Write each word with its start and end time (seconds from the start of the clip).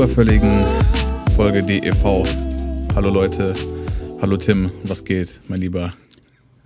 Überfälligen 0.00 0.64
Folge 1.36 1.62
DEV. 1.62 2.24
Hallo 2.94 3.10
Leute, 3.10 3.52
hallo 4.22 4.38
Tim, 4.38 4.72
was 4.84 5.04
geht, 5.04 5.42
mein 5.46 5.60
Lieber? 5.60 5.90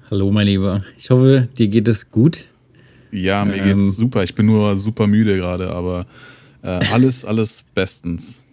Hallo, 0.08 0.30
mein 0.30 0.46
Lieber. 0.46 0.84
Ich 0.96 1.10
hoffe, 1.10 1.48
dir 1.58 1.66
geht 1.66 1.88
es 1.88 2.12
gut. 2.12 2.46
Ja, 3.10 3.44
mir 3.44 3.56
Ähm. 3.56 3.80
geht's 3.80 3.96
super. 3.96 4.22
Ich 4.22 4.36
bin 4.36 4.46
nur 4.46 4.76
super 4.76 5.08
müde 5.08 5.34
gerade, 5.34 5.72
aber 5.72 6.06
äh, 6.62 6.78
alles, 6.92 7.24
alles 7.24 7.64
bestens. 7.74 8.44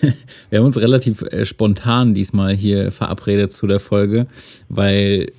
Wir 0.48 0.60
haben 0.60 0.64
uns 0.64 0.80
relativ 0.80 1.20
äh, 1.20 1.44
spontan 1.44 2.14
diesmal 2.14 2.54
hier 2.56 2.92
verabredet 2.92 3.52
zu 3.52 3.66
der 3.66 3.78
Folge, 3.78 4.26
weil 4.70 5.30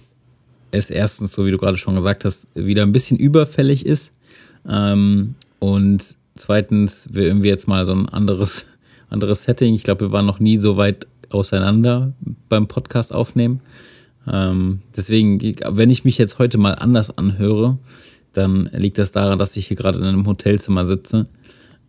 es 0.69 0.91
erstens, 0.91 1.31
so 1.33 1.47
wie 1.47 1.51
du 1.51 1.57
gerade 1.57 1.79
schon 1.79 1.95
gesagt 1.95 2.23
hast, 2.23 2.47
wieder 2.53 2.83
ein 2.83 2.91
bisschen 2.91 3.17
überfällig 3.17 3.83
ist. 3.83 4.11
Ähm, 4.69 5.33
und 5.57 6.17
zweitens, 6.35 7.09
wir 7.11 7.23
irgendwie 7.23 7.49
jetzt 7.49 7.67
mal 7.67 7.85
so 7.85 7.93
ein 7.93 8.09
anderes, 8.09 8.65
anderes 9.09 9.43
Setting. 9.43 9.73
Ich 9.73 9.83
glaube, 9.83 10.05
wir 10.05 10.11
waren 10.11 10.25
noch 10.25 10.39
nie 10.39 10.57
so 10.57 10.77
weit 10.77 11.07
auseinander 11.29 12.13
beim 12.49 12.67
Podcast 12.67 13.13
aufnehmen. 13.13 13.61
Ähm, 14.31 14.81
deswegen, 14.95 15.39
wenn 15.69 15.89
ich 15.89 16.05
mich 16.05 16.17
jetzt 16.17 16.39
heute 16.39 16.57
mal 16.57 16.73
anders 16.73 17.17
anhöre, 17.17 17.77
dann 18.31 18.69
liegt 18.73 18.97
das 18.97 19.11
daran, 19.11 19.39
dass 19.39 19.57
ich 19.57 19.67
hier 19.67 19.77
gerade 19.77 19.99
in 19.99 20.05
einem 20.05 20.25
Hotelzimmer 20.25 20.85
sitze. 20.85 21.27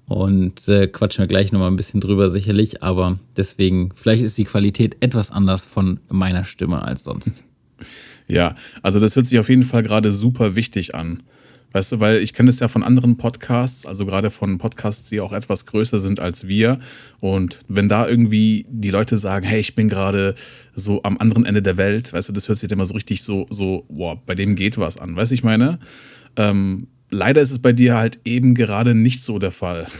Und 0.06 0.68
äh, 0.68 0.86
quatschen 0.86 1.22
wir 1.22 1.28
gleich 1.28 1.50
nochmal 1.52 1.70
ein 1.70 1.76
bisschen 1.76 2.00
drüber, 2.00 2.28
sicherlich. 2.28 2.82
Aber 2.82 3.18
deswegen, 3.36 3.92
vielleicht 3.94 4.22
ist 4.22 4.36
die 4.36 4.44
Qualität 4.44 4.96
etwas 5.00 5.30
anders 5.30 5.66
von 5.66 6.00
meiner 6.08 6.44
Stimme 6.44 6.82
als 6.82 7.04
sonst. 7.04 7.44
Ja, 8.26 8.56
also 8.82 9.00
das 9.00 9.16
hört 9.16 9.26
sich 9.26 9.38
auf 9.38 9.50
jeden 9.50 9.64
Fall 9.64 9.82
gerade 9.82 10.10
super 10.10 10.56
wichtig 10.56 10.94
an. 10.94 11.22
Weißt 11.74 11.90
du, 11.90 11.98
weil 11.98 12.22
ich 12.22 12.34
kenne 12.34 12.50
es 12.50 12.60
ja 12.60 12.68
von 12.68 12.84
anderen 12.84 13.16
Podcasts, 13.16 13.84
also 13.84 14.06
gerade 14.06 14.30
von 14.30 14.58
Podcasts, 14.58 15.08
die 15.08 15.20
auch 15.20 15.32
etwas 15.32 15.66
größer 15.66 15.98
sind 15.98 16.20
als 16.20 16.46
wir. 16.46 16.78
Und 17.18 17.58
wenn 17.66 17.88
da 17.88 18.06
irgendwie 18.06 18.64
die 18.70 18.90
Leute 18.90 19.16
sagen, 19.16 19.44
hey, 19.44 19.58
ich 19.58 19.74
bin 19.74 19.88
gerade 19.88 20.36
so 20.72 21.02
am 21.02 21.18
anderen 21.18 21.44
Ende 21.44 21.62
der 21.62 21.76
Welt, 21.76 22.12
weißt 22.12 22.28
du, 22.28 22.32
das 22.32 22.46
hört 22.48 22.58
sich 22.58 22.68
dann 22.68 22.78
immer 22.78 22.86
so 22.86 22.94
richtig 22.94 23.24
so, 23.24 23.48
so, 23.50 23.86
boah, 23.88 24.22
bei 24.24 24.36
dem 24.36 24.54
geht 24.54 24.78
was 24.78 24.98
an. 24.98 25.16
Weißt 25.16 25.32
du, 25.32 25.34
ich 25.34 25.42
meine? 25.42 25.80
Ähm, 26.36 26.86
leider 27.10 27.40
ist 27.40 27.50
es 27.50 27.58
bei 27.58 27.72
dir 27.72 27.96
halt 27.96 28.20
eben 28.24 28.54
gerade 28.54 28.94
nicht 28.94 29.22
so 29.24 29.40
der 29.40 29.52
Fall. 29.52 29.86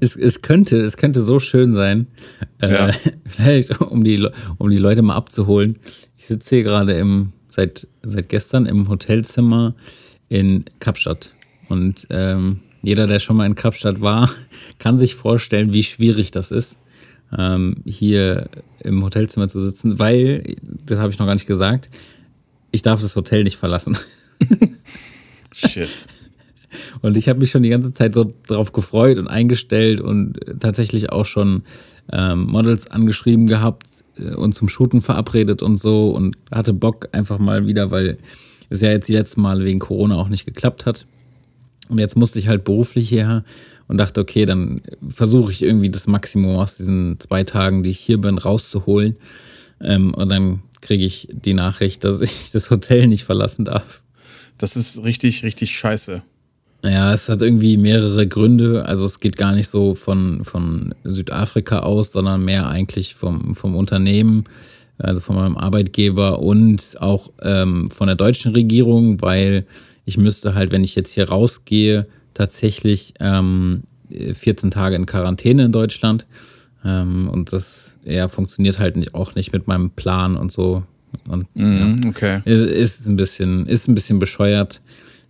Es, 0.00 0.14
es, 0.14 0.42
könnte, 0.42 0.76
es 0.76 0.98
könnte 0.98 1.22
so 1.22 1.40
schön 1.40 1.72
sein, 1.72 2.06
Ja. 2.60 2.88
äh, 2.88 2.92
vielleicht 3.26 3.80
um 3.80 4.04
die, 4.04 4.28
um 4.58 4.68
die 4.68 4.76
Leute 4.76 5.00
mal 5.00 5.14
abzuholen. 5.16 5.78
Ich 6.18 6.26
sitze 6.26 6.56
hier 6.56 6.64
gerade 6.64 6.92
im, 6.92 7.32
seit, 7.48 7.88
seit 8.02 8.28
gestern 8.28 8.66
im 8.66 8.88
Hotelzimmer 8.90 9.74
in 10.28 10.64
Kapstadt. 10.80 11.34
Und 11.68 12.06
ähm, 12.10 12.60
jeder, 12.82 13.06
der 13.06 13.18
schon 13.18 13.36
mal 13.36 13.46
in 13.46 13.54
Kapstadt 13.54 14.00
war, 14.00 14.30
kann 14.78 14.98
sich 14.98 15.14
vorstellen, 15.14 15.72
wie 15.72 15.82
schwierig 15.82 16.30
das 16.30 16.50
ist, 16.50 16.76
ähm, 17.36 17.76
hier 17.84 18.48
im 18.80 19.02
Hotelzimmer 19.04 19.48
zu 19.48 19.60
sitzen, 19.60 19.98
weil, 19.98 20.56
das 20.86 20.98
habe 20.98 21.12
ich 21.12 21.18
noch 21.18 21.26
gar 21.26 21.34
nicht 21.34 21.46
gesagt, 21.46 21.90
ich 22.70 22.82
darf 22.82 23.00
das 23.00 23.16
Hotel 23.16 23.44
nicht 23.44 23.56
verlassen. 23.56 23.96
Shit. 25.52 25.88
Und 27.00 27.16
ich 27.16 27.28
habe 27.28 27.38
mich 27.38 27.50
schon 27.50 27.62
die 27.62 27.70
ganze 27.70 27.92
Zeit 27.92 28.14
so 28.14 28.32
drauf 28.46 28.72
gefreut 28.72 29.18
und 29.18 29.26
eingestellt 29.26 30.00
und 30.00 30.38
tatsächlich 30.60 31.10
auch 31.10 31.24
schon 31.24 31.62
ähm, 32.12 32.46
Models 32.46 32.90
angeschrieben 32.90 33.46
gehabt 33.46 33.86
äh, 34.18 34.34
und 34.34 34.54
zum 34.54 34.68
Shooten 34.68 35.00
verabredet 35.00 35.62
und 35.62 35.76
so 35.78 36.10
und 36.10 36.36
hatte 36.50 36.74
Bock 36.74 37.08
einfach 37.12 37.38
mal 37.38 37.66
wieder, 37.66 37.90
weil 37.90 38.18
es 38.70 38.80
ja 38.80 38.90
jetzt 38.90 39.08
die 39.08 39.14
letzten 39.14 39.40
Male 39.40 39.64
wegen 39.64 39.78
Corona 39.78 40.16
auch 40.16 40.28
nicht 40.28 40.46
geklappt 40.46 40.86
hat. 40.86 41.06
Und 41.88 41.98
jetzt 41.98 42.16
musste 42.16 42.38
ich 42.38 42.48
halt 42.48 42.64
beruflich 42.64 43.08
hierher 43.08 43.44
und 43.86 43.98
dachte, 43.98 44.20
okay, 44.20 44.44
dann 44.44 44.82
versuche 45.08 45.50
ich 45.50 45.62
irgendwie 45.62 45.88
das 45.88 46.06
Maximum 46.06 46.56
aus 46.56 46.76
diesen 46.76 47.18
zwei 47.18 47.44
Tagen, 47.44 47.82
die 47.82 47.90
ich 47.90 47.98
hier 48.00 48.18
bin, 48.18 48.36
rauszuholen. 48.36 49.14
Ähm, 49.80 50.12
und 50.12 50.28
dann 50.28 50.62
kriege 50.80 51.04
ich 51.04 51.28
die 51.32 51.54
Nachricht, 51.54 52.04
dass 52.04 52.20
ich 52.20 52.50
das 52.52 52.70
Hotel 52.70 53.06
nicht 53.06 53.24
verlassen 53.24 53.64
darf. 53.64 54.02
Das 54.58 54.76
ist 54.76 55.02
richtig, 55.02 55.42
richtig 55.44 55.76
scheiße. 55.76 56.22
Ja, 56.84 57.12
es 57.12 57.28
hat 57.28 57.42
irgendwie 57.42 57.76
mehrere 57.76 58.28
Gründe. 58.28 58.86
Also 58.86 59.06
es 59.06 59.18
geht 59.18 59.36
gar 59.36 59.52
nicht 59.52 59.68
so 59.68 59.94
von, 59.94 60.44
von 60.44 60.94
Südafrika 61.04 61.80
aus, 61.80 62.12
sondern 62.12 62.44
mehr 62.44 62.68
eigentlich 62.68 63.14
vom, 63.14 63.54
vom 63.54 63.74
Unternehmen, 63.74 64.44
also 64.98 65.20
von 65.20 65.36
meinem 65.36 65.56
Arbeitgeber 65.56 66.40
und 66.40 66.96
auch 67.00 67.30
ähm, 67.42 67.90
von 67.90 68.06
der 68.06 68.16
deutschen 68.16 68.52
Regierung, 68.52 69.20
weil 69.20 69.66
ich 70.04 70.18
müsste 70.18 70.54
halt, 70.54 70.70
wenn 70.70 70.84
ich 70.84 70.94
jetzt 70.94 71.12
hier 71.12 71.28
rausgehe, 71.28 72.06
tatsächlich 72.34 73.14
ähm, 73.20 73.82
14 74.10 74.70
Tage 74.70 74.96
in 74.96 75.06
Quarantäne 75.06 75.64
in 75.64 75.72
Deutschland. 75.72 76.26
Ähm, 76.84 77.28
und 77.28 77.52
das 77.52 77.98
ja, 78.04 78.28
funktioniert 78.28 78.78
halt 78.78 78.96
nicht, 78.96 79.14
auch 79.14 79.34
nicht 79.34 79.52
mit 79.52 79.66
meinem 79.66 79.90
Plan 79.90 80.36
und 80.36 80.52
so. 80.52 80.82
Und, 81.28 81.46
ja. 81.54 81.64
Mhm, 81.64 82.00
okay. 82.08 82.40
Ist, 82.44 82.60
ist 82.60 83.06
ein 83.06 83.16
bisschen, 83.16 83.66
ist 83.66 83.88
ein 83.88 83.94
bisschen 83.94 84.18
bescheuert. 84.18 84.80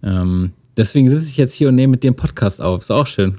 Ähm, 0.02 0.52
deswegen 0.76 1.08
sitze 1.10 1.26
ich 1.26 1.36
jetzt 1.36 1.54
hier 1.54 1.68
und 1.68 1.74
nehme 1.74 1.92
mit 1.92 2.02
dir 2.02 2.08
einen 2.08 2.16
Podcast 2.16 2.60
auf. 2.60 2.80
Ist 2.80 2.90
auch 2.90 3.06
schön. 3.06 3.36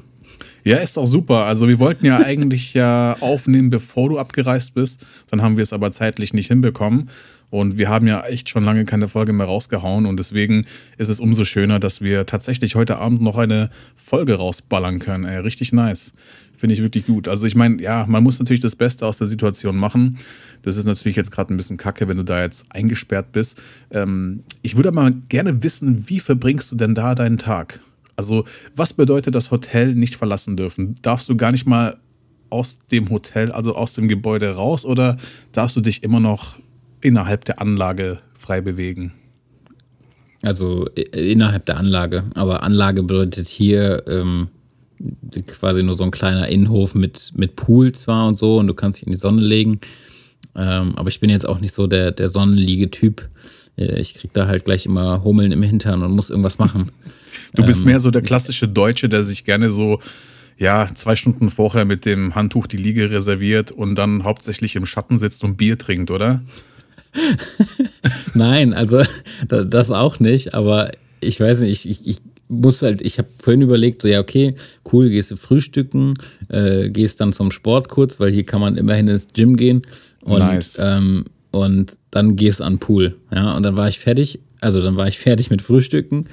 Ja, 0.63 0.77
ist 0.77 0.97
doch 0.97 1.05
super. 1.05 1.45
Also 1.45 1.67
wir 1.67 1.79
wollten 1.79 2.05
ja 2.05 2.17
eigentlich 2.17 2.73
ja 2.73 3.15
aufnehmen, 3.19 3.69
bevor 3.69 4.09
du 4.09 4.19
abgereist 4.19 4.73
bist. 4.73 5.05
Dann 5.29 5.41
haben 5.41 5.57
wir 5.57 5.63
es 5.63 5.73
aber 5.73 5.91
zeitlich 5.91 6.33
nicht 6.33 6.47
hinbekommen. 6.47 7.09
Und 7.49 7.79
wir 7.79 7.89
haben 7.89 8.05
ja 8.05 8.23
echt 8.25 8.49
schon 8.49 8.63
lange 8.63 8.85
keine 8.85 9.07
Folge 9.07 9.33
mehr 9.33 9.47
rausgehauen. 9.47 10.05
Und 10.05 10.17
deswegen 10.17 10.65
ist 10.97 11.09
es 11.09 11.19
umso 11.19 11.43
schöner, 11.43 11.79
dass 11.79 12.01
wir 12.01 12.25
tatsächlich 12.25 12.75
heute 12.75 12.97
Abend 12.97 13.21
noch 13.21 13.37
eine 13.37 13.71
Folge 13.95 14.35
rausballern 14.35 14.99
können. 14.99 15.25
Ey, 15.25 15.39
richtig 15.39 15.73
nice. 15.73 16.13
Finde 16.55 16.75
ich 16.75 16.81
wirklich 16.81 17.05
gut. 17.05 17.27
Also 17.27 17.47
ich 17.47 17.55
meine, 17.55 17.81
ja, 17.81 18.05
man 18.07 18.21
muss 18.21 18.37
natürlich 18.37 18.59
das 18.59 18.75
Beste 18.75 19.05
aus 19.05 19.17
der 19.17 19.27
Situation 19.27 19.77
machen. 19.77 20.17
Das 20.61 20.75
ist 20.75 20.85
natürlich 20.85 21.15
jetzt 21.15 21.31
gerade 21.31 21.53
ein 21.53 21.57
bisschen 21.57 21.77
kacke, 21.77 22.07
wenn 22.07 22.17
du 22.17 22.23
da 22.23 22.41
jetzt 22.41 22.67
eingesperrt 22.69 23.31
bist. 23.31 23.61
Ähm, 23.91 24.43
ich 24.61 24.75
würde 24.75 24.89
aber 24.89 25.11
gerne 25.29 25.63
wissen, 25.63 26.09
wie 26.09 26.19
verbringst 26.19 26.71
du 26.71 26.75
denn 26.75 26.93
da 26.93 27.15
deinen 27.15 27.37
Tag? 27.37 27.79
Also, 28.19 28.43
was 28.75 28.91
bedeutet 28.91 29.33
das 29.33 29.49
Hotel 29.49 29.95
nicht 29.95 30.17
verlassen 30.17 30.57
dürfen? 30.57 30.97
Darfst 31.01 31.29
du 31.29 31.37
gar 31.37 31.53
nicht 31.53 31.65
mal 31.65 31.95
aus 32.49 32.77
dem 32.91 33.09
Hotel, 33.09 33.49
also 33.53 33.75
aus 33.75 33.93
dem 33.93 34.09
Gebäude 34.09 34.55
raus 34.55 34.83
oder 34.83 35.15
darfst 35.53 35.77
du 35.77 35.81
dich 35.81 36.03
immer 36.03 36.19
noch 36.19 36.59
innerhalb 36.99 37.45
der 37.45 37.61
Anlage 37.61 38.17
frei 38.33 38.59
bewegen? 38.59 39.13
Also 40.41 40.85
innerhalb 41.13 41.65
der 41.65 41.77
Anlage. 41.77 42.25
Aber 42.35 42.63
Anlage 42.63 43.03
bedeutet 43.03 43.47
hier 43.47 44.03
ähm, 44.05 44.49
quasi 45.47 45.81
nur 45.81 45.95
so 45.95 46.03
ein 46.03 46.11
kleiner 46.11 46.49
Innenhof 46.49 46.95
mit, 46.95 47.31
mit 47.37 47.55
Pool 47.55 47.93
zwar 47.93 48.27
und 48.27 48.37
so 48.37 48.57
und 48.57 48.67
du 48.67 48.73
kannst 48.73 48.99
dich 48.99 49.07
in 49.07 49.13
die 49.13 49.17
Sonne 49.17 49.41
legen. 49.41 49.79
Ähm, 50.57 50.93
aber 50.97 51.07
ich 51.07 51.21
bin 51.21 51.29
jetzt 51.29 51.47
auch 51.47 51.61
nicht 51.61 51.73
so 51.73 51.87
der, 51.87 52.11
der 52.11 52.27
Sonnenliege-Typ. 52.27 53.29
Äh, 53.77 54.01
Ich 54.01 54.13
krieg 54.13 54.33
da 54.33 54.47
halt 54.47 54.65
gleich 54.65 54.85
immer 54.85 55.23
Hummeln 55.23 55.53
im 55.53 55.63
Hintern 55.63 56.03
und 56.03 56.11
muss 56.11 56.29
irgendwas 56.29 56.59
machen. 56.59 56.91
Du 57.53 57.63
bist 57.65 57.83
mehr 57.85 57.99
so 57.99 58.11
der 58.11 58.21
klassische 58.21 58.67
Deutsche, 58.67 59.09
der 59.09 59.23
sich 59.23 59.43
gerne 59.45 59.71
so, 59.71 59.99
ja, 60.57 60.87
zwei 60.93 61.15
Stunden 61.15 61.49
vorher 61.49 61.85
mit 61.85 62.05
dem 62.05 62.35
Handtuch 62.35 62.67
die 62.67 62.77
Liege 62.77 63.09
reserviert 63.11 63.71
und 63.71 63.95
dann 63.95 64.23
hauptsächlich 64.23 64.75
im 64.75 64.85
Schatten 64.85 65.17
sitzt 65.17 65.43
und 65.43 65.57
Bier 65.57 65.77
trinkt, 65.77 66.11
oder? 66.11 66.41
Nein, 68.33 68.73
also 68.73 69.01
da- 69.47 69.63
das 69.63 69.91
auch 69.91 70.19
nicht, 70.19 70.53
aber 70.53 70.91
ich 71.21 71.39
weiß 71.39 71.61
nicht, 71.61 71.85
ich, 71.85 72.01
ich, 72.01 72.07
ich 72.07 72.17
muss 72.47 72.81
halt, 72.81 73.01
ich 73.01 73.17
habe 73.17 73.27
vorhin 73.41 73.61
überlegt, 73.61 74.01
so 74.01 74.07
ja, 74.07 74.19
okay, 74.19 74.55
cool, 74.91 75.09
gehst 75.09 75.31
du 75.31 75.35
frühstücken, 75.35 76.13
äh, 76.49 76.89
gehst 76.89 77.21
dann 77.21 77.33
zum 77.33 77.51
Sport 77.51 77.89
kurz, 77.89 78.19
weil 78.19 78.31
hier 78.31 78.45
kann 78.45 78.61
man 78.61 78.77
immerhin 78.77 79.07
ins 79.07 79.27
Gym 79.33 79.55
gehen 79.55 79.81
und, 80.21 80.39
Nice. 80.39 80.77
ähm, 80.81 81.25
und 81.51 81.93
dann 82.11 82.35
gehst 82.35 82.61
an 82.61 82.73
den 82.73 82.79
Pool. 82.79 83.15
Ja, 83.33 83.53
und 83.55 83.63
dann 83.63 83.75
war 83.77 83.87
ich 83.89 83.99
fertig, 83.99 84.39
also 84.61 84.81
dann 84.81 84.95
war 84.97 85.07
ich 85.07 85.17
fertig 85.19 85.49
mit 85.49 85.61
Frühstücken 85.61 86.25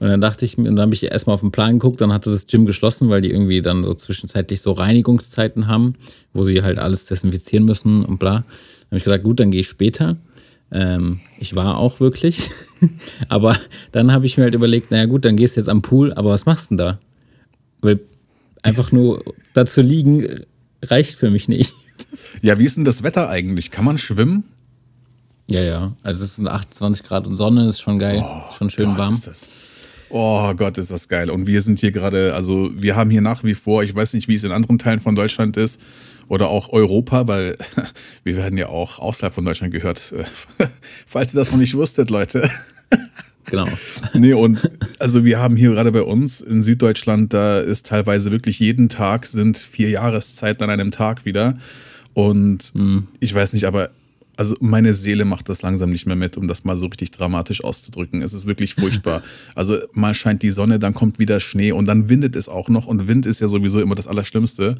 und 0.00 0.08
dann 0.08 0.20
dachte 0.22 0.46
ich 0.46 0.56
mir, 0.56 0.68
und 0.70 0.76
dann 0.76 0.86
habe 0.86 0.94
ich 0.94 1.04
erstmal 1.04 1.34
auf 1.34 1.40
den 1.42 1.52
Plan 1.52 1.78
geguckt, 1.78 2.00
dann 2.00 2.10
hatte 2.10 2.30
das 2.30 2.46
Gym 2.46 2.64
geschlossen, 2.64 3.10
weil 3.10 3.20
die 3.20 3.30
irgendwie 3.30 3.60
dann 3.60 3.84
so 3.84 3.92
zwischenzeitlich 3.92 4.62
so 4.62 4.72
Reinigungszeiten 4.72 5.66
haben, 5.66 5.94
wo 6.32 6.42
sie 6.42 6.62
halt 6.62 6.78
alles 6.78 7.04
desinfizieren 7.04 7.66
müssen 7.66 8.06
und 8.06 8.18
bla. 8.18 8.36
Dann 8.36 8.44
habe 8.86 8.96
ich 8.96 9.04
gesagt, 9.04 9.24
gut, 9.24 9.40
dann 9.40 9.50
gehe 9.50 9.60
ich 9.60 9.68
später. 9.68 10.16
Ähm, 10.72 11.20
ich 11.38 11.54
war 11.54 11.76
auch 11.76 12.00
wirklich. 12.00 12.50
aber 13.28 13.56
dann 13.92 14.10
habe 14.10 14.24
ich 14.24 14.38
mir 14.38 14.44
halt 14.44 14.54
überlegt, 14.54 14.90
naja 14.90 15.04
gut, 15.04 15.26
dann 15.26 15.36
gehst 15.36 15.56
du 15.56 15.60
jetzt 15.60 15.68
am 15.68 15.82
Pool, 15.82 16.14
aber 16.14 16.30
was 16.30 16.46
machst 16.46 16.70
du 16.70 16.76
denn 16.76 16.78
da? 16.78 16.98
Weil 17.82 18.00
einfach 18.62 18.92
nur 18.92 19.22
da 19.52 19.66
zu 19.66 19.82
liegen 19.82 20.26
reicht 20.82 21.16
für 21.16 21.30
mich 21.30 21.48
nicht. 21.48 21.72
Ja, 22.42 22.58
wie 22.58 22.64
ist 22.64 22.76
denn 22.76 22.84
das 22.84 23.02
Wetter 23.02 23.28
eigentlich? 23.28 23.70
Kann 23.70 23.84
man 23.84 23.98
schwimmen? 23.98 24.44
Ja, 25.46 25.60
ja. 25.60 25.92
Also 26.02 26.24
es 26.24 26.36
sind 26.36 26.48
28 26.48 27.04
Grad 27.04 27.26
und 27.26 27.36
Sonne, 27.36 27.68
ist 27.68 27.80
schon 27.80 27.98
geil, 27.98 28.24
Oh, 28.24 28.54
schon 28.56 28.70
schön 28.70 28.90
Gott, 28.90 28.98
warm. 28.98 29.12
Ist 29.14 29.26
das. 29.26 29.48
Oh 30.10 30.52
Gott, 30.54 30.76
ist 30.76 30.90
das 30.90 31.08
geil. 31.08 31.30
Und 31.30 31.46
wir 31.46 31.62
sind 31.62 31.78
hier 31.78 31.92
gerade, 31.92 32.34
also 32.34 32.70
wir 32.74 32.96
haben 32.96 33.10
hier 33.10 33.20
nach 33.20 33.44
wie 33.44 33.54
vor, 33.54 33.84
ich 33.84 33.94
weiß 33.94 34.14
nicht, 34.14 34.26
wie 34.26 34.34
es 34.34 34.42
in 34.42 34.50
anderen 34.50 34.78
Teilen 34.78 35.00
von 35.00 35.14
Deutschland 35.14 35.56
ist 35.56 35.80
oder 36.26 36.48
auch 36.48 36.70
Europa, 36.70 37.28
weil 37.28 37.56
wir 38.24 38.36
werden 38.36 38.58
ja 38.58 38.68
auch 38.68 38.98
außerhalb 38.98 39.32
von 39.32 39.44
Deutschland 39.44 39.72
gehört. 39.72 40.00
Falls 41.06 41.32
ihr 41.32 41.38
das 41.38 41.52
noch 41.52 41.58
nicht 41.58 41.74
wusstet, 41.76 42.10
Leute. 42.10 42.48
Genau. 43.46 43.66
Nee, 44.12 44.34
und 44.34 44.70
also 45.00 45.24
wir 45.24 45.40
haben 45.40 45.56
hier 45.56 45.70
gerade 45.70 45.90
bei 45.90 46.02
uns 46.02 46.40
in 46.40 46.62
Süddeutschland, 46.62 47.32
da 47.32 47.58
ist 47.58 47.86
teilweise 47.86 48.30
wirklich 48.30 48.60
jeden 48.60 48.88
Tag 48.88 49.26
sind 49.26 49.58
vier 49.58 49.88
Jahreszeiten 49.88 50.62
an 50.62 50.70
einem 50.70 50.92
Tag 50.92 51.24
wieder. 51.24 51.58
Und 52.12 52.72
ich 53.18 53.34
weiß 53.34 53.54
nicht, 53.54 53.64
aber 53.64 53.90
also 54.40 54.56
meine 54.60 54.94
Seele 54.94 55.26
macht 55.26 55.50
das 55.50 55.60
langsam 55.60 55.90
nicht 55.90 56.06
mehr 56.06 56.16
mit, 56.16 56.38
um 56.38 56.48
das 56.48 56.64
mal 56.64 56.74
so 56.74 56.86
richtig 56.86 57.10
dramatisch 57.10 57.62
auszudrücken. 57.62 58.22
Es 58.22 58.32
ist 58.32 58.46
wirklich 58.46 58.74
furchtbar. 58.74 59.22
Also 59.54 59.76
mal 59.92 60.14
scheint 60.14 60.42
die 60.42 60.50
Sonne, 60.50 60.78
dann 60.78 60.94
kommt 60.94 61.18
wieder 61.18 61.40
Schnee 61.40 61.72
und 61.72 61.84
dann 61.84 62.08
windet 62.08 62.36
es 62.36 62.48
auch 62.48 62.70
noch. 62.70 62.86
Und 62.86 63.06
Wind 63.06 63.26
ist 63.26 63.40
ja 63.40 63.48
sowieso 63.48 63.82
immer 63.82 63.94
das 63.96 64.06
Allerschlimmste. 64.06 64.78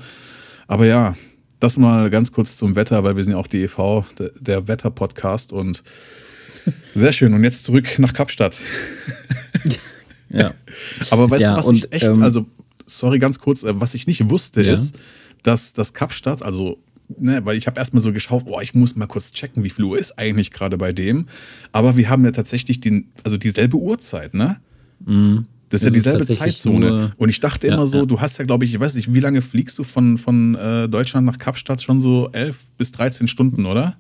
Aber 0.67 0.87
ja, 0.87 1.15
das 1.59 1.77
mal 1.77 2.09
ganz 2.09 2.33
kurz 2.33 2.57
zum 2.57 2.75
Wetter, 2.75 3.05
weil 3.05 3.17
wir 3.17 3.23
sind 3.23 3.35
ja 3.35 3.39
auch 3.39 3.47
die 3.49 3.65
EV, 3.65 4.05
der, 4.19 4.31
der 4.41 4.67
Wetter-Podcast 4.67 5.53
und 5.53 5.83
sehr 6.95 7.13
schön. 7.13 7.35
Und 7.35 7.45
jetzt 7.45 7.65
zurück 7.65 7.99
nach 7.99 8.15
Kapstadt. 8.15 8.57
Ja. 10.33 10.55
Aber 11.11 11.29
weißt 11.29 11.43
Ja, 11.43 11.51
du, 11.51 11.59
was 11.59 11.67
und, 11.67 11.75
ich 11.75 11.93
echt, 11.93 12.05
ähm, 12.05 12.23
also, 12.23 12.47
sorry, 12.87 13.19
ganz 13.19 13.41
kurz, 13.41 13.65
äh, 13.65 13.79
was 13.81 13.95
ich 13.95 14.07
nicht 14.07 14.31
wusste, 14.31 14.63
Ja. 14.63 14.73
ist, 14.75 14.95
dass 15.43 15.73
das 15.73 15.93
Kapstadt, 15.93 16.41
also, 16.43 16.79
ne, 17.19 17.41
weil 17.45 17.57
ich 17.57 17.67
habe 17.67 17.79
erstmal 17.79 18.03
so 18.03 18.13
geschaut, 18.13 18.45
boah, 18.45 18.63
ich 18.63 18.75
muss 18.75 18.97
mal 18.97 19.07
kurz 19.07 19.33
checken, 19.33 19.63
wie 19.65 19.71
viel 19.71 19.85
Uhr 19.85 19.99
ist 19.99 20.19
eigentlich 20.19 20.51
gerade 20.53 20.77
bei 20.79 20.93
dem. 20.93 21.27
Aber 21.73 21.97
wir 21.97 22.09
haben 22.09 22.25
ja 22.25 22.31
tatsächlich 22.31 22.81
den, 22.81 23.09
also 23.25 23.37
dieselbe 23.37 23.77
Uhrzeit, 23.77 24.35
ne? 24.35 24.57
Das 25.05 25.09
ist 25.09 25.11
ja 25.11 25.45
Es 25.71 25.85
ist 25.85 25.95
dieselbe 25.95 26.19
tatsächlich 26.27 26.57
Zeitzone. 26.59 26.87
nur- 26.89 27.13
Und 27.17 27.29
ich 27.29 27.41
dachte 27.41 27.67
Ja, 27.69 27.75
immer 27.75 27.87
so, 27.87 27.99
ja. 28.01 28.05
du 28.07 28.21
hast 28.21 28.39
ja, 28.39 28.45
glaube 28.45 28.65
ich, 28.65 28.75
ich 28.75 28.81
weiß 28.81 28.95
nicht, 28.95 29.15
wie 29.15 29.21
lange 29.21 29.41
fliegst 29.43 29.79
du 29.79 29.85
von, 29.85 30.19
von 30.19 30.55
äh, 30.57 30.89
Deutschland 30.89 31.27
nach 31.27 31.39
Kapstadt? 31.39 31.81
Schon 31.81 32.01
so 32.01 32.29
elf 32.33 32.59
bis 32.77 32.93
13 32.93 33.29
Stunden, 33.29 33.67
oder? 33.67 33.97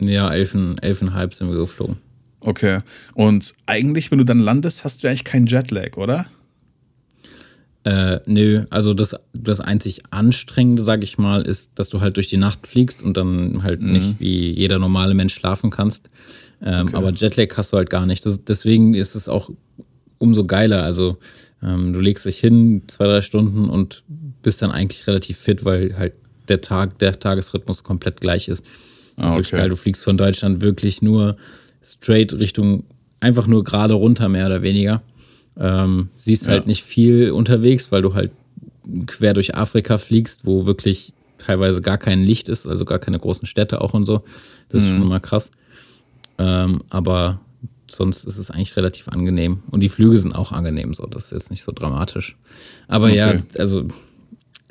Ja, 0.00 0.32
elfen, 0.32 0.78
elfenhalb 0.78 1.32
sind 1.34 1.48
wir 1.50 1.56
geflogen. 1.58 1.96
Okay. 2.40 2.80
Und 3.14 3.54
eigentlich, 3.66 4.10
wenn 4.10 4.18
du 4.18 4.24
dann 4.24 4.38
landest, 4.40 4.84
hast 4.84 5.02
du 5.02 5.06
ja 5.06 5.10
eigentlich 5.10 5.24
keinen 5.24 5.46
Jetlag, 5.46 5.96
oder? 5.96 6.26
Äh, 7.86 8.18
nö, 8.26 8.64
also 8.70 8.94
das, 8.94 9.14
das 9.32 9.60
einzig 9.60 10.00
Anstrengende, 10.10 10.82
sag 10.82 11.04
ich 11.04 11.18
mal, 11.18 11.42
ist, 11.42 11.70
dass 11.76 11.88
du 11.88 12.00
halt 12.00 12.16
durch 12.16 12.26
die 12.26 12.36
Nacht 12.36 12.66
fliegst 12.66 13.00
und 13.00 13.16
dann 13.16 13.62
halt 13.62 13.80
nicht 13.80 14.18
wie 14.18 14.50
jeder 14.50 14.80
normale 14.80 15.14
Mensch 15.14 15.34
schlafen 15.34 15.70
kannst. 15.70 16.08
Ähm, 16.60 16.92
Aber 16.94 17.12
Jetlag 17.12 17.56
hast 17.56 17.72
du 17.72 17.76
halt 17.76 17.88
gar 17.88 18.04
nicht. 18.04 18.26
Das, 18.26 18.42
deswegen 18.42 18.94
ist 18.94 19.14
es 19.14 19.28
auch 19.28 19.50
umso 20.18 20.46
geiler. 20.46 20.82
Also 20.82 21.18
ähm, 21.62 21.92
du 21.92 22.00
legst 22.00 22.26
dich 22.26 22.38
hin, 22.38 22.82
zwei, 22.88 23.04
drei 23.04 23.20
Stunden 23.20 23.70
und 23.70 24.02
bist 24.42 24.62
dann 24.62 24.72
eigentlich 24.72 25.06
relativ 25.06 25.38
fit, 25.38 25.64
weil 25.64 25.96
halt 25.96 26.14
der 26.48 26.62
Tag, 26.62 26.98
der 26.98 27.18
Tagesrhythmus 27.20 27.84
komplett 27.84 28.20
gleich 28.20 28.48
ist. 28.48 28.64
Das 29.16 29.30
Ah, 29.32 29.38
ist 29.38 29.46
okay. 29.48 29.58
geil. 29.58 29.68
Du 29.68 29.76
fliegst 29.76 30.02
von 30.02 30.16
Deutschland 30.16 30.60
wirklich 30.60 31.02
nur 31.02 31.36
straight 31.84 32.34
Richtung, 32.34 32.82
einfach 33.20 33.46
nur 33.46 33.62
gerade 33.62 33.94
runter, 33.94 34.28
mehr 34.28 34.46
oder 34.46 34.62
weniger. 34.62 35.02
Ähm, 35.58 36.08
siehst 36.18 36.48
halt 36.48 36.62
Ja. 36.64 36.66
nicht 36.68 36.82
viel 36.84 37.30
unterwegs, 37.30 37.90
weil 37.92 38.02
du 38.02 38.14
halt 38.14 38.30
quer 39.06 39.34
durch 39.34 39.54
Afrika 39.56 39.98
fliegst, 39.98 40.44
wo 40.46 40.66
wirklich 40.66 41.12
teilweise 41.38 41.80
gar 41.80 41.98
kein 41.98 42.22
Licht 42.22 42.48
ist, 42.48 42.66
also 42.66 42.84
gar 42.84 42.98
keine 42.98 43.18
großen 43.18 43.46
Städte 43.46 43.80
auch 43.80 43.94
und 43.94 44.04
so. 44.06 44.22
Das 44.68 44.82
ist 44.82 44.88
schon 44.90 44.98
Mhm. 44.98 45.04
immer 45.06 45.20
krass. 45.20 45.50
Ähm, 46.38 46.82
aber 46.90 47.40
sonst 47.90 48.24
ist 48.24 48.36
es 48.38 48.50
eigentlich 48.50 48.76
relativ 48.76 49.08
angenehm. 49.08 49.62
Und 49.70 49.80
die 49.82 49.88
Flüge 49.88 50.18
sind 50.18 50.34
auch 50.34 50.52
angenehm, 50.52 50.92
so. 50.92 51.06
Das 51.06 51.26
ist 51.26 51.30
jetzt 51.32 51.50
nicht 51.50 51.62
so 51.62 51.72
dramatisch. 51.72 52.36
Aber 52.88 53.10
ja, 53.10 53.30
Okay. 53.30 53.42
also 53.58 53.84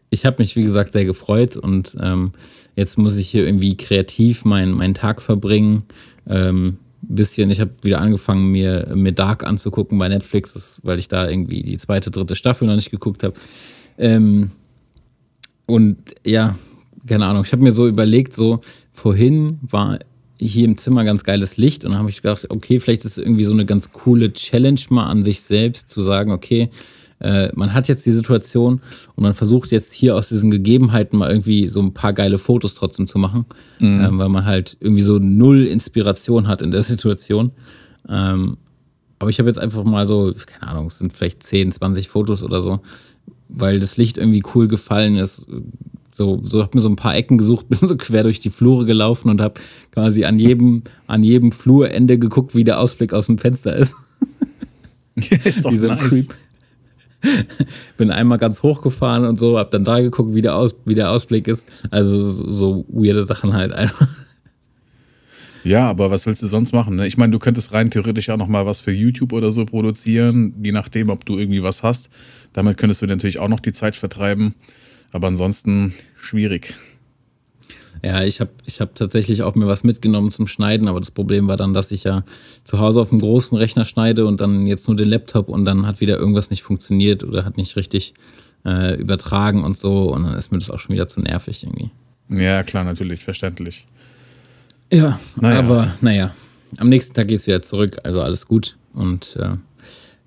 ich 0.09 0.25
habe 0.25 0.37
mich, 0.43 0.55
wie 0.55 0.63
gesagt, 0.63 0.93
sehr 0.93 1.05
gefreut 1.05 1.57
und 1.57 1.95
ähm, 1.99 2.31
jetzt 2.75 2.97
muss 2.97 3.17
ich 3.17 3.27
hier 3.29 3.45
irgendwie 3.45 3.75
kreativ 3.75 4.45
meinen 4.45 4.71
meinen 4.71 4.93
Tag 4.93 5.21
verbringen. 5.21 5.83
Ähm, 6.27 6.77
bisschen, 7.07 7.49
ich 7.49 7.59
habe 7.59 7.71
wieder 7.81 8.01
angefangen, 8.01 8.51
mir, 8.51 8.91
mir 8.95 9.11
Dark 9.11 9.43
anzugucken 9.43 9.97
bei 9.97 10.07
Netflix, 10.07 10.53
das, 10.53 10.81
weil 10.83 10.99
ich 10.99 11.07
da 11.07 11.29
irgendwie 11.29 11.63
die 11.63 11.77
zweite, 11.77 12.11
dritte 12.11 12.35
Staffel 12.35 12.67
noch 12.67 12.75
nicht 12.75 12.91
geguckt 12.91 13.23
habe. 13.23 13.33
Ähm, 13.97 14.51
und 15.65 15.97
ja, 16.25 16.57
keine 17.07 17.25
Ahnung, 17.25 17.43
ich 17.45 17.51
habe 17.51 17.63
mir 17.63 17.71
so 17.71 17.87
überlegt, 17.87 18.33
so 18.33 18.61
vorhin 18.91 19.59
war 19.61 19.99
hier 20.37 20.65
im 20.65 20.77
Zimmer 20.77 21.03
ganz 21.05 21.23
geiles 21.23 21.57
Licht 21.57 21.85
und 21.85 21.91
dann 21.91 21.99
habe 21.99 22.09
ich 22.09 22.21
gedacht, 22.21 22.45
okay, 22.49 22.79
vielleicht 22.79 23.05
ist 23.05 23.11
es 23.11 23.17
irgendwie 23.17 23.45
so 23.45 23.53
eine 23.53 23.65
ganz 23.65 23.91
coole 23.91 24.33
Challenge 24.33 24.81
mal 24.89 25.05
an 25.05 25.23
sich 25.23 25.41
selbst 25.41 25.89
zu 25.89 26.01
sagen, 26.01 26.31
okay, 26.31 26.69
äh, 27.19 27.49
man 27.55 27.73
hat 27.73 27.87
jetzt 27.87 28.05
die 28.05 28.11
Situation 28.11 28.81
und 29.15 29.23
man 29.23 29.33
versucht 29.33 29.71
jetzt 29.71 29.93
hier 29.93 30.15
aus 30.15 30.29
diesen 30.29 30.51
Gegebenheiten 30.51 31.17
mal 31.17 31.29
irgendwie 31.29 31.69
so 31.69 31.81
ein 31.81 31.93
paar 31.93 32.13
geile 32.13 32.37
Fotos 32.37 32.73
trotzdem 32.73 33.07
zu 33.07 33.17
machen, 33.17 33.45
ähm, 33.79 34.19
weil 34.19 34.29
man 34.29 34.45
halt 34.45 34.75
irgendwie 34.79 35.01
so 35.01 35.17
null 35.17 35.65
Inspiration 35.65 36.47
hat 36.47 36.61
in 36.61 36.71
der 36.71 36.83
Situation. 36.83 37.51
Ähm, 38.09 38.57
aber 39.19 39.29
ich 39.29 39.39
habe 39.39 39.49
jetzt 39.49 39.59
einfach 39.59 39.83
mal 39.83 40.05
so, 40.07 40.33
keine 40.45 40.71
Ahnung, 40.71 40.87
es 40.87 40.99
sind 40.99 41.13
vielleicht 41.13 41.41
10, 41.41 41.71
20 41.71 42.09
Fotos 42.09 42.43
oder 42.43 42.61
so, 42.61 42.81
weil 43.47 43.79
das 43.79 43.95
Licht 43.97 44.17
irgendwie 44.17 44.43
cool 44.53 44.67
gefallen 44.67 45.15
ist. 45.15 45.47
So, 46.11 46.41
so 46.41 46.61
habe 46.61 46.77
mir 46.77 46.81
so 46.81 46.89
ein 46.89 46.95
paar 46.95 47.15
Ecken 47.15 47.37
gesucht, 47.37 47.67
bin 47.69 47.79
so 47.81 47.95
quer 47.95 48.23
durch 48.23 48.41
die 48.41 48.49
Flure 48.49 48.85
gelaufen 48.85 49.29
und 49.29 49.41
habe 49.41 49.59
quasi 49.91 50.25
an 50.25 50.37
jedem, 50.37 50.83
an 51.07 51.23
jedem 51.23 51.53
Flurende 51.53 52.19
geguckt, 52.19 52.55
wie 52.55 52.65
der 52.65 52.79
Ausblick 52.79 53.13
aus 53.13 53.27
dem 53.27 53.37
Fenster 53.37 53.75
ist. 53.75 53.95
ist 55.45 55.63
doch 55.63 55.71
wie 55.71 55.77
so 55.77 55.89
ein 55.89 55.97
nice. 55.97 56.09
Creep. 56.09 56.33
Bin 57.97 58.11
einmal 58.11 58.37
ganz 58.37 58.63
hochgefahren 58.63 59.25
und 59.25 59.39
so, 59.39 59.57
hab 59.57 59.71
dann 59.71 59.83
da 59.83 60.01
geguckt, 60.01 60.33
wie 60.33 60.41
der, 60.41 60.55
Aus, 60.55 60.75
wie 60.85 60.95
der 60.95 61.11
Ausblick 61.11 61.47
ist. 61.47 61.67
Also 61.91 62.21
so, 62.21 62.85
weirde 62.89 63.23
Sachen 63.23 63.53
halt 63.53 63.73
einfach. 63.73 64.07
Ja, 65.63 65.89
aber 65.89 66.11
was 66.11 66.27
willst 66.27 66.43
du 66.43 66.47
sonst 66.47 66.73
machen? 66.73 66.95
Ne? 66.95 67.07
Ich 67.07 67.17
meine, 67.17 67.31
du 67.31 67.39
könntest 67.39 67.73
rein 67.73 67.89
theoretisch 67.89 68.29
auch 68.29 68.37
noch 68.37 68.47
mal 68.47 68.67
was 68.67 68.81
für 68.81 68.91
YouTube 68.91 69.33
oder 69.33 69.49
so 69.49 69.65
produzieren, 69.65 70.53
je 70.61 70.71
nachdem, 70.71 71.09
ob 71.09 71.25
du 71.25 71.39
irgendwie 71.39 71.63
was 71.63 71.81
hast. 71.81 72.09
Damit 72.53 72.77
könntest 72.77 73.01
du 73.01 73.07
natürlich 73.07 73.39
auch 73.39 73.47
noch 73.47 73.59
die 73.59 73.73
Zeit 73.73 73.95
vertreiben. 73.95 74.53
Aber 75.11 75.27
ansonsten 75.27 75.93
schwierig. 76.17 76.75
Ja, 78.05 78.23
ich 78.23 78.39
habe 78.39 78.51
ich 78.65 78.81
hab 78.81 78.93
tatsächlich 78.93 79.41
auch 79.41 79.55
mir 79.55 79.65
was 79.65 79.83
mitgenommen 79.83 80.29
zum 80.29 80.45
Schneiden, 80.45 80.87
aber 80.87 80.99
das 80.99 81.09
Problem 81.09 81.47
war 81.47 81.57
dann, 81.57 81.73
dass 81.73 81.89
ich 81.89 82.03
ja 82.03 82.23
zu 82.63 82.77
Hause 82.77 83.01
auf 83.01 83.09
dem 83.09 83.17
großen 83.17 83.57
Rechner 83.57 83.83
schneide 83.83 84.27
und 84.27 84.41
dann 84.41 84.67
jetzt 84.67 84.87
nur 84.87 84.95
den 84.95 85.09
Laptop 85.09 85.49
und 85.49 85.65
dann 85.65 85.87
hat 85.87 86.01
wieder 86.01 86.15
irgendwas 86.19 86.51
nicht 86.51 86.61
funktioniert 86.61 87.23
oder 87.23 87.45
hat 87.45 87.57
nicht 87.57 87.75
richtig 87.75 88.13
äh, 88.63 88.93
übertragen 89.01 89.63
und 89.63 89.79
so 89.79 90.13
und 90.13 90.21
dann 90.21 90.35
ist 90.35 90.51
mir 90.51 90.59
das 90.59 90.69
auch 90.69 90.77
schon 90.77 90.93
wieder 90.93 91.07
zu 91.07 91.19
nervig 91.19 91.63
irgendwie. 91.63 91.89
Ja, 92.29 92.61
klar, 92.61 92.83
natürlich, 92.83 93.23
verständlich. 93.23 93.87
Ja, 94.93 95.19
Naja. 95.35 95.57
aber 95.57 95.91
naja, 96.01 96.35
am 96.77 96.89
nächsten 96.89 97.15
Tag 97.15 97.27
geht's 97.27 97.47
wieder 97.47 97.63
zurück, 97.63 97.97
also 98.03 98.21
alles 98.21 98.45
gut 98.45 98.77
und 98.93 99.35
äh, 99.37 99.57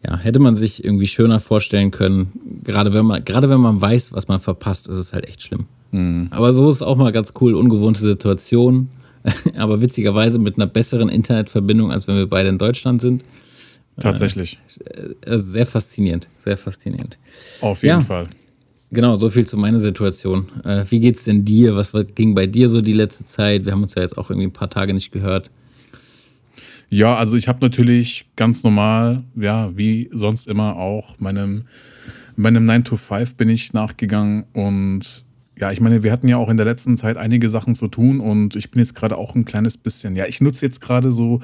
ja, 0.04 0.16
hätte 0.16 0.40
man 0.40 0.56
sich 0.56 0.82
irgendwie 0.82 1.06
schöner 1.06 1.38
vorstellen 1.38 1.92
können, 1.92 2.32
gerade 2.64 2.92
wenn 2.92 3.06
man, 3.06 3.24
gerade 3.24 3.48
wenn 3.48 3.60
man 3.60 3.80
weiß, 3.80 4.12
was 4.14 4.26
man 4.26 4.40
verpasst, 4.40 4.88
ist 4.88 4.96
es 4.96 5.12
halt 5.12 5.28
echt 5.28 5.42
schlimm. 5.42 5.66
Aber 6.30 6.52
so 6.52 6.68
ist 6.68 6.82
auch 6.82 6.96
mal 6.96 7.12
ganz 7.12 7.32
cool, 7.40 7.54
ungewohnte 7.54 8.00
Situation, 8.02 8.88
aber 9.56 9.80
witzigerweise 9.80 10.38
mit 10.38 10.56
einer 10.56 10.66
besseren 10.66 11.08
Internetverbindung, 11.08 11.90
als 11.92 12.06
wenn 12.06 12.16
wir 12.16 12.26
beide 12.28 12.48
in 12.50 12.58
Deutschland 12.58 13.00
sind. 13.00 13.24
Tatsächlich. 14.00 14.60
Äh, 15.24 15.38
Sehr 15.38 15.66
faszinierend, 15.66 16.28
sehr 16.38 16.56
faszinierend. 16.56 17.18
Auf 17.62 17.82
jeden 17.82 18.00
Ja. 18.00 18.04
Fall. 18.04 18.26
Genau, 18.90 19.16
so 19.16 19.28
viel 19.28 19.46
zu 19.46 19.56
meiner 19.58 19.78
Situation. 19.80 20.46
Äh, 20.64 20.84
wie 20.88 21.00
geht's 21.00 21.24
denn 21.24 21.44
dir? 21.44 21.74
Was 21.76 21.92
ging 22.14 22.34
bei 22.34 22.46
dir 22.46 22.68
so 22.68 22.80
die 22.80 22.92
letzte 22.94 23.24
Zeit? 23.24 23.64
Wir 23.66 23.72
haben 23.72 23.82
uns 23.82 23.94
ja 23.94 24.02
jetzt 24.02 24.16
auch 24.16 24.30
irgendwie 24.30 24.46
ein 24.46 24.52
paar 24.52 24.70
Tage 24.70 24.94
nicht 24.94 25.10
gehört. 25.12 25.50
Ja, 26.88 27.16
also 27.16 27.36
ich 27.36 27.48
habe 27.48 27.58
natürlich 27.60 28.24
ganz 28.36 28.62
normal, 28.62 29.24
ja, 29.36 29.76
wie 29.76 30.08
sonst 30.12 30.46
immer 30.48 30.76
auch, 30.76 31.18
meinem, 31.18 31.64
meinem 32.36 32.64
9 32.64 32.84
to 32.84 32.96
5 32.96 33.34
bin 33.34 33.50
ich 33.50 33.74
nachgegangen 33.74 34.44
und 34.54 35.24
ja, 35.58 35.72
ich 35.72 35.80
meine, 35.80 36.02
wir 36.02 36.12
hatten 36.12 36.28
ja 36.28 36.36
auch 36.36 36.48
in 36.48 36.56
der 36.56 36.66
letzten 36.66 36.96
Zeit 36.96 37.16
einige 37.16 37.50
Sachen 37.50 37.74
zu 37.74 37.88
tun 37.88 38.20
und 38.20 38.54
ich 38.56 38.70
bin 38.70 38.80
jetzt 38.80 38.94
gerade 38.94 39.16
auch 39.16 39.34
ein 39.34 39.44
kleines 39.44 39.76
bisschen, 39.76 40.14
ja, 40.16 40.26
ich 40.26 40.40
nutze 40.40 40.64
jetzt 40.64 40.80
gerade 40.80 41.10
so 41.10 41.40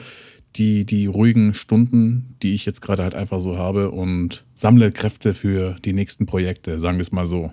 die, 0.56 0.84
die 0.84 1.06
ruhigen 1.06 1.54
Stunden, 1.54 2.36
die 2.42 2.54
ich 2.54 2.64
jetzt 2.64 2.80
gerade 2.80 3.02
halt 3.02 3.14
einfach 3.14 3.40
so 3.40 3.58
habe 3.58 3.90
und 3.90 4.44
sammle 4.54 4.92
Kräfte 4.92 5.32
für 5.32 5.76
die 5.84 5.92
nächsten 5.92 6.26
Projekte, 6.26 6.78
sagen 6.78 6.98
wir 6.98 7.02
es 7.02 7.12
mal 7.12 7.26
so. 7.26 7.52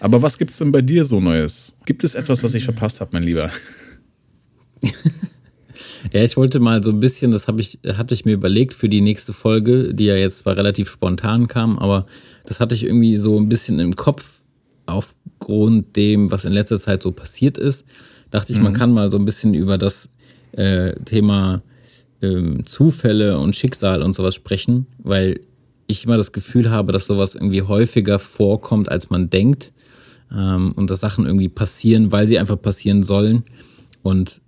Aber 0.00 0.20
was 0.20 0.36
gibt 0.36 0.50
es 0.50 0.58
denn 0.58 0.72
bei 0.72 0.82
dir 0.82 1.04
so 1.04 1.20
Neues? 1.20 1.76
Gibt 1.86 2.02
es 2.02 2.14
etwas, 2.14 2.42
was 2.42 2.54
ich 2.54 2.64
verpasst 2.64 3.00
habe, 3.00 3.10
mein 3.12 3.22
Lieber? 3.22 3.50
Ja, 6.12 6.24
ich 6.24 6.36
wollte 6.36 6.60
mal 6.60 6.82
so 6.82 6.90
ein 6.90 7.00
bisschen, 7.00 7.30
das 7.30 7.46
ich, 7.58 7.78
hatte 7.86 8.14
ich 8.14 8.24
mir 8.24 8.32
überlegt 8.32 8.74
für 8.74 8.88
die 8.88 9.00
nächste 9.00 9.32
Folge, 9.32 9.94
die 9.94 10.06
ja 10.06 10.16
jetzt 10.16 10.38
zwar 10.38 10.56
relativ 10.56 10.90
spontan 10.90 11.46
kam, 11.46 11.78
aber 11.78 12.06
das 12.46 12.58
hatte 12.58 12.74
ich 12.74 12.84
irgendwie 12.84 13.16
so 13.16 13.38
ein 13.38 13.48
bisschen 13.48 13.78
im 13.78 13.94
Kopf 13.94 14.39
aufgrund 14.90 15.96
dem, 15.96 16.30
was 16.30 16.44
in 16.44 16.52
letzter 16.52 16.78
Zeit 16.78 17.02
so 17.02 17.12
passiert 17.12 17.58
ist. 17.58 17.84
Dachte 18.30 18.52
ich, 18.52 18.58
mhm. 18.58 18.64
man 18.64 18.72
kann 18.74 18.92
mal 18.92 19.10
so 19.10 19.18
ein 19.18 19.24
bisschen 19.24 19.54
über 19.54 19.78
das 19.78 20.08
äh, 20.52 20.94
Thema 21.04 21.62
ähm, 22.22 22.64
Zufälle 22.66 23.38
und 23.38 23.56
Schicksal 23.56 24.02
und 24.02 24.14
sowas 24.14 24.34
sprechen, 24.34 24.86
weil 24.98 25.40
ich 25.86 26.04
immer 26.04 26.16
das 26.16 26.32
Gefühl 26.32 26.70
habe, 26.70 26.92
dass 26.92 27.06
sowas 27.06 27.34
irgendwie 27.34 27.62
häufiger 27.62 28.18
vorkommt, 28.18 28.90
als 28.90 29.10
man 29.10 29.30
denkt. 29.30 29.72
Ähm, 30.32 30.72
und 30.76 30.90
dass 30.90 31.00
Sachen 31.00 31.26
irgendwie 31.26 31.48
passieren, 31.48 32.12
weil 32.12 32.28
sie 32.28 32.38
einfach 32.38 32.60
passieren 32.60 33.02
sollen. 33.02 33.44
Und 34.02 34.40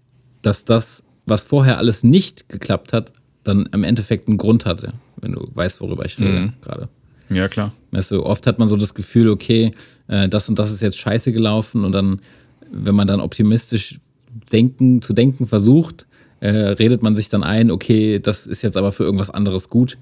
dass 0.43 0.65
das, 0.65 1.03
was 1.27 1.45
vorher 1.45 1.79
alles 1.79 2.05
nicht 2.05 2.49
geklappt 2.49 2.93
hat, 2.93 3.13
dann 3.43 3.69
im 3.73 3.83
Endeffekt 3.83 4.29
einen 4.29 4.39
Grund 4.39 4.67
hatte, 4.67 4.93
wenn 5.21 5.33
du 5.33 5.49
weißt, 5.53 5.81
worüber 5.81 6.05
ich 6.05 6.19
rede 6.19 6.39
mhm. 6.39 6.53
gerade. 6.61 6.89
Ja, 7.29 7.49
klar. 7.49 7.73
Weißt 7.93 8.11
du, 8.11 8.25
oft 8.25 8.47
hat 8.47 8.59
man 8.59 8.69
so 8.69 8.77
das 8.77 8.95
Gefühl, 8.95 9.29
okay, 9.29 9.73
äh, 10.09 10.29
das 10.29 10.49
und 10.49 10.59
das 10.59 10.73
ist 10.73 10.83
jetzt 10.83 10.99
scheiße 10.99 11.33
gelaufen 11.33 11.85
und 11.85 11.93
dann, 11.93 12.21
wenn 12.71 12.95
man 12.95 13.07
dann 13.07 13.21
optimistisch 13.21 14.01
denken, 14.51 15.03
zu 15.03 15.13
denken 15.13 15.47
versucht, 15.47 16.07
äh, 16.41 16.49
redet 16.49 17.03
man 17.03 17.15
sich 17.15 17.29
dann 17.29 17.45
ein, 17.45 17.71
okay, 17.71 18.19
das 18.19 18.47
ist 18.47 18.63
jetzt 18.63 18.77
aber 18.77 18.93
für 18.93 19.05
irgendwas 19.05 19.31
anderes 19.31 19.69
gut. 19.69 19.99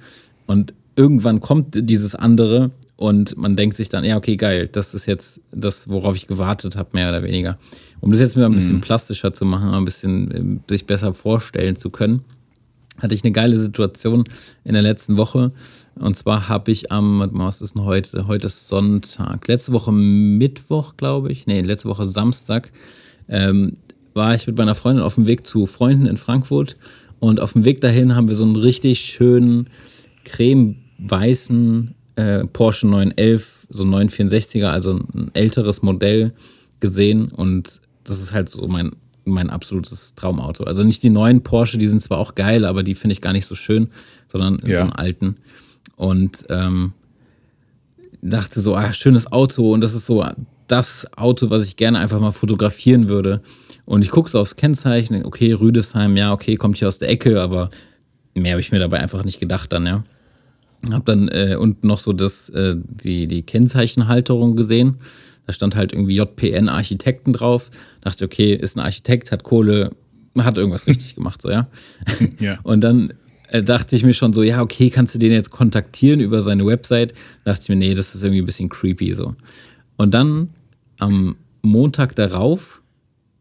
Und 0.47 0.73
irgendwann 0.97 1.41
kommt 1.41 1.75
dieses 1.77 2.15
andere 2.15 2.71
und 2.97 3.37
man 3.37 3.57
denkt 3.57 3.77
sich 3.77 3.89
dann, 3.89 4.05
ja, 4.05 4.17
okay, 4.17 4.37
geil, 4.37 4.69
das 4.69 4.95
ist 4.95 5.07
jetzt 5.07 5.41
das, 5.51 5.89
worauf 5.89 6.17
ich 6.17 6.27
gewartet 6.27 6.77
habe, 6.77 6.91
mehr 6.93 7.09
oder 7.09 7.23
weniger. 7.23 7.59
Um 8.01 8.11
das 8.11 8.21
jetzt 8.21 8.37
mal 8.37 8.45
ein 8.45 8.53
bisschen 8.53 8.77
mhm. 8.77 8.81
plastischer 8.83 9.33
zu 9.33 9.45
machen, 9.45 9.71
ein 9.71 9.85
bisschen 9.85 10.31
äh, 10.31 10.71
sich 10.71 10.87
besser 10.87 11.13
vorstellen 11.13 11.77
zu 11.77 11.91
können, 11.91 12.23
hatte 12.99 13.15
ich 13.15 13.25
eine 13.25 13.33
geile 13.33 13.57
Situation 13.57 14.25
in 14.65 14.75
der 14.75 14.83
letzten 14.83 15.17
Woche. 15.17 15.53
Und 15.95 16.17
zwar 16.17 16.49
habe 16.49 16.71
ich 16.71 16.93
am, 16.93 17.29
was 17.33 17.61
ist 17.61 17.75
denn 17.75 17.85
heute? 17.85 18.27
Heute 18.27 18.47
ist 18.47 18.69
Sonntag. 18.69 19.47
Letzte 19.49 19.73
Woche 19.73 19.93
Mittwoch, 19.93 20.97
glaube 20.97 21.31
ich. 21.33 21.47
Nee, 21.47 21.61
letzte 21.61 21.89
Woche 21.89 22.07
Samstag. 22.07 22.73
Ähm, 23.29 23.77
war 24.15 24.35
ich 24.35 24.47
mit 24.47 24.59
meiner 24.59 24.75
Freundin 24.75 25.05
auf 25.05 25.15
dem 25.15 25.27
Weg 25.27 25.47
zu 25.47 25.67
Freunden 25.67 26.07
in 26.07 26.17
Frankfurt. 26.17 26.77
Und 27.19 27.41
auf 27.41 27.53
dem 27.53 27.65
Weg 27.65 27.81
dahin 27.81 28.15
haben 28.17 28.29
wir 28.29 28.35
so 28.35 28.45
einen 28.45 28.57
richtig 28.57 29.01
schönen, 29.01 29.69
cremeweißen 30.25 31.95
äh, 32.17 32.47
Porsche 32.47 32.87
911, 32.87 33.67
so 33.69 33.85
964er, 33.85 34.69
also 34.69 35.01
ein 35.15 35.31
älteres 35.35 35.83
Modell 35.83 36.33
gesehen 36.81 37.29
und 37.29 37.81
das 38.05 38.21
ist 38.21 38.33
halt 38.33 38.49
so 38.49 38.67
mein, 38.67 38.91
mein 39.25 39.51
absolutes 39.51 40.15
Traumauto. 40.15 40.65
Also 40.65 40.83
nicht 40.83 41.03
die 41.03 41.11
neuen 41.11 41.43
Porsche, 41.43 41.79
die 41.79 41.87
sind 41.87 42.03
zwar 42.03 42.19
auch 42.19 42.35
geil, 42.35 42.65
aber 42.65 42.83
die 42.83 42.95
finde 42.95 43.13
ich 43.13 43.21
gar 43.21 43.33
nicht 43.33 43.47
so 43.47 43.55
schön, 43.55 43.89
sondern 44.29 44.59
ja. 44.67 44.77
so 44.77 44.81
einen 44.83 44.93
alten. 44.93 45.37
Und 46.01 46.47
ähm, 46.49 46.95
dachte 48.23 48.63
so, 48.63 48.75
ah, 48.75 48.95
schönes 48.95 49.31
Auto 49.31 49.71
und 49.71 49.83
das 49.83 49.93
ist 49.93 50.07
so 50.07 50.25
das 50.67 51.07
Auto, 51.15 51.51
was 51.51 51.67
ich 51.67 51.77
gerne 51.77 51.99
einfach 51.99 52.19
mal 52.21 52.31
fotografieren 52.31 53.11
würde. 53.11 53.43
Und 53.85 54.01
ich 54.01 54.11
gucke 54.11 54.31
so 54.31 54.39
aufs 54.41 54.57
Kennzeichen, 54.57 55.27
okay, 55.27 55.53
Rüdesheim, 55.53 56.17
ja, 56.17 56.33
okay, 56.33 56.57
kommt 56.57 56.79
hier 56.79 56.89
aus 56.89 57.01
der 57.01 57.11
Ecke, 57.11 57.43
aber 57.43 57.69
mehr 58.35 58.53
habe 58.53 58.63
ich 58.63 58.73
mir 58.73 58.79
dabei 58.79 59.01
einfach 59.01 59.25
nicht 59.25 59.41
gedacht 59.41 59.75
dann, 59.75 59.85
ja. 59.85 60.05
Hab 60.91 61.05
dann 61.05 61.29
äh, 61.29 61.57
unten 61.61 61.87
noch 61.87 61.99
so 61.99 62.15
das, 62.15 62.49
äh, 62.49 62.77
die, 62.79 63.27
die 63.27 63.43
Kennzeichenhalterung 63.43 64.57
gesehen. 64.57 64.97
Da 65.47 65.53
stand 65.53 65.77
halt 65.77 65.93
irgendwie 65.93 66.17
JPN 66.17 66.71
Architekten 66.71 67.35
drauf. 67.35 67.69
Dachte, 68.01 68.25
okay, 68.25 68.55
ist 68.55 68.79
ein 68.79 68.81
Architekt, 68.81 69.33
hat 69.33 69.45
Kohle, 69.45 69.91
hat 70.39 70.57
irgendwas 70.57 70.87
richtig 70.87 71.15
gemacht, 71.17 71.43
so, 71.43 71.51
ja. 71.51 71.69
ja. 72.39 72.59
Und 72.63 72.81
dann 72.81 73.13
äh, 73.51 73.63
dachte 73.63 73.97
ich 73.97 74.05
mir 74.05 74.15
schon 74.15 74.33
so, 74.33 74.43
ja, 74.43 74.63
okay, 74.63 74.91
kannst 74.91 75.15
du 75.15 75.19
den 75.19 75.33
jetzt 75.33 75.51
kontaktieren 75.51 76.21
über 76.21 76.43
seine 76.43 76.65
Website? 76.67 77.15
Dachte 77.45 77.63
ich 77.63 77.69
mir, 77.69 77.77
nee, 77.77 77.95
das 77.95 78.15
ist 78.15 78.23
irgendwie 78.23 78.43
ein 78.43 78.47
bisschen 78.47 78.69
creepy, 78.69 79.15
so. 79.15 79.35
Und 79.97 80.15
dann 80.15 80.51
am 80.99 81.37
Montag 81.63 82.15
darauf 82.15 82.83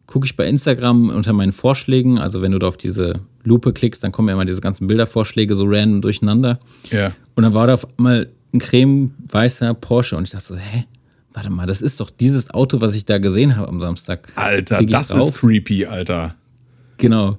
gucke 0.07 0.25
ich 0.25 0.35
bei 0.35 0.47
Instagram 0.47 1.09
unter 1.09 1.33
meinen 1.33 1.51
Vorschlägen, 1.51 2.17
also 2.17 2.41
wenn 2.41 2.51
du 2.51 2.59
da 2.59 2.67
auf 2.67 2.77
diese 2.77 3.19
Lupe 3.43 3.73
klickst, 3.73 4.03
dann 4.03 4.11
kommen 4.11 4.27
ja 4.27 4.33
immer 4.33 4.45
diese 4.45 4.61
ganzen 4.61 4.87
Bildervorschläge 4.87 5.53
so 5.53 5.65
random 5.67 6.01
durcheinander. 6.01 6.59
Ja. 6.89 7.13
Und 7.35 7.43
dann 7.43 7.53
war 7.53 7.67
da 7.67 7.75
auf 7.75 7.87
einmal 7.97 8.29
ein 8.51 8.59
cremeweißer 8.59 9.75
Porsche 9.75 10.17
und 10.17 10.23
ich 10.23 10.31
dachte 10.31 10.47
so, 10.47 10.55
hä? 10.55 10.85
Warte 11.33 11.51
mal, 11.51 11.67
das 11.67 11.83
ist 11.83 11.99
doch 11.99 12.09
dieses 12.09 12.49
Auto, 12.49 12.81
was 12.81 12.95
ich 12.95 13.05
da 13.05 13.19
gesehen 13.19 13.55
habe 13.55 13.67
am 13.67 13.79
Samstag. 13.79 14.27
Alter, 14.35 14.81
das 14.81 15.09
drauf. 15.09 15.29
ist 15.29 15.39
creepy, 15.39 15.85
Alter. 15.85 16.35
Genau. 16.97 17.37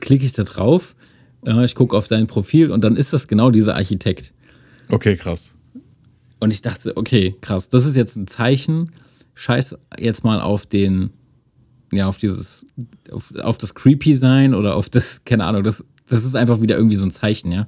Klicke 0.00 0.26
ich 0.26 0.34
da 0.34 0.42
drauf, 0.42 0.94
ich 1.44 1.74
gucke 1.74 1.96
auf 1.96 2.06
sein 2.06 2.26
Profil 2.26 2.70
und 2.70 2.84
dann 2.84 2.96
ist 2.96 3.12
das 3.12 3.28
genau 3.28 3.50
dieser 3.50 3.76
Architekt. 3.76 4.32
Okay, 4.90 5.16
krass. 5.16 5.54
Und 6.38 6.52
ich 6.52 6.62
dachte, 6.62 6.96
okay, 6.96 7.36
krass, 7.40 7.68
das 7.68 7.86
ist 7.86 7.96
jetzt 7.96 8.16
ein 8.16 8.26
Zeichen. 8.26 8.92
Scheiß 9.34 9.76
jetzt 9.98 10.24
mal 10.24 10.40
auf 10.40 10.66
den 10.66 11.10
ja, 11.92 12.06
auf 12.06 12.18
dieses, 12.18 12.66
auf, 13.10 13.34
auf 13.36 13.58
das 13.58 13.74
Creepy-Sein 13.74 14.54
oder 14.54 14.76
auf 14.76 14.88
das, 14.88 15.24
keine 15.24 15.44
Ahnung, 15.44 15.62
das, 15.62 15.84
das 16.08 16.24
ist 16.24 16.36
einfach 16.36 16.60
wieder 16.60 16.76
irgendwie 16.76 16.96
so 16.96 17.04
ein 17.04 17.10
Zeichen, 17.10 17.52
ja. 17.52 17.66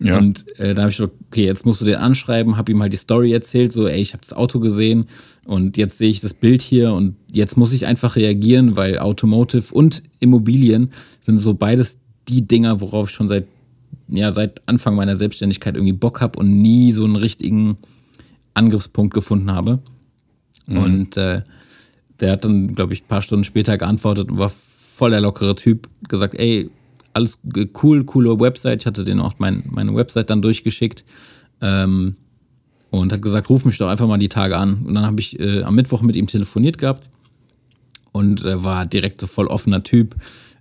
Ja. 0.00 0.18
Und 0.18 0.44
äh, 0.58 0.74
da 0.74 0.82
habe 0.82 0.90
ich 0.90 0.96
gedacht, 0.96 1.14
okay, 1.28 1.44
jetzt 1.44 1.64
musst 1.64 1.80
du 1.80 1.84
den 1.84 1.94
anschreiben, 1.94 2.56
habe 2.56 2.72
ihm 2.72 2.82
halt 2.82 2.92
die 2.92 2.96
Story 2.96 3.32
erzählt, 3.32 3.70
so, 3.70 3.86
ey, 3.86 4.00
ich 4.00 4.12
habe 4.12 4.22
das 4.22 4.32
Auto 4.32 4.58
gesehen 4.58 5.06
und 5.44 5.76
jetzt 5.76 5.98
sehe 5.98 6.10
ich 6.10 6.20
das 6.20 6.34
Bild 6.34 6.62
hier 6.62 6.92
und 6.92 7.14
jetzt 7.30 7.56
muss 7.56 7.72
ich 7.72 7.86
einfach 7.86 8.16
reagieren, 8.16 8.76
weil 8.76 8.98
Automotive 8.98 9.72
und 9.72 10.02
Immobilien 10.18 10.90
sind 11.20 11.38
so 11.38 11.54
beides 11.54 11.98
die 12.28 12.46
Dinger, 12.46 12.80
worauf 12.80 13.08
ich 13.08 13.14
schon 13.14 13.28
seit, 13.28 13.46
ja, 14.08 14.32
seit 14.32 14.66
Anfang 14.66 14.94
meiner 14.94 15.16
Selbstständigkeit 15.16 15.74
irgendwie 15.74 15.92
Bock 15.92 16.20
habe 16.20 16.38
und 16.38 16.60
nie 16.60 16.92
so 16.92 17.04
einen 17.04 17.16
richtigen 17.16 17.78
Angriffspunkt 18.54 19.14
gefunden 19.14 19.50
habe. 19.50 19.80
Mhm. 20.66 20.76
Und 20.76 21.16
äh, 21.16 21.42
der 22.20 22.32
hat 22.32 22.44
dann, 22.44 22.74
glaube 22.74 22.92
ich, 22.92 23.04
ein 23.04 23.08
paar 23.08 23.22
Stunden 23.22 23.44
später 23.44 23.76
geantwortet 23.76 24.30
und 24.30 24.38
war 24.38 24.50
voll 24.50 25.10
der 25.10 25.20
lockere 25.20 25.54
Typ. 25.56 25.88
Gesagt, 26.08 26.34
ey, 26.34 26.70
alles 27.12 27.38
cool, 27.82 28.04
coole 28.04 28.38
Website. 28.40 28.82
Ich 28.82 28.86
hatte 28.86 29.04
den 29.04 29.20
auch 29.20 29.34
mein, 29.38 29.64
meine 29.66 29.94
Website 29.94 30.30
dann 30.30 30.42
durchgeschickt. 30.42 31.04
Ähm, 31.60 32.16
und 32.90 33.12
hat 33.12 33.22
gesagt, 33.22 33.50
ruf 33.50 33.64
mich 33.64 33.76
doch 33.78 33.88
einfach 33.88 34.06
mal 34.06 34.18
die 34.18 34.28
Tage 34.28 34.56
an. 34.56 34.84
Und 34.84 34.94
dann 34.94 35.04
habe 35.04 35.20
ich 35.20 35.38
äh, 35.40 35.62
am 35.62 35.74
Mittwoch 35.74 36.02
mit 36.02 36.14
ihm 36.14 36.28
telefoniert 36.28 36.78
gehabt 36.78 37.08
und 38.14 38.44
er 38.44 38.62
war 38.62 38.86
direkt 38.86 39.20
so 39.20 39.26
voll 39.26 39.48
offener 39.48 39.82
Typ. 39.82 40.14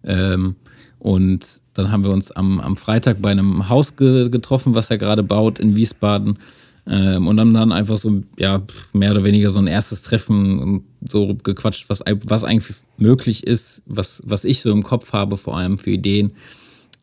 Ähm, 0.03 0.55
und 1.03 1.61
dann 1.73 1.91
haben 1.91 2.05
wir 2.05 2.11
uns 2.11 2.31
am, 2.31 2.61
am 2.61 2.77
Freitag 2.77 3.21
bei 3.21 3.29
einem 3.29 3.67
Haus 3.67 3.97
ge 3.97 4.29
getroffen, 4.29 4.73
was 4.73 4.89
er 4.89 4.97
gerade 4.97 5.21
baut 5.21 5.59
in 5.59 5.75
Wiesbaden. 5.75 6.39
Ähm, 6.87 7.27
und 7.27 7.41
haben 7.41 7.53
dann 7.53 7.73
einfach 7.73 7.97
so, 7.97 8.23
ja, 8.39 8.61
mehr 8.93 9.11
oder 9.11 9.25
weniger 9.25 9.49
so 9.49 9.59
ein 9.59 9.67
erstes 9.67 10.01
Treffen 10.01 10.85
so 11.05 11.35
gequatscht, 11.35 11.89
was, 11.89 12.03
was 12.07 12.45
eigentlich 12.45 12.77
möglich 12.95 13.45
ist, 13.45 13.81
was, 13.85 14.23
was 14.25 14.45
ich 14.45 14.61
so 14.61 14.71
im 14.71 14.83
Kopf 14.83 15.11
habe, 15.11 15.35
vor 15.35 15.57
allem 15.57 15.77
für 15.77 15.91
Ideen. 15.91 16.31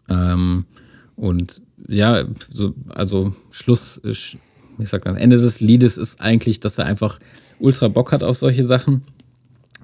Ähm, 0.09 0.65
und 1.15 1.61
ja, 1.87 2.25
so, 2.51 2.73
also 2.89 3.35
Schluss, 3.51 4.01
ich 4.03 4.39
sag 4.79 5.05
mal, 5.05 5.15
Ende 5.19 5.37
des 5.37 5.61
Liedes 5.61 5.99
ist 5.99 6.23
eigentlich, 6.23 6.59
dass 6.59 6.79
er 6.79 6.87
einfach 6.87 7.19
ultra 7.59 7.89
Bock 7.89 8.13
hat 8.13 8.23
auf 8.23 8.39
solche 8.39 8.65
Sachen. 8.65 9.03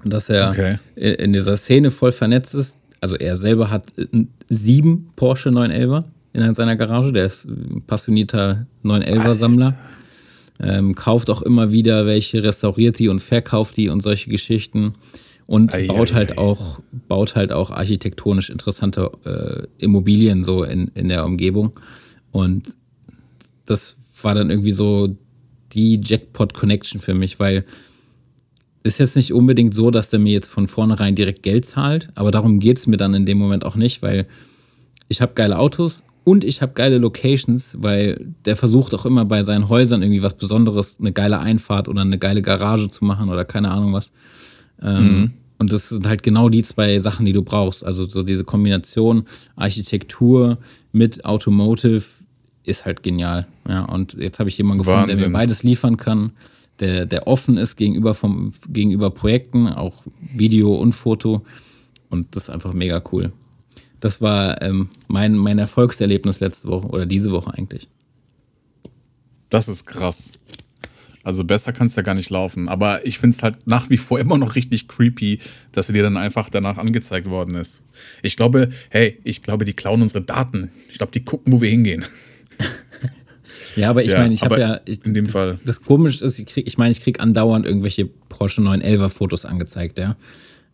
Dass 0.03 0.29
er 0.29 0.49
okay. 0.49 0.79
in 0.95 1.33
dieser 1.33 1.55
Szene 1.55 1.91
voll 1.91 2.11
vernetzt 2.11 2.55
ist. 2.55 2.79
Also 3.01 3.15
er 3.15 3.35
selber 3.35 3.69
hat 3.69 3.93
sieben 4.49 5.09
Porsche 5.15 5.49
911er 5.49 6.03
in 6.33 6.53
seiner 6.53 6.75
Garage. 6.75 7.13
Der 7.13 7.25
ist 7.25 7.45
ein 7.45 7.83
passionierter 7.85 8.65
911er-Sammler. 8.83 9.77
Ähm, 10.59 10.95
kauft 10.95 11.29
auch 11.29 11.43
immer 11.43 11.71
wieder 11.71 12.07
welche, 12.07 12.43
restauriert 12.43 12.97
die 12.97 13.09
und 13.09 13.21
verkauft 13.21 13.77
die 13.77 13.89
und 13.89 14.01
solche 14.01 14.29
Geschichten. 14.29 14.95
Und 15.45 15.73
ei, 15.73 15.87
baut 15.87 16.11
ei, 16.11 16.15
halt 16.15 16.31
ei. 16.33 16.37
auch, 16.39 16.79
baut 17.07 17.35
halt 17.35 17.51
auch 17.51 17.69
architektonisch 17.69 18.49
interessante 18.49 19.11
äh, 19.23 19.83
Immobilien 19.83 20.43
so 20.43 20.63
in, 20.63 20.89
in 20.95 21.09
der 21.09 21.25
Umgebung. 21.25 21.79
Und 22.31 22.75
das 23.65 23.97
war 24.21 24.33
dann 24.33 24.49
irgendwie 24.49 24.71
so 24.71 25.15
die 25.73 26.01
Jackpot-Connection 26.03 26.99
für 26.99 27.13
mich, 27.13 27.39
weil 27.39 27.65
ist 28.87 28.97
jetzt 28.97 29.15
nicht 29.15 29.33
unbedingt 29.33 29.73
so, 29.73 29.91
dass 29.91 30.09
der 30.09 30.19
mir 30.19 30.33
jetzt 30.33 30.49
von 30.49 30.67
vornherein 30.67 31.15
direkt 31.15 31.43
Geld 31.43 31.65
zahlt, 31.65 32.09
aber 32.15 32.31
darum 32.31 32.59
geht 32.59 32.77
es 32.77 32.87
mir 32.87 32.97
dann 32.97 33.13
in 33.13 33.25
dem 33.25 33.37
Moment 33.37 33.65
auch 33.65 33.75
nicht, 33.75 34.01
weil 34.01 34.27
ich 35.07 35.21
habe 35.21 35.33
geile 35.35 35.59
Autos, 35.59 36.03
und 36.27 36.43
ich 36.43 36.61
habe 36.61 36.73
geile 36.73 36.97
Locations, 36.97 37.77
weil 37.79 38.33
der 38.43 38.57
versucht 38.57 38.93
auch 38.93 39.05
immer 39.05 39.23
bei 39.23 39.43
seinen 39.43 39.69
Häusern 39.69 40.01
irgendwie 40.01 40.21
was 40.21 40.33
Besonderes, 40.33 40.99
eine 40.99 41.13
geile 41.13 41.39
Einfahrt 41.39 41.87
oder 41.87 42.01
eine 42.01 42.19
geile 42.19 42.41
Garage 42.41 42.91
zu 42.91 43.05
machen 43.05 43.29
oder 43.29 43.45
keine 43.45 43.71
Ahnung 43.71 43.93
was. 43.93 44.11
Ähm, 44.81 45.03
mhm. 45.03 45.33
Und 45.57 45.71
das 45.71 45.87
sind 45.87 46.05
halt 46.05 46.23
genau 46.23 46.49
die 46.49 46.63
zwei 46.63 46.99
Sachen, 46.99 47.25
die 47.25 47.31
du 47.31 47.43
brauchst. 47.43 47.85
Also 47.85 48.03
so 48.03 48.23
diese 48.23 48.43
Kombination 48.43 49.23
Architektur 49.55 50.57
mit 50.91 51.23
Automotive 51.23 52.03
ist 52.65 52.83
halt 52.83 53.03
genial. 53.03 53.47
Ja, 53.65 53.85
und 53.85 54.15
jetzt 54.15 54.39
habe 54.39 54.49
ich 54.49 54.57
jemanden 54.57 54.79
gefunden, 54.79 55.03
Wahnsinn. 55.03 55.19
der 55.19 55.27
mir 55.29 55.33
beides 55.33 55.63
liefern 55.63 55.95
kann, 55.95 56.33
der, 56.79 57.05
der 57.05 57.27
offen 57.27 57.57
ist 57.57 57.75
gegenüber, 57.75 58.13
vom, 58.13 58.51
gegenüber 58.69 59.09
Projekten, 59.09 59.67
auch 59.67 60.03
Video 60.33 60.75
und 60.75 60.93
Foto. 60.93 61.45
Und 62.09 62.35
das 62.35 62.43
ist 62.43 62.49
einfach 62.49 62.73
mega 62.73 63.01
cool. 63.11 63.31
Das 63.99 64.21
war 64.21 64.61
ähm, 64.61 64.89
mein, 65.07 65.35
mein 65.35 65.57
Erfolgserlebnis 65.57 66.39
letzte 66.39 66.67
Woche 66.67 66.87
oder 66.87 67.05
diese 67.05 67.31
Woche 67.31 67.53
eigentlich. 67.53 67.87
Das 69.49 69.67
ist 69.67 69.85
krass. 69.85 70.33
Also 71.23 71.43
besser 71.43 71.73
kann 71.73 71.87
es 71.87 71.95
ja 71.95 72.03
gar 72.03 72.13
nicht 72.13 72.29
laufen. 72.29 72.69
Aber 72.69 73.05
ich 73.05 73.19
finde 73.19 73.35
es 73.35 73.43
halt 73.43 73.67
nach 73.67 73.89
wie 73.89 73.97
vor 73.97 74.19
immer 74.21 74.37
noch 74.37 74.55
richtig 74.55 74.87
creepy, 74.87 75.39
dass 75.71 75.89
er 75.89 75.93
dir 75.93 76.03
dann 76.03 76.17
einfach 76.17 76.49
danach 76.49 76.77
angezeigt 76.77 77.29
worden 77.29 77.55
ist. 77.55 77.83
Ich 78.21 78.37
glaube, 78.37 78.69
hey, 78.89 79.19
ich 79.23 79.41
glaube, 79.41 79.65
die 79.65 79.73
klauen 79.73 80.01
unsere 80.01 80.21
Daten. 80.21 80.69
Ich 80.89 80.97
glaube, 80.97 81.11
die 81.11 81.25
gucken, 81.25 81.51
wo 81.51 81.61
wir 81.61 81.69
hingehen. 81.69 82.05
Ja, 83.77 83.89
aber 83.89 84.03
ich 84.03 84.11
Ja, 84.11 84.19
meine, 84.19 84.33
ich 84.33 84.41
habe 84.43 84.59
ja. 84.59 84.79
Ich, 84.85 85.05
in 85.05 85.13
dem 85.13 85.25
das, 85.25 85.33
Fall. 85.33 85.59
Das 85.63 85.81
Komische 85.81 86.25
ist, 86.25 86.39
ich, 86.39 86.45
krieg, 86.47 86.67
ich 86.67 86.77
meine, 86.77 86.91
ich 86.91 87.01
kriege 87.01 87.19
andauernd 87.19 87.65
irgendwelche 87.65 88.05
Porsche 88.05 88.61
911er 88.61 89.09
Fotos 89.09 89.45
angezeigt, 89.45 89.99
ja. 89.99 90.15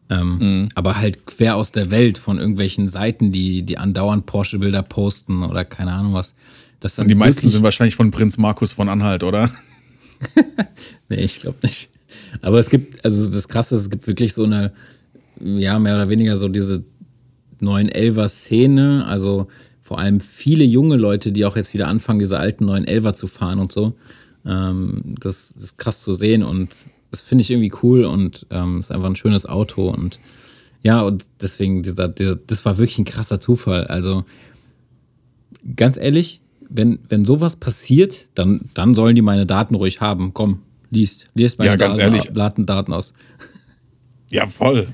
Ähm, 0.09 0.37
Mhm. 0.39 0.69
Aber 0.75 0.97
halt 0.97 1.25
quer 1.25 1.55
aus 1.55 1.71
der 1.71 1.91
Welt 1.91 2.17
von 2.17 2.37
irgendwelchen 2.39 2.87
Seiten, 2.87 3.31
die, 3.31 3.63
die 3.63 3.77
andauernd 3.77 4.25
Porsche-Bilder 4.25 4.83
posten 4.83 5.43
oder 5.43 5.63
keine 5.65 5.91
Ahnung 5.91 6.13
was. 6.13 6.33
Das 6.79 6.97
Und 6.99 7.07
die 7.07 7.15
meisten 7.15 7.47
sind 7.49 7.63
wahrscheinlich 7.63 7.95
von 7.95 8.11
Prinz 8.11 8.37
Markus 8.37 8.71
von 8.73 8.89
Anhalt, 8.89 9.23
oder? 9.23 9.51
Nee, 11.09 11.23
ich 11.23 11.41
glaube 11.41 11.57
nicht. 11.63 11.89
Aber 12.41 12.59
es 12.59 12.69
gibt, 12.69 13.03
also 13.03 13.29
das 13.29 13.47
Krasse 13.47 13.75
ist, 13.75 13.81
es 13.81 13.89
gibt 13.89 14.07
wirklich 14.07 14.33
so 14.33 14.43
eine, 14.43 14.71
ja, 15.39 15.77
mehr 15.79 15.95
oder 15.95 16.09
weniger 16.09 16.37
so 16.37 16.47
diese 16.47 16.83
911er-Szene, 17.61 19.05
also 19.07 19.47
vor 19.93 19.99
allem 19.99 20.19
viele 20.19 20.63
junge 20.63 20.95
Leute, 20.95 21.31
die 21.31 21.45
auch 21.45 21.55
jetzt 21.55 21.75
wieder 21.75 21.87
anfangen, 21.87 22.17
diese 22.17 22.39
alten 22.39 22.67
911er 22.67 23.13
zu 23.13 23.27
fahren 23.27 23.59
und 23.59 23.71
so. 23.71 23.93
Ähm, 24.43 25.13
das, 25.19 25.51
ist 25.51 25.77
krass 25.77 26.01
zu 26.01 26.13
sehen 26.13 26.41
und 26.41 26.87
das 27.11 27.21
finde 27.21 27.43
ich 27.43 27.51
irgendwie 27.51 27.71
cool 27.83 28.05
und 28.05 28.47
ähm, 28.49 28.79
ist 28.79 28.91
einfach 28.91 29.05
ein 29.05 29.15
schönes 29.15 29.45
Auto 29.45 29.87
und 29.87 30.19
ja, 30.81 31.01
und 31.03 31.25
deswegen, 31.43 31.83
dieser, 31.83 32.07
dieser, 32.07 32.35
das 32.35 32.65
war 32.65 32.79
wirklich 32.79 32.97
ein 32.97 33.05
krasser 33.05 33.39
Zufall. 33.39 33.85
Also 33.85 34.25
ganz 35.75 35.97
ehrlich, 35.97 36.41
wenn, 36.67 36.97
wenn 37.07 37.23
sowas 37.23 37.55
passiert, 37.55 38.29
dann, 38.33 38.61
dann 38.73 38.95
sollen 38.95 39.15
die 39.15 39.21
meine 39.21 39.45
Daten 39.45 39.75
ruhig 39.75 40.01
haben. 40.01 40.33
Komm, 40.33 40.63
liest, 40.89 41.29
liest 41.35 41.59
meine 41.59 41.69
Ja, 41.69 41.75
ganz 41.75 41.97
Daten, 41.97 42.15
ehrlich. 42.15 42.65
Daten 42.65 42.93
aus. 42.93 43.13
Ja, 44.31 44.47
voll. 44.47 44.87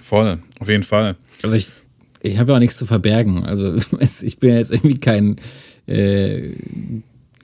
voll. 0.00 0.38
Auf 0.60 0.68
jeden 0.68 0.84
Fall. 0.84 1.16
Also 1.42 1.56
ich, 1.56 1.72
ich 2.30 2.38
habe 2.38 2.52
ja 2.52 2.56
auch 2.56 2.60
nichts 2.60 2.76
zu 2.76 2.86
verbergen. 2.86 3.44
Also 3.44 3.74
ich 4.22 4.38
bin 4.38 4.50
ja 4.50 4.56
jetzt 4.56 4.72
irgendwie 4.72 4.98
kein, 4.98 5.36
äh, 5.86 6.52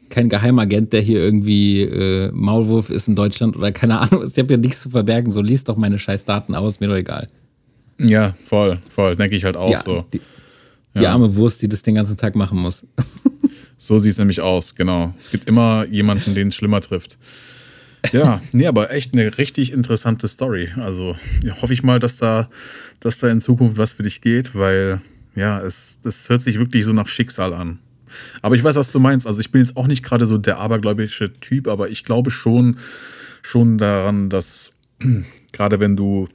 kein 0.09 0.29
Geheimagent, 0.29 0.93
der 0.93 1.01
hier 1.01 1.21
irgendwie 1.21 1.83
äh, 1.83 2.31
Maulwurf 2.33 2.91
ist 2.91 3.09
in 3.09 3.15
Deutschland 3.17 3.57
oder 3.57 3.73
keine 3.73 4.01
Ahnung. 4.01 4.25
Ich 4.27 4.39
habe 4.39 4.53
ja 4.53 4.57
nichts 4.59 4.81
zu 4.81 4.91
verbergen. 4.91 5.31
So 5.31 5.41
liest 5.43 5.69
doch 5.69 5.77
meine 5.77 5.99
scheiß 5.99 6.25
Daten 6.25 6.55
aus, 6.55 6.81
mir 6.81 6.89
doch 6.89 6.97
egal. 6.97 7.29
Ja, 7.99 8.35
voll, 8.47 8.79
voll. 8.89 9.15
Denke 9.17 9.37
ich 9.37 9.45
halt 9.45 9.57
auch 9.57 9.71
Die, 9.71 9.77
so. 9.85 10.05
die, 10.13 10.21
die 10.97 11.03
Ja. 11.03 11.13
arme 11.13 11.37
Wurst, 11.37 11.61
die 11.63 11.69
das 11.69 11.83
den 11.83 11.95
ganzen 11.95 12.17
Tag 12.17 12.35
machen 12.35 12.59
muss. 12.59 12.87
So 13.83 13.99
sieht 13.99 14.13
es 14.13 14.19
nämlich 14.19 14.43
aus, 14.43 14.75
genau. 14.75 15.15
Es 15.19 15.31
gibt 15.31 15.49
immer 15.49 15.87
jemanden, 15.87 16.35
den 16.35 16.49
es 16.49 16.55
schlimmer 16.55 16.83
trifft. 16.83 17.17
Ja, 18.13 18.43
nee, 18.53 18.67
aber 18.67 18.91
echt 18.91 19.15
eine 19.15 19.39
richtig 19.39 19.73
interessante 19.73 20.29
Story. 20.29 20.69
Also 20.77 21.17
ja, 21.43 21.57
hoffe 21.63 21.73
ich 21.73 21.83
mal, 21.83 21.99
dass 21.99 22.17
da, 22.17 22.51
dass 23.01 23.19
da 23.19 23.29
in 23.29 23.41
Zukunft 23.41 23.77
was 23.79 23.93
für 23.93 24.03
dich 24.03 24.21
geht, 24.21 24.55
weil 24.55 25.01
ja, 25.35 25.61
es, 25.61 25.99
das 26.03 26.29
hört 26.29 26.43
sich 26.43 26.59
wirklich 26.59 26.85
so 26.85 26.93
nach 26.93 27.09
Schicksal 27.09 27.55
an. 27.55 27.79
Aber 28.43 28.55
ich 28.57 28.65
weiß, 28.65 28.77
was 28.77 28.93
du 28.93 28.99
meinst. 28.99 29.27
Also 29.27 29.41
ich 29.41 29.51
bin 29.51 29.61
jetzt 29.61 29.77
auch 29.77 29.87
nicht 29.87 30.03
gerade 30.03 30.27
so 30.27 30.39
der 30.39 30.59
abergläubische 30.59 31.33
Typ, 31.41 31.69
aber 31.69 31.91
ich 31.91 32.05
glaube 32.05 32.31
schon, 32.31 32.79
schon 33.43 33.79
daran, 33.79 34.29
dass 34.31 34.73
gerade 35.53 35.81
wenn 35.81 35.97
du 35.97 36.29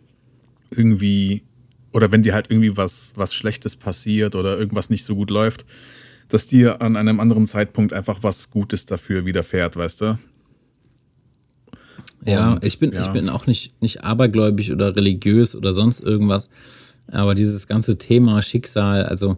irgendwie 0.71 1.43
oder 1.91 2.11
wenn 2.11 2.23
dir 2.23 2.33
halt 2.33 2.47
irgendwie 2.49 2.75
was, 2.75 3.13
was 3.15 3.33
Schlechtes 3.33 3.77
passiert 3.77 4.35
oder 4.35 4.57
irgendwas 4.59 4.89
nicht 4.89 5.05
so 5.05 5.15
gut 5.15 5.29
läuft, 5.29 5.65
dass 6.27 6.47
dir 6.47 6.81
an 6.81 6.97
einem 6.97 7.21
anderen 7.21 7.47
Zeitpunkt 7.47 7.93
einfach 7.93 8.21
was 8.21 8.49
Gutes 8.49 8.85
dafür 8.85 9.25
widerfährt, 9.25 9.77
weißt 9.77 10.01
du? 10.01 10.19
Ja, 12.25 12.53
Und, 12.53 12.65
ich 12.65 12.79
bin, 12.79 12.91
ja. 12.91 13.01
ich 13.03 13.09
bin 13.09 13.29
auch 13.29 13.45
nicht, 13.47 13.79
nicht 13.81 14.03
abergläubig 14.03 14.71
oder 14.71 14.95
religiös 14.95 15.55
oder 15.55 15.73
sonst 15.73 16.01
irgendwas. 16.01 16.49
Aber 17.11 17.35
dieses 17.35 17.67
ganze 17.67 17.97
Thema 17.97 18.41
Schicksal, 18.41 19.05
also 19.05 19.37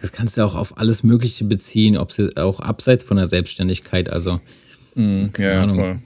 das 0.00 0.10
kannst 0.12 0.36
du 0.36 0.44
auch 0.44 0.54
auf 0.54 0.78
alles 0.78 1.02
Mögliche 1.02 1.44
beziehen, 1.44 1.96
ob 1.96 2.10
es 2.10 2.36
auch 2.36 2.60
abseits 2.60 3.04
von 3.04 3.16
der 3.16 3.26
Selbstständigkeit, 3.26 4.10
also 4.10 4.40
Ja, 4.96 5.28
ja, 5.38 5.62
Ahnung. 5.62 5.76
voll. 5.76 6.00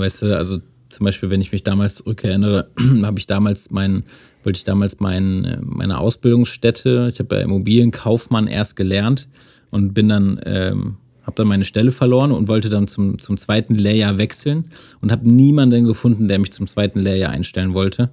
weißt 0.00 0.22
du, 0.22 0.36
also 0.36 0.58
zum 0.88 1.04
Beispiel, 1.04 1.28
wenn 1.28 1.40
ich 1.40 1.50
mich 1.52 1.64
damals 1.64 1.96
zurückerinnere, 1.96 2.70
habe 3.02 3.18
ich 3.18 3.26
damals 3.26 3.70
meinen, 3.70 4.04
wollte 4.42 4.58
ich 4.58 4.64
damals 4.64 5.00
mein, 5.00 5.58
meine 5.62 5.98
Ausbildungsstätte, 5.98 7.08
ich 7.12 7.18
habe 7.18 7.36
ja 7.36 7.42
Immobilienkaufmann 7.42 8.46
erst 8.46 8.76
gelernt 8.76 9.28
und 9.70 9.92
bin 9.92 10.08
dann, 10.08 10.40
ähm, 10.44 10.96
habe 11.24 11.32
dann 11.36 11.48
meine 11.48 11.64
Stelle 11.64 11.92
verloren 11.92 12.32
und 12.32 12.48
wollte 12.48 12.68
dann 12.68 12.86
zum, 12.86 13.18
zum 13.18 13.36
zweiten 13.36 13.74
Lehrjahr 13.74 14.18
wechseln 14.18 14.68
und 15.00 15.10
habe 15.10 15.28
niemanden 15.28 15.84
gefunden, 15.84 16.28
der 16.28 16.38
mich 16.38 16.52
zum 16.52 16.66
zweiten 16.66 17.00
Lehrjahr 17.00 17.32
einstellen 17.32 17.74
wollte. 17.74 18.10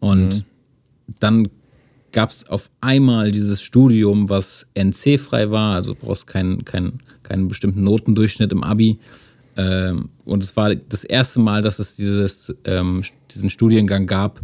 Und 0.00 0.44
dann 1.18 1.48
gab 2.12 2.30
es 2.30 2.48
auf 2.48 2.70
einmal 2.80 3.30
dieses 3.30 3.62
Studium, 3.62 4.28
was 4.28 4.66
NC-frei 4.74 5.50
war, 5.50 5.76
also 5.76 5.94
du 5.94 6.00
brauchst 6.00 6.26
keinen, 6.26 6.64
keinen, 6.64 7.00
keinen 7.22 7.48
bestimmten 7.48 7.84
Notendurchschnitt 7.84 8.52
im 8.52 8.64
Abi. 8.64 8.98
Ähm, 9.56 10.08
und 10.24 10.42
es 10.42 10.56
war 10.56 10.74
das 10.74 11.04
erste 11.04 11.40
Mal, 11.40 11.62
dass 11.62 11.78
es 11.78 11.96
dieses, 11.96 12.54
ähm, 12.64 13.02
diesen 13.32 13.50
Studiengang 13.50 14.06
gab 14.06 14.40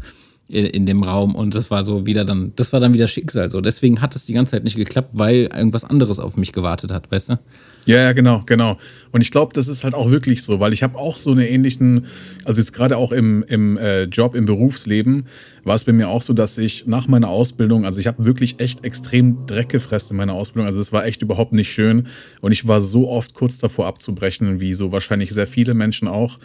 in, 0.48 0.66
in 0.66 0.87
dem 0.87 1.02
Raum. 1.02 1.35
Und 1.35 1.54
das 1.54 1.70
war 1.70 1.85
so 1.85 2.06
wieder 2.06 2.24
dann, 2.24 2.52
das 2.56 2.72
war 2.72 2.80
dann 2.80 2.92
wieder 2.92 3.09
Schicksal. 3.09 3.50
So. 3.50 3.61
Deswegen 3.61 4.00
hat 4.00 4.14
es 4.14 4.26
die 4.26 4.32
ganze 4.32 4.52
Zeit 4.52 4.64
nicht 4.64 4.76
geklappt, 4.76 5.11
weil 5.12 5.48
irgendwas 5.54 5.85
anderes 5.85 6.18
auf 6.18 6.37
mich 6.37 6.52
gewartet 6.52 6.92
hat, 6.92 7.11
weißt 7.11 7.30
du? 7.30 7.38
Ja, 7.87 7.98
ja, 7.98 8.12
genau, 8.12 8.42
genau. 8.46 8.78
Und 9.12 9.20
ich 9.20 9.30
glaube, 9.30 9.54
das 9.54 9.68
ist 9.68 9.85
halt 9.85 9.94
auch 9.94 10.11
wirklich 10.11 10.42
so, 10.42 10.59
weil 10.59 10.72
ich 10.72 10.82
habe 10.82 10.98
auch 10.98 11.18
so 11.18 11.30
eine 11.30 11.48
ähnlichen, 11.48 12.06
also 12.44 12.61
jetzt 12.61 12.72
gerade 12.72 12.96
auch 12.96 13.12
im, 13.12 13.44
im 13.46 13.76
äh, 13.76 14.04
Job, 14.04 14.35
im 14.35 14.44
Berufsleben, 14.44 15.26
war 15.62 15.76
es 15.76 15.85
bei 15.85 15.92
mir 15.92 16.09
auch 16.09 16.22
so, 16.22 16.32
dass 16.32 16.59
ich 16.59 16.87
nach 16.87 17.06
meiner 17.06 17.28
Ausbildung, 17.28 17.85
also 17.85 18.00
ich 18.00 18.09
habe 18.09 18.26
wirklich 18.26 18.59
echt 18.59 18.85
extrem 18.85 19.46
Dreck 19.46 19.68
gefressen 19.68 20.11
in 20.12 20.16
meiner 20.16 20.35
Ausbildung, 20.35 20.66
also 20.66 20.80
es 20.80 20.92
war 20.92 21.06
echt 21.06 21.22
überhaupt 21.22 21.52
nicht 21.52 21.70
schön 21.70 22.09
und 22.40 22.50
ich 22.50 22.66
war 22.66 22.80
so 22.80 23.09
oft 23.09 23.35
kurz 23.35 23.59
davor 23.59 23.87
abzubrechen, 23.87 24.61
wie 24.61 24.74
so 24.74 24.90
wahrscheinlich 24.90 25.30
sehr 25.30 25.46
viele 25.46 25.74
Menschen 25.74 26.09
auch. 26.09 26.40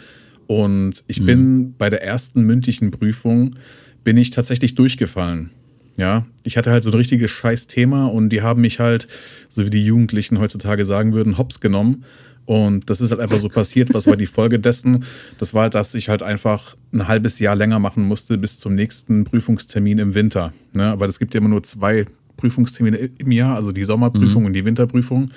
Und 0.46 1.04
ich 1.06 1.24
bin 1.24 1.74
bei 1.78 1.88
der 1.88 2.02
ersten 2.02 2.42
mündlichen 2.42 2.90
Prüfung, 2.90 3.56
bin 4.04 4.16
ich 4.16 4.30
tatsächlich 4.30 4.74
durchgefallen. 4.74 5.50
Ja, 5.96 6.26
ich 6.42 6.56
hatte 6.56 6.70
halt 6.70 6.82
so 6.82 6.90
ein 6.90 6.96
richtiges 6.96 7.30
Scheiß-Thema 7.30 8.06
und 8.06 8.30
die 8.30 8.42
haben 8.42 8.62
mich 8.62 8.80
halt, 8.80 9.08
so 9.48 9.64
wie 9.64 9.70
die 9.70 9.84
Jugendlichen 9.84 10.38
heutzutage 10.38 10.84
sagen 10.84 11.12
würden, 11.12 11.36
hops 11.36 11.60
genommen. 11.60 12.04
Und 12.44 12.90
das 12.90 13.00
ist 13.00 13.10
halt 13.10 13.20
einfach 13.20 13.38
so 13.38 13.48
passiert. 13.48 13.94
Was 13.94 14.06
war 14.06 14.16
die 14.16 14.26
Folge 14.26 14.58
dessen? 14.58 15.04
Das 15.38 15.54
war 15.54 15.62
halt, 15.62 15.74
dass 15.74 15.94
ich 15.94 16.08
halt 16.08 16.22
einfach 16.22 16.76
ein 16.92 17.06
halbes 17.06 17.38
Jahr 17.38 17.54
länger 17.54 17.78
machen 17.78 18.02
musste 18.02 18.36
bis 18.36 18.58
zum 18.58 18.74
nächsten 18.74 19.24
Prüfungstermin 19.24 19.98
im 19.98 20.14
Winter. 20.14 20.52
Ne? 20.72 20.84
Aber 20.84 21.06
es 21.06 21.18
gibt 21.18 21.34
ja 21.34 21.38
immer 21.38 21.50
nur 21.50 21.62
zwei 21.62 22.06
Prüfungstermine 22.36 23.10
im 23.18 23.30
Jahr, 23.30 23.54
also 23.54 23.70
die 23.70 23.84
Sommerprüfung 23.84 24.44
und 24.46 24.54
die 24.54 24.64
Winterprüfung. 24.64 25.30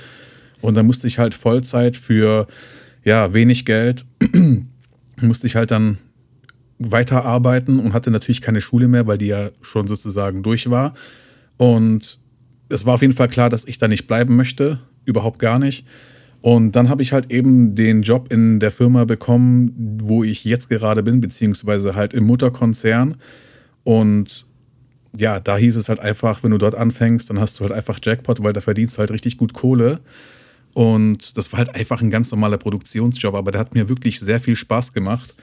Und 0.62 0.76
dann 0.76 0.88
musste 0.88 1.06
ich 1.06 1.20
halt 1.20 1.36
Vollzeit 1.36 1.96
für 1.96 2.48
ja, 3.04 3.34
wenig 3.34 3.66
Geld, 3.66 4.06
musste 5.22 5.46
ich 5.46 5.56
halt 5.56 5.70
dann 5.70 6.00
weiterarbeiten 6.80 7.80
und 7.80 7.94
hatte 7.94 8.12
natürlich 8.12 8.42
keine 8.42 8.62
Schule 8.62 8.88
mehr, 8.88 9.08
weil 9.08 9.18
die 9.18 9.28
ja 9.28 9.50
schon 9.62 9.88
sozusagen 9.88 10.44
durch 10.44 10.70
war. 10.70 10.94
Und 11.58 12.20
es 12.70 12.86
war 12.86 12.96
auf 12.96 13.02
jeden 13.02 13.14
Fall 13.14 13.30
klar, 13.30 13.50
dass 13.50 13.66
ich 13.66 13.78
da 13.78 13.88
nicht 13.88 14.08
bleiben 14.08 14.36
möchte, 14.36 14.80
überhaupt 15.06 15.40
gar 15.40 15.60
nicht. 15.60 15.86
Und 16.42 16.74
dann 16.76 16.90
habe 16.90 17.02
ich 17.02 17.12
halt 17.12 17.32
eben 17.32 17.76
den 17.76 18.02
Job 18.04 18.32
in 18.32 18.60
der 18.60 18.72
Firma 18.72 19.06
bekommen, 19.06 20.00
wo 20.02 20.24
ich 20.24 20.44
jetzt 20.44 20.70
gerade 20.70 21.02
bin, 21.02 21.22
beziehungsweise 21.22 21.96
halt 21.96 22.14
im 22.14 22.26
Mutterkonzern. 22.26 23.16
Und 23.84 24.46
ja, 25.18 25.40
da 25.40 25.58
hieß 25.58 25.76
es 25.78 25.90
halt 25.90 26.00
einfach, 26.00 26.44
wenn 26.44 26.52
du 26.52 26.58
dort 26.58 26.76
anfängst, 26.76 27.30
dann 27.30 27.40
hast 27.40 27.60
du 27.60 27.64
halt 27.64 27.74
einfach 27.74 28.00
Jackpot, 28.04 28.44
weil 28.44 28.54
da 28.54 28.62
verdienst 28.62 28.96
du 28.96 29.00
halt 29.00 29.12
richtig 29.12 29.38
gut 29.38 29.54
Kohle. 29.54 30.02
Und 30.74 31.38
das 31.38 31.52
war 31.52 31.60
halt 31.60 31.74
einfach 31.74 32.02
ein 32.02 32.12
ganz 32.12 32.30
normaler 32.32 32.58
Produktionsjob, 32.58 33.34
aber 33.34 33.52
der 33.52 33.62
hat 33.62 33.74
mir 33.74 33.88
wirklich 33.88 34.20
sehr 34.20 34.42
viel 34.42 34.56
Spaß 34.56 34.94
gemacht. 34.94 35.34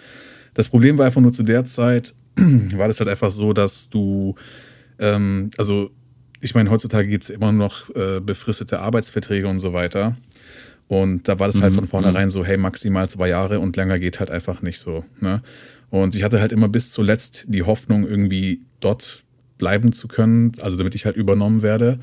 Das 0.55 0.69
Problem 0.69 0.99
war 0.99 1.07
einfach 1.07 1.21
nur 1.21 1.33
zu 1.33 1.43
der 1.43 1.65
Zeit, 1.65 2.15
war 2.37 2.89
das 2.89 3.01
halt 3.01 3.09
einfach 3.09 3.31
so, 3.31 3.53
dass 3.53 3.89
du, 3.89 4.35
ähm, 4.99 5.51
also 5.57 5.91
ich 6.41 6.55
meine, 6.55 6.71
heutzutage 6.71 7.09
gibt 7.09 7.25
es 7.25 7.31
immer 7.31 7.53
noch 7.53 7.89
äh, 7.95 8.21
befristete 8.21 8.81
Arbeitsverträge 8.81 9.47
und 9.47 9.61
so 9.61 9.73
weiter. 9.73 10.17
Und 10.89 11.29
da 11.29 11.39
war 11.39 11.47
das 11.47 11.61
halt 11.61 11.73
von 11.73 11.87
vornherein 11.87 12.31
so, 12.31 12.45
hey, 12.45 12.57
maximal 12.59 13.09
zwei 13.09 13.29
Jahre 13.29 13.61
und 13.61 13.77
länger 13.77 13.99
geht 13.99 14.21
halt 14.21 14.31
einfach 14.31 14.61
nicht 14.61 14.79
so. 14.79 15.05
Ne? 15.21 15.43
Und 15.89 16.15
ich 16.15 16.23
hatte 16.23 16.41
halt 16.41 16.53
immer 16.53 16.69
bis 16.69 16.93
zuletzt 16.93 17.47
die 17.49 17.63
Hoffnung, 17.63 18.07
irgendwie 18.07 18.61
dort 18.81 19.23
bleiben 19.57 19.93
zu 19.93 20.09
können, 20.09 20.53
also 20.61 20.77
damit 20.77 20.95
ich 20.95 21.07
halt 21.07 21.17
übernommen 21.17 21.63
werde. 21.63 22.01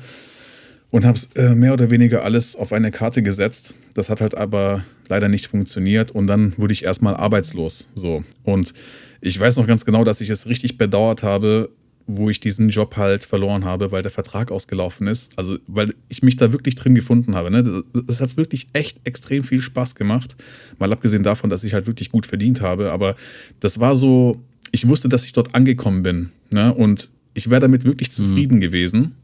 Und 0.90 1.04
habe 1.04 1.18
äh, 1.36 1.54
mehr 1.54 1.72
oder 1.72 1.90
weniger 1.90 2.24
alles 2.24 2.56
auf 2.56 2.72
eine 2.72 2.90
Karte 2.90 3.22
gesetzt. 3.22 3.74
Das 3.94 4.10
hat 4.10 4.20
halt 4.20 4.34
aber 4.34 4.84
leider 5.08 5.28
nicht 5.28 5.46
funktioniert. 5.46 6.10
Und 6.10 6.26
dann 6.26 6.52
wurde 6.56 6.72
ich 6.72 6.84
erstmal 6.84 7.14
arbeitslos. 7.14 7.88
So. 7.94 8.24
Und 8.42 8.74
ich 9.20 9.38
weiß 9.38 9.56
noch 9.56 9.66
ganz 9.66 9.84
genau, 9.84 10.02
dass 10.02 10.20
ich 10.20 10.30
es 10.30 10.46
richtig 10.46 10.78
bedauert 10.78 11.22
habe, 11.22 11.70
wo 12.06 12.30
ich 12.30 12.40
diesen 12.40 12.70
Job 12.70 12.96
halt 12.96 13.24
verloren 13.24 13.64
habe, 13.64 13.92
weil 13.92 14.02
der 14.02 14.10
Vertrag 14.10 14.50
ausgelaufen 14.50 15.06
ist. 15.06 15.30
Also, 15.36 15.58
weil 15.66 15.94
ich 16.08 16.22
mich 16.22 16.36
da 16.36 16.52
wirklich 16.52 16.74
drin 16.74 16.94
gefunden 16.94 17.36
habe. 17.36 17.50
Ne? 17.50 17.62
Das, 17.62 18.04
das 18.06 18.20
hat 18.20 18.36
wirklich 18.36 18.66
echt 18.72 18.98
extrem 19.04 19.44
viel 19.44 19.60
Spaß 19.60 19.94
gemacht. 19.94 20.36
Mal 20.78 20.92
abgesehen 20.92 21.22
davon, 21.22 21.50
dass 21.50 21.64
ich 21.64 21.74
halt 21.74 21.86
wirklich 21.86 22.10
gut 22.10 22.26
verdient 22.26 22.60
habe. 22.60 22.90
Aber 22.90 23.16
das 23.60 23.78
war 23.78 23.94
so, 23.94 24.42
ich 24.72 24.88
wusste, 24.88 25.08
dass 25.08 25.24
ich 25.24 25.32
dort 25.32 25.54
angekommen 25.54 26.02
bin. 26.02 26.30
Ne? 26.50 26.74
Und 26.74 27.10
ich 27.34 27.48
wäre 27.48 27.60
damit 27.60 27.84
wirklich 27.84 28.10
zufrieden 28.10 28.56
mhm. 28.56 28.60
gewesen. 28.60 29.14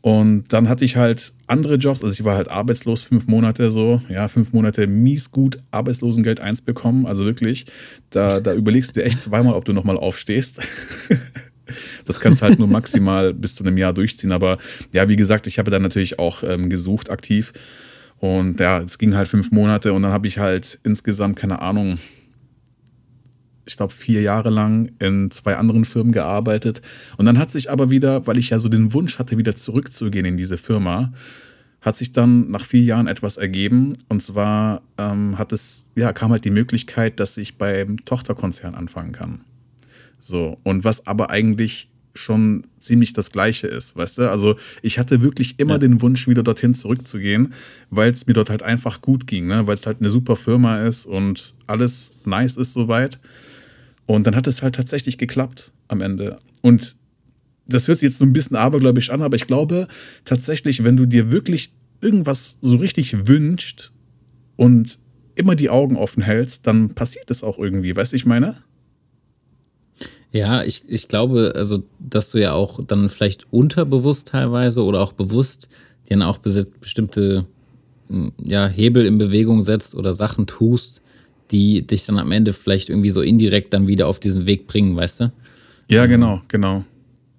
Und 0.00 0.52
dann 0.52 0.68
hatte 0.68 0.84
ich 0.84 0.96
halt 0.96 1.32
andere 1.48 1.74
Jobs, 1.74 2.04
also 2.04 2.12
ich 2.12 2.24
war 2.24 2.36
halt 2.36 2.48
arbeitslos 2.48 3.02
fünf 3.02 3.26
Monate 3.26 3.70
so, 3.70 4.00
ja, 4.08 4.28
fünf 4.28 4.52
Monate 4.52 4.86
mies 4.86 5.32
gut 5.32 5.58
Arbeitslosengeld 5.72 6.40
1 6.40 6.60
bekommen, 6.60 7.04
also 7.04 7.24
wirklich, 7.24 7.66
da, 8.10 8.38
da 8.40 8.54
überlegst 8.54 8.90
du 8.90 9.00
dir 9.00 9.06
echt 9.06 9.20
zweimal, 9.20 9.54
ob 9.54 9.64
du 9.64 9.72
nochmal 9.72 9.96
aufstehst. 9.96 10.60
das 12.04 12.20
kannst 12.20 12.40
du 12.40 12.46
halt 12.46 12.58
nur 12.58 12.68
maximal 12.68 13.34
bis 13.34 13.56
zu 13.56 13.64
einem 13.64 13.76
Jahr 13.76 13.92
durchziehen, 13.92 14.30
aber 14.30 14.58
ja, 14.92 15.08
wie 15.08 15.16
gesagt, 15.16 15.46
ich 15.48 15.58
habe 15.58 15.70
dann 15.70 15.82
natürlich 15.82 16.18
auch 16.18 16.42
ähm, 16.42 16.70
gesucht 16.70 17.10
aktiv. 17.10 17.52
Und 18.18 18.58
ja, 18.58 18.80
es 18.80 18.98
ging 18.98 19.14
halt 19.14 19.28
fünf 19.28 19.52
Monate 19.52 19.92
und 19.92 20.02
dann 20.02 20.12
habe 20.12 20.26
ich 20.26 20.38
halt 20.38 20.78
insgesamt, 20.82 21.36
keine 21.36 21.62
Ahnung, 21.62 21.98
ich 23.68 23.76
glaube, 23.76 23.92
vier 23.92 24.22
Jahre 24.22 24.48
lang 24.48 24.90
in 24.98 25.30
zwei 25.30 25.56
anderen 25.56 25.84
Firmen 25.84 26.12
gearbeitet. 26.12 26.80
Und 27.18 27.26
dann 27.26 27.38
hat 27.38 27.50
sich 27.50 27.70
aber 27.70 27.90
wieder, 27.90 28.26
weil 28.26 28.38
ich 28.38 28.50
ja 28.50 28.58
so 28.58 28.68
den 28.68 28.94
Wunsch 28.94 29.18
hatte, 29.18 29.36
wieder 29.36 29.54
zurückzugehen 29.54 30.24
in 30.24 30.36
diese 30.38 30.56
Firma, 30.56 31.12
hat 31.82 31.94
sich 31.94 32.12
dann 32.12 32.50
nach 32.50 32.64
vier 32.64 32.82
Jahren 32.82 33.06
etwas 33.06 33.36
ergeben. 33.36 33.92
Und 34.08 34.22
zwar 34.22 34.80
ähm, 34.96 35.38
hat 35.38 35.52
es, 35.52 35.84
ja, 35.94 36.12
kam 36.14 36.32
halt 36.32 36.46
die 36.46 36.50
Möglichkeit, 36.50 37.20
dass 37.20 37.36
ich 37.36 37.56
beim 37.58 38.04
Tochterkonzern 38.04 38.74
anfangen 38.74 39.12
kann. 39.12 39.42
So, 40.18 40.58
und 40.64 40.84
was 40.84 41.06
aber 41.06 41.30
eigentlich 41.30 41.88
schon 42.14 42.66
ziemlich 42.80 43.12
das 43.12 43.30
Gleiche 43.30 43.68
ist, 43.68 43.96
weißt 43.96 44.18
du? 44.18 44.30
Also 44.30 44.56
ich 44.82 44.98
hatte 44.98 45.22
wirklich 45.22 45.60
immer 45.60 45.74
ja. 45.74 45.78
den 45.78 46.02
Wunsch, 46.02 46.26
wieder 46.26 46.42
dorthin 46.42 46.74
zurückzugehen, 46.74 47.52
weil 47.90 48.10
es 48.10 48.26
mir 48.26 48.32
dort 48.32 48.50
halt 48.50 48.62
einfach 48.62 49.02
gut 49.02 49.26
ging, 49.26 49.46
ne? 49.46 49.66
weil 49.66 49.74
es 49.74 49.86
halt 49.86 49.98
eine 50.00 50.10
super 50.10 50.34
Firma 50.34 50.80
ist 50.80 51.06
und 51.06 51.54
alles 51.66 52.10
nice 52.24 52.56
ist 52.56 52.72
soweit. 52.72 53.20
Und 54.08 54.26
dann 54.26 54.34
hat 54.34 54.46
es 54.46 54.62
halt 54.62 54.74
tatsächlich 54.74 55.18
geklappt 55.18 55.70
am 55.86 56.00
Ende. 56.00 56.38
Und 56.62 56.96
das 57.66 57.86
hört 57.86 57.98
sich 57.98 58.08
jetzt 58.08 58.18
so 58.18 58.24
ein 58.24 58.32
bisschen 58.32 58.56
abergläubisch 58.56 59.10
an, 59.10 59.20
aber 59.20 59.36
ich 59.36 59.46
glaube 59.46 59.86
tatsächlich, 60.24 60.82
wenn 60.82 60.96
du 60.96 61.04
dir 61.04 61.30
wirklich 61.30 61.74
irgendwas 62.00 62.56
so 62.62 62.78
richtig 62.78 63.28
wünscht 63.28 63.92
und 64.56 64.98
immer 65.34 65.54
die 65.54 65.68
Augen 65.68 65.96
offen 65.96 66.22
hältst, 66.22 66.66
dann 66.66 66.94
passiert 66.94 67.30
es 67.30 67.44
auch 67.44 67.58
irgendwie. 67.58 67.94
Weißt 67.94 68.12
du, 68.12 68.16
ich 68.16 68.24
meine? 68.24 68.56
Ja, 70.32 70.62
ich, 70.62 70.84
ich 70.86 71.08
glaube, 71.08 71.52
also, 71.54 71.82
dass 71.98 72.30
du 72.30 72.38
ja 72.38 72.54
auch 72.54 72.82
dann 72.82 73.10
vielleicht 73.10 73.52
unterbewusst 73.52 74.28
teilweise 74.28 74.84
oder 74.84 75.02
auch 75.02 75.12
bewusst 75.12 75.68
dann 76.08 76.22
auch 76.22 76.38
bestimmte 76.38 77.44
hm, 78.08 78.32
ja, 78.42 78.66
Hebel 78.66 79.04
in 79.04 79.18
Bewegung 79.18 79.60
setzt 79.60 79.94
oder 79.94 80.14
Sachen 80.14 80.46
tust, 80.46 81.02
die 81.50 81.86
dich 81.86 82.06
dann 82.06 82.18
am 82.18 82.32
Ende 82.32 82.52
vielleicht 82.52 82.88
irgendwie 82.88 83.10
so 83.10 83.22
indirekt 83.22 83.72
dann 83.72 83.86
wieder 83.86 84.06
auf 84.06 84.20
diesen 84.20 84.46
Weg 84.46 84.66
bringen, 84.66 84.96
weißt 84.96 85.20
du? 85.20 85.32
Ja, 85.88 86.06
genau, 86.06 86.42
genau. 86.48 86.84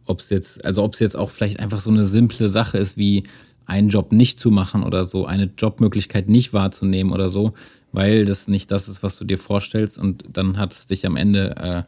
Ob 0.05 0.19
es 0.19 0.29
jetzt, 0.29 0.65
also 0.65 0.83
ob 0.83 0.93
es 0.93 0.99
jetzt 0.99 1.15
auch 1.15 1.29
vielleicht 1.29 1.59
einfach 1.59 1.79
so 1.79 1.91
eine 1.91 2.03
simple 2.03 2.49
Sache 2.49 2.77
ist, 2.77 2.97
wie 2.97 3.23
einen 3.65 3.89
Job 3.89 4.11
nicht 4.11 4.39
zu 4.39 4.49
machen 4.49 4.83
oder 4.83 5.05
so, 5.05 5.25
eine 5.25 5.51
Jobmöglichkeit 5.55 6.27
nicht 6.27 6.53
wahrzunehmen 6.53 7.13
oder 7.13 7.29
so, 7.29 7.53
weil 7.91 8.25
das 8.25 8.47
nicht 8.47 8.71
das 8.71 8.89
ist, 8.89 9.03
was 9.03 9.17
du 9.17 9.25
dir 9.25 9.37
vorstellst 9.37 9.99
und 9.99 10.23
dann 10.33 10.57
hat 10.57 10.73
es 10.73 10.87
dich 10.87 11.05
am 11.05 11.15
Ende 11.15 11.55
äh, 11.57 11.83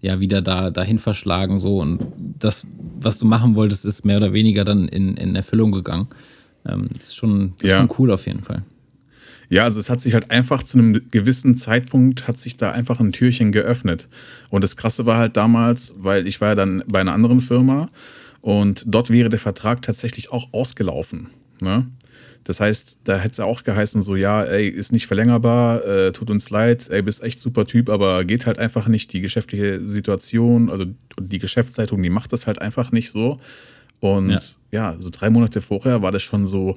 ja 0.00 0.20
wieder 0.20 0.42
da 0.42 0.70
dahin 0.70 0.98
verschlagen 1.00 1.58
so 1.58 1.80
und 1.80 2.06
das, 2.38 2.66
was 3.00 3.18
du 3.18 3.26
machen 3.26 3.56
wolltest, 3.56 3.84
ist 3.84 4.04
mehr 4.04 4.18
oder 4.18 4.32
weniger 4.32 4.64
dann 4.64 4.86
in, 4.86 5.16
in 5.16 5.34
Erfüllung 5.34 5.72
gegangen. 5.72 6.06
Ähm, 6.66 6.88
das 6.94 7.08
ist 7.08 7.16
schon, 7.16 7.54
das 7.58 7.68
ja. 7.68 7.76
ist 7.76 7.80
schon 7.80 7.96
cool 7.98 8.12
auf 8.12 8.26
jeden 8.26 8.42
Fall. 8.42 8.62
Ja, 9.48 9.64
also 9.64 9.80
es 9.80 9.90
hat 9.90 10.00
sich 10.00 10.14
halt 10.14 10.30
einfach 10.30 10.62
zu 10.62 10.78
einem 10.78 11.10
gewissen 11.10 11.56
Zeitpunkt 11.56 12.26
hat 12.26 12.38
sich 12.38 12.56
da 12.56 12.72
einfach 12.72 13.00
ein 13.00 13.12
Türchen 13.12 13.52
geöffnet. 13.52 14.08
Und 14.50 14.64
das 14.64 14.76
Krasse 14.76 15.06
war 15.06 15.18
halt 15.18 15.36
damals, 15.36 15.94
weil 15.96 16.26
ich 16.26 16.40
war 16.40 16.50
ja 16.50 16.54
dann 16.54 16.82
bei 16.88 17.00
einer 17.00 17.12
anderen 17.12 17.40
Firma 17.40 17.90
und 18.40 18.84
dort 18.86 19.10
wäre 19.10 19.28
der 19.28 19.38
Vertrag 19.38 19.82
tatsächlich 19.82 20.30
auch 20.32 20.52
ausgelaufen. 20.52 21.28
Ne? 21.60 21.86
Das 22.44 22.60
heißt, 22.60 22.98
da 23.04 23.16
hätte 23.16 23.30
es 23.30 23.36
ja 23.38 23.46
auch 23.46 23.64
geheißen, 23.64 24.02
so, 24.02 24.16
ja, 24.16 24.44
ey, 24.44 24.68
ist 24.68 24.92
nicht 24.92 25.06
verlängerbar, 25.06 25.84
äh, 25.84 26.12
tut 26.12 26.30
uns 26.30 26.50
leid, 26.50 26.88
ey, 26.90 27.00
bist 27.00 27.22
echt 27.22 27.40
super 27.40 27.66
Typ, 27.66 27.88
aber 27.88 28.24
geht 28.24 28.44
halt 28.44 28.58
einfach 28.58 28.86
nicht. 28.86 29.14
Die 29.14 29.22
geschäftliche 29.22 29.80
Situation, 29.80 30.68
also 30.68 30.84
die 31.18 31.38
Geschäftszeitung, 31.38 32.02
die 32.02 32.10
macht 32.10 32.34
das 32.34 32.46
halt 32.46 32.60
einfach 32.60 32.92
nicht 32.92 33.10
so. 33.10 33.40
Und 34.00 34.30
ja, 34.70 34.92
ja 34.92 34.96
so 34.98 35.08
drei 35.10 35.30
Monate 35.30 35.62
vorher 35.62 36.02
war 36.02 36.12
das 36.12 36.22
schon 36.22 36.46
so, 36.46 36.76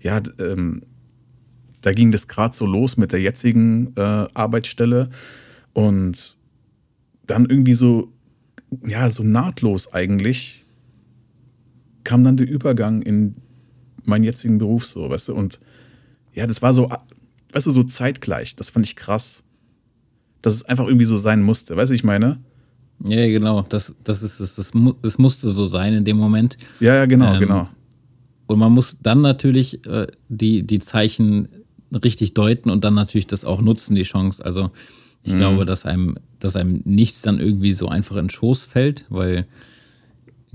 ja, 0.00 0.22
ähm, 0.40 0.80
da 1.82 1.92
ging 1.92 2.10
das 2.12 2.28
gerade 2.28 2.56
so 2.56 2.64
los 2.66 2.96
mit 2.96 3.12
der 3.12 3.20
jetzigen 3.20 3.94
äh, 3.96 4.26
Arbeitsstelle 4.34 5.10
und 5.72 6.36
dann 7.26 7.46
irgendwie 7.46 7.74
so, 7.74 8.12
ja, 8.86 9.10
so 9.10 9.22
nahtlos 9.22 9.92
eigentlich 9.92 10.64
kam 12.04 12.24
dann 12.24 12.36
der 12.36 12.48
Übergang 12.48 13.02
in 13.02 13.36
meinen 14.04 14.24
jetzigen 14.24 14.58
Beruf 14.58 14.86
so, 14.86 15.08
weißt 15.08 15.28
du, 15.28 15.34
und 15.34 15.60
ja, 16.32 16.46
das 16.46 16.62
war 16.62 16.74
so, 16.74 16.88
weißt 17.52 17.66
du, 17.66 17.70
so 17.70 17.84
zeitgleich, 17.84 18.56
das 18.56 18.70
fand 18.70 18.86
ich 18.86 18.96
krass, 18.96 19.44
dass 20.40 20.54
es 20.54 20.64
einfach 20.64 20.86
irgendwie 20.86 21.04
so 21.04 21.16
sein 21.16 21.42
musste, 21.42 21.76
weißt 21.76 21.90
du, 21.90 21.94
ich 21.94 22.04
meine? 22.04 22.40
Ja, 23.04 23.26
genau, 23.26 23.62
das, 23.68 23.94
das 24.04 24.22
ist 24.22 24.40
es, 24.40 24.56
das, 24.56 24.72
das, 25.02 25.18
musste 25.18 25.48
so 25.48 25.66
sein 25.66 25.94
in 25.94 26.04
dem 26.04 26.16
Moment. 26.16 26.56
Ja, 26.80 26.94
ja, 26.94 27.06
genau, 27.06 27.34
ähm, 27.34 27.40
genau. 27.40 27.68
Und 28.46 28.58
man 28.58 28.72
muss 28.72 28.98
dann 29.00 29.22
natürlich 29.22 29.84
äh, 29.86 30.06
die, 30.28 30.62
die 30.62 30.78
Zeichen 30.78 31.48
richtig 31.94 32.34
deuten 32.34 32.70
und 32.70 32.84
dann 32.84 32.94
natürlich 32.94 33.26
das 33.26 33.44
auch 33.44 33.60
nutzen, 33.60 33.94
die 33.94 34.02
Chance. 34.02 34.44
Also 34.44 34.70
ich 35.22 35.32
mhm. 35.32 35.38
glaube, 35.38 35.64
dass 35.64 35.84
einem, 35.84 36.16
dass 36.38 36.56
einem 36.56 36.82
nichts 36.84 37.22
dann 37.22 37.38
irgendwie 37.38 37.72
so 37.72 37.88
einfach 37.88 38.16
in 38.16 38.24
den 38.24 38.30
Schoß 38.30 38.64
fällt, 38.64 39.06
weil, 39.08 39.46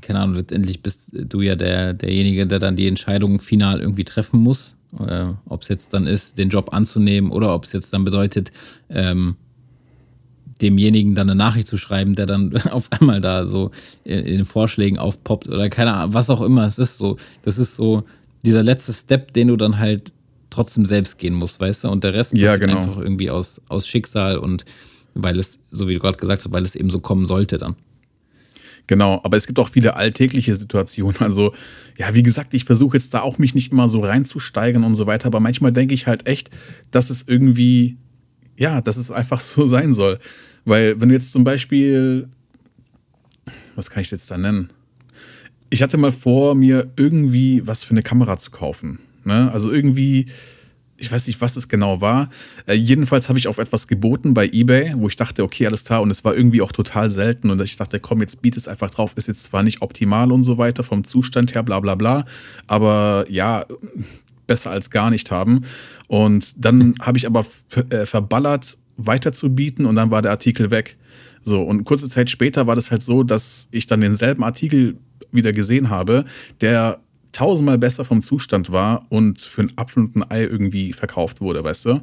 keine 0.02 0.19
Ahnung, 0.19 0.36
letztendlich 0.36 0.82
bist 0.82 1.12
du 1.13 1.41
ja 1.41 1.56
der, 1.56 1.93
derjenige, 1.93 2.47
der 2.47 2.60
dann 2.60 2.76
die 2.76 2.88
Entscheidung 2.88 3.39
final 3.39 3.80
irgendwie 3.80 4.04
treffen 4.04 4.39
muss. 4.39 4.76
Äh, 5.06 5.26
ob 5.45 5.62
es 5.63 5.67
jetzt 5.67 5.93
dann 5.93 6.08
ist, 6.08 6.38
den 6.38 6.50
Job 6.50 6.73
anzunehmen 6.73 7.32
oder 7.32 7.54
ob 7.54 7.65
es 7.65 7.73
jetzt 7.73 7.93
dann 7.93 8.04
bedeutet, 8.04 8.52
ähm, 8.89 9.36
demjenigen 10.62 11.13
dann 11.13 11.30
eine 11.30 11.38
Nachricht 11.38 11.67
zu 11.67 11.78
schreiben, 11.78 12.15
der 12.15 12.26
dann 12.26 12.56
auf 12.71 12.89
einmal 12.91 13.21
da 13.21 13.47
so 13.47 13.71
in, 14.04 14.19
in 14.19 14.38
den 14.38 14.45
Vorschlägen 14.45 14.97
aufpoppt 14.97 15.47
oder 15.50 15.69
keine 15.69 15.93
Ahnung, 15.93 16.13
was 16.13 16.30
auch 16.30 16.41
immer 16.41 16.65
es 16.65 16.80
ist. 16.80 16.97
So, 16.97 17.17
das 17.43 17.58
ist 17.58 17.76
so 17.76 18.04
dieser 18.45 18.63
letzte 18.63 18.93
Step, 18.93 19.34
den 19.34 19.50
du 19.50 19.56
dann 19.56 19.78
halt 19.78 20.12
trotzdem 20.58 20.86
selbst 20.86 21.17
gehen 21.17 21.34
muss, 21.34 21.60
weißt 21.60 21.84
du? 21.86 21.89
Und 21.89 22.04
der 22.04 22.13
Rest 22.13 22.34
ja, 22.36 22.58
genau. 22.58 22.78
einfach 22.78 22.98
irgendwie 22.98 23.30
aus, 23.30 23.62
aus 23.70 23.88
Schicksal 23.88 24.38
und 24.38 24.65
weil 25.13 25.39
es, 25.39 25.60
so 25.72 25.88
wie 25.88 25.93
du 25.93 26.00
gerade 26.00 26.17
gesagt 26.17 26.43
hast, 26.43 26.52
weil 26.52 26.63
es 26.63 26.76
eben 26.76 26.89
so 26.89 27.00
kommen 27.00 27.26
sollte 27.26 27.58
dann. 27.58 27.76
Genau, 28.88 29.20
aber 29.24 29.36
es 29.36 29.48
gibt 29.48 29.60
auch 29.60 29.70
viele 29.70 29.96
alltägliche 29.96 30.56
Situationen. 30.56 31.20
Also, 31.20 31.54
ja, 31.98 32.15
wie 32.15 32.24
gesagt, 32.24 32.54
ich 32.54 32.63
versuche 32.63 32.96
jetzt 32.96 33.13
da 33.13 33.22
auch 33.22 33.38
mich 33.38 33.54
nicht 33.54 33.72
immer 33.72 33.89
so 33.89 34.00
reinzusteigern 34.00 34.84
und 34.84 34.96
so 34.96 35.06
weiter, 35.06 35.28
aber 35.28 35.41
manchmal 35.41 35.74
denke 35.74 35.93
ich 35.93 36.08
halt 36.08 36.28
echt, 36.28 36.50
dass 36.91 37.10
es 37.10 37.26
irgendwie, 37.28 37.98
ja, 38.58 38.82
dass 38.82 38.96
es 38.96 39.12
einfach 39.12 39.39
so 39.41 39.67
sein 39.67 39.93
soll. 39.93 40.20
Weil, 40.63 41.00
wenn 41.00 41.10
du 41.10 41.15
jetzt 41.15 41.34
zum 41.34 41.43
Beispiel, 41.43 42.30
was 43.76 43.89
kann 43.89 44.02
ich 44.02 44.12
jetzt 44.12 44.32
da 44.32 44.38
nennen? 44.38 44.70
Ich 45.70 45.84
hatte 45.84 45.98
mal 45.98 46.13
vor, 46.13 46.56
mir 46.56 46.89
irgendwie 46.96 47.62
was 47.65 47.84
für 47.84 47.91
eine 47.91 48.04
Kamera 48.04 48.38
zu 48.38 48.52
kaufen. 48.52 49.00
Ne? 49.28 49.52
Also 49.52 49.72
irgendwie, 49.72 50.28
ich 50.98 51.12
weiß 51.12 51.28
nicht, 51.28 51.40
was 51.42 51.56
es 51.56 51.68
genau 51.68 52.02
war. 52.02 52.30
Äh, 52.66 52.74
jedenfalls 52.74 53.30
habe 53.30 53.38
ich 53.38 53.48
auf 53.48 53.60
etwas 53.60 53.88
geboten 53.88 54.34
bei 54.34 54.48
eBay, 54.48 54.94
wo 54.96 55.08
ich 55.08 55.16
dachte, 55.16 55.44
okay, 55.44 55.68
alles 55.68 55.86
klar. 55.86 56.02
Und 56.02 56.10
es 56.10 56.24
war 56.26 56.36
irgendwie 56.36 56.62
auch 56.62 56.72
total 56.72 57.10
selten. 57.10 57.52
Und 57.52 57.62
ich 57.62 57.78
dachte, 57.78 58.00
komm, 58.00 58.22
jetzt 58.22 58.42
biet 58.42 58.58
es 58.58 58.68
einfach 58.68 58.90
drauf. 58.90 59.13
Ist 59.16 59.28
jetzt 59.28 59.44
zwar 59.44 59.62
nicht 59.62 59.82
optimal 59.82 60.32
und 60.32 60.44
so 60.44 60.58
weiter, 60.58 60.82
vom 60.82 61.04
Zustand 61.04 61.54
her, 61.54 61.62
bla 61.62 61.80
bla 61.80 61.96
bla. 61.96 62.26
Aber 62.66 63.26
ja, 63.30 63.66
besser 64.48 64.72
als 64.72 64.90
gar 64.90 65.12
nicht 65.12 65.30
haben. 65.30 65.66
Und 66.08 66.54
dann 66.58 66.96
habe 67.02 67.18
ich 67.18 67.28
aber 67.28 67.46
äh, 67.92 68.06
verballert, 68.06 68.78
weiterzubieten 68.98 69.86
und 69.86 69.96
dann 69.96 70.10
war 70.10 70.24
der 70.24 70.32
Artikel 70.32 70.72
weg. 70.72 70.98
So, 71.44 71.62
und 71.62 71.84
kurze 71.84 72.10
Zeit 72.10 72.30
später 72.30 72.66
war 72.66 72.76
das 72.76 72.90
halt 72.90 73.04
so, 73.04 73.24
dass 73.24 73.68
ich 73.72 73.86
dann 73.86 74.02
denselben 74.02 74.44
Artikel 74.44 74.98
wieder 75.32 75.54
gesehen 75.54 75.90
habe, 75.90 76.26
der 76.62 77.00
tausendmal 77.38 77.78
besser 77.78 78.04
vom 78.04 78.23
Zustand 78.23 78.71
war 78.71 79.06
und 79.10 79.41
für 79.41 79.62
ein 79.62 79.71
Apfel 79.76 80.06
und 80.06 80.15
ein 80.15 80.32
Ei 80.32 80.41
irgendwie 80.41 80.91
verkauft 80.91 81.39
wurde, 81.39 81.63
weißt 81.63 81.86
du? 81.86 82.02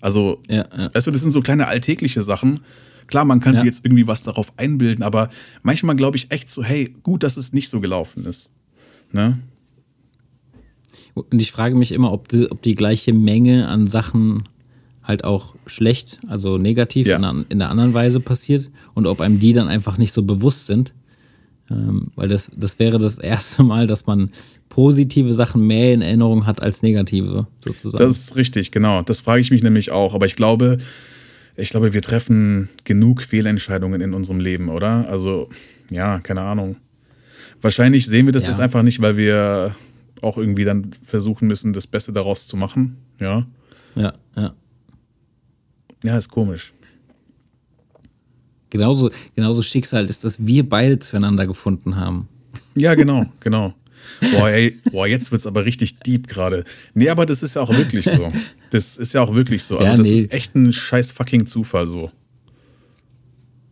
Also, 0.00 0.40
ja, 0.48 0.64
ja. 0.76 0.94
weißt 0.94 1.08
du, 1.08 1.10
das 1.10 1.22
sind 1.22 1.32
so 1.32 1.40
kleine 1.40 1.66
alltägliche 1.66 2.22
Sachen. 2.22 2.60
Klar, 3.08 3.24
man 3.24 3.40
kann 3.40 3.54
ja. 3.54 3.60
sich 3.60 3.66
jetzt 3.66 3.84
irgendwie 3.84 4.06
was 4.06 4.22
darauf 4.22 4.52
einbilden, 4.56 5.02
aber 5.02 5.28
manchmal 5.64 5.96
glaube 5.96 6.16
ich 6.16 6.30
echt 6.30 6.48
so, 6.48 6.62
hey, 6.62 6.94
gut, 7.02 7.24
dass 7.24 7.36
es 7.36 7.52
nicht 7.52 7.68
so 7.68 7.80
gelaufen 7.80 8.26
ist. 8.26 8.48
Ne? 9.10 9.38
Und 11.14 11.42
ich 11.42 11.50
frage 11.50 11.74
mich 11.74 11.90
immer, 11.90 12.12
ob 12.12 12.28
die, 12.28 12.48
ob 12.48 12.62
die 12.62 12.76
gleiche 12.76 13.12
Menge 13.12 13.66
an 13.66 13.88
Sachen 13.88 14.44
halt 15.02 15.24
auch 15.24 15.56
schlecht, 15.66 16.20
also 16.28 16.58
negativ 16.58 17.08
ja. 17.08 17.16
in, 17.16 17.44
in, 17.48 17.58
der 17.58 17.70
anderen 17.70 17.92
Weise 17.92 18.20
passiert 18.20 18.70
und 18.94 19.08
ob 19.08 19.20
einem 19.20 19.40
die 19.40 19.52
dann 19.52 19.66
einfach 19.66 19.98
nicht 19.98 20.12
so 20.12 20.22
bewusst 20.22 20.66
sind. 20.66 20.94
Ähm, 21.70 22.12
weil 22.14 22.28
das, 22.28 22.52
das 22.56 22.78
wäre 22.78 22.98
das 22.98 23.18
erste 23.18 23.64
Mal, 23.64 23.88
dass 23.88 24.06
man 24.06 24.30
positive 24.76 25.32
Sachen 25.32 25.66
mehr 25.66 25.94
in 25.94 26.02
Erinnerung 26.02 26.44
hat 26.44 26.60
als 26.60 26.82
negative, 26.82 27.46
sozusagen. 27.64 28.04
Das 28.04 28.14
ist 28.18 28.36
richtig, 28.36 28.72
genau. 28.72 29.00
Das 29.00 29.20
frage 29.20 29.40
ich 29.40 29.50
mich 29.50 29.62
nämlich 29.62 29.90
auch. 29.90 30.12
Aber 30.12 30.26
ich 30.26 30.36
glaube, 30.36 30.76
ich 31.56 31.70
glaube, 31.70 31.94
wir 31.94 32.02
treffen 32.02 32.68
genug 32.84 33.22
Fehlentscheidungen 33.22 34.02
in 34.02 34.12
unserem 34.12 34.38
Leben, 34.38 34.68
oder? 34.68 35.08
Also, 35.08 35.48
ja, 35.90 36.18
keine 36.18 36.42
Ahnung. 36.42 36.76
Wahrscheinlich 37.62 38.04
sehen 38.04 38.26
wir 38.26 38.34
das 38.34 38.42
ja. 38.42 38.50
jetzt 38.50 38.60
einfach 38.60 38.82
nicht, 38.82 39.00
weil 39.00 39.16
wir 39.16 39.74
auch 40.20 40.36
irgendwie 40.36 40.64
dann 40.64 40.90
versuchen 41.02 41.48
müssen, 41.48 41.72
das 41.72 41.86
Beste 41.86 42.12
daraus 42.12 42.46
zu 42.46 42.58
machen. 42.58 42.98
Ja. 43.18 43.46
Ja, 43.94 44.12
ja. 44.36 44.52
Ja, 46.04 46.18
ist 46.18 46.28
komisch. 46.28 46.74
Genauso, 48.68 49.10
genauso 49.34 49.62
Schicksal 49.62 50.04
ist, 50.04 50.22
dass 50.24 50.46
wir 50.46 50.68
beide 50.68 50.98
zueinander 50.98 51.46
gefunden 51.46 51.96
haben. 51.96 52.28
Ja, 52.74 52.94
genau, 52.94 53.24
genau. 53.40 53.72
Boah, 54.32 54.50
ey, 54.50 54.76
boah, 54.90 55.06
jetzt 55.06 55.32
wird's 55.32 55.46
aber 55.46 55.64
richtig 55.64 55.98
deep 56.00 56.26
gerade. 56.26 56.64
Nee, 56.94 57.08
aber 57.08 57.26
das 57.26 57.42
ist 57.42 57.56
ja 57.56 57.62
auch 57.62 57.70
wirklich 57.76 58.04
so. 58.04 58.32
Das 58.70 58.96
ist 58.96 59.14
ja 59.14 59.22
auch 59.22 59.32
wirklich 59.34 59.62
so. 59.62 59.78
Also, 59.78 59.90
ja, 59.90 59.96
das 59.96 60.06
nee. 60.06 60.18
ist 60.18 60.32
echt 60.32 60.56
ein 60.56 60.72
scheiß 60.72 61.12
fucking 61.12 61.46
Zufall 61.46 61.86
so. 61.86 62.10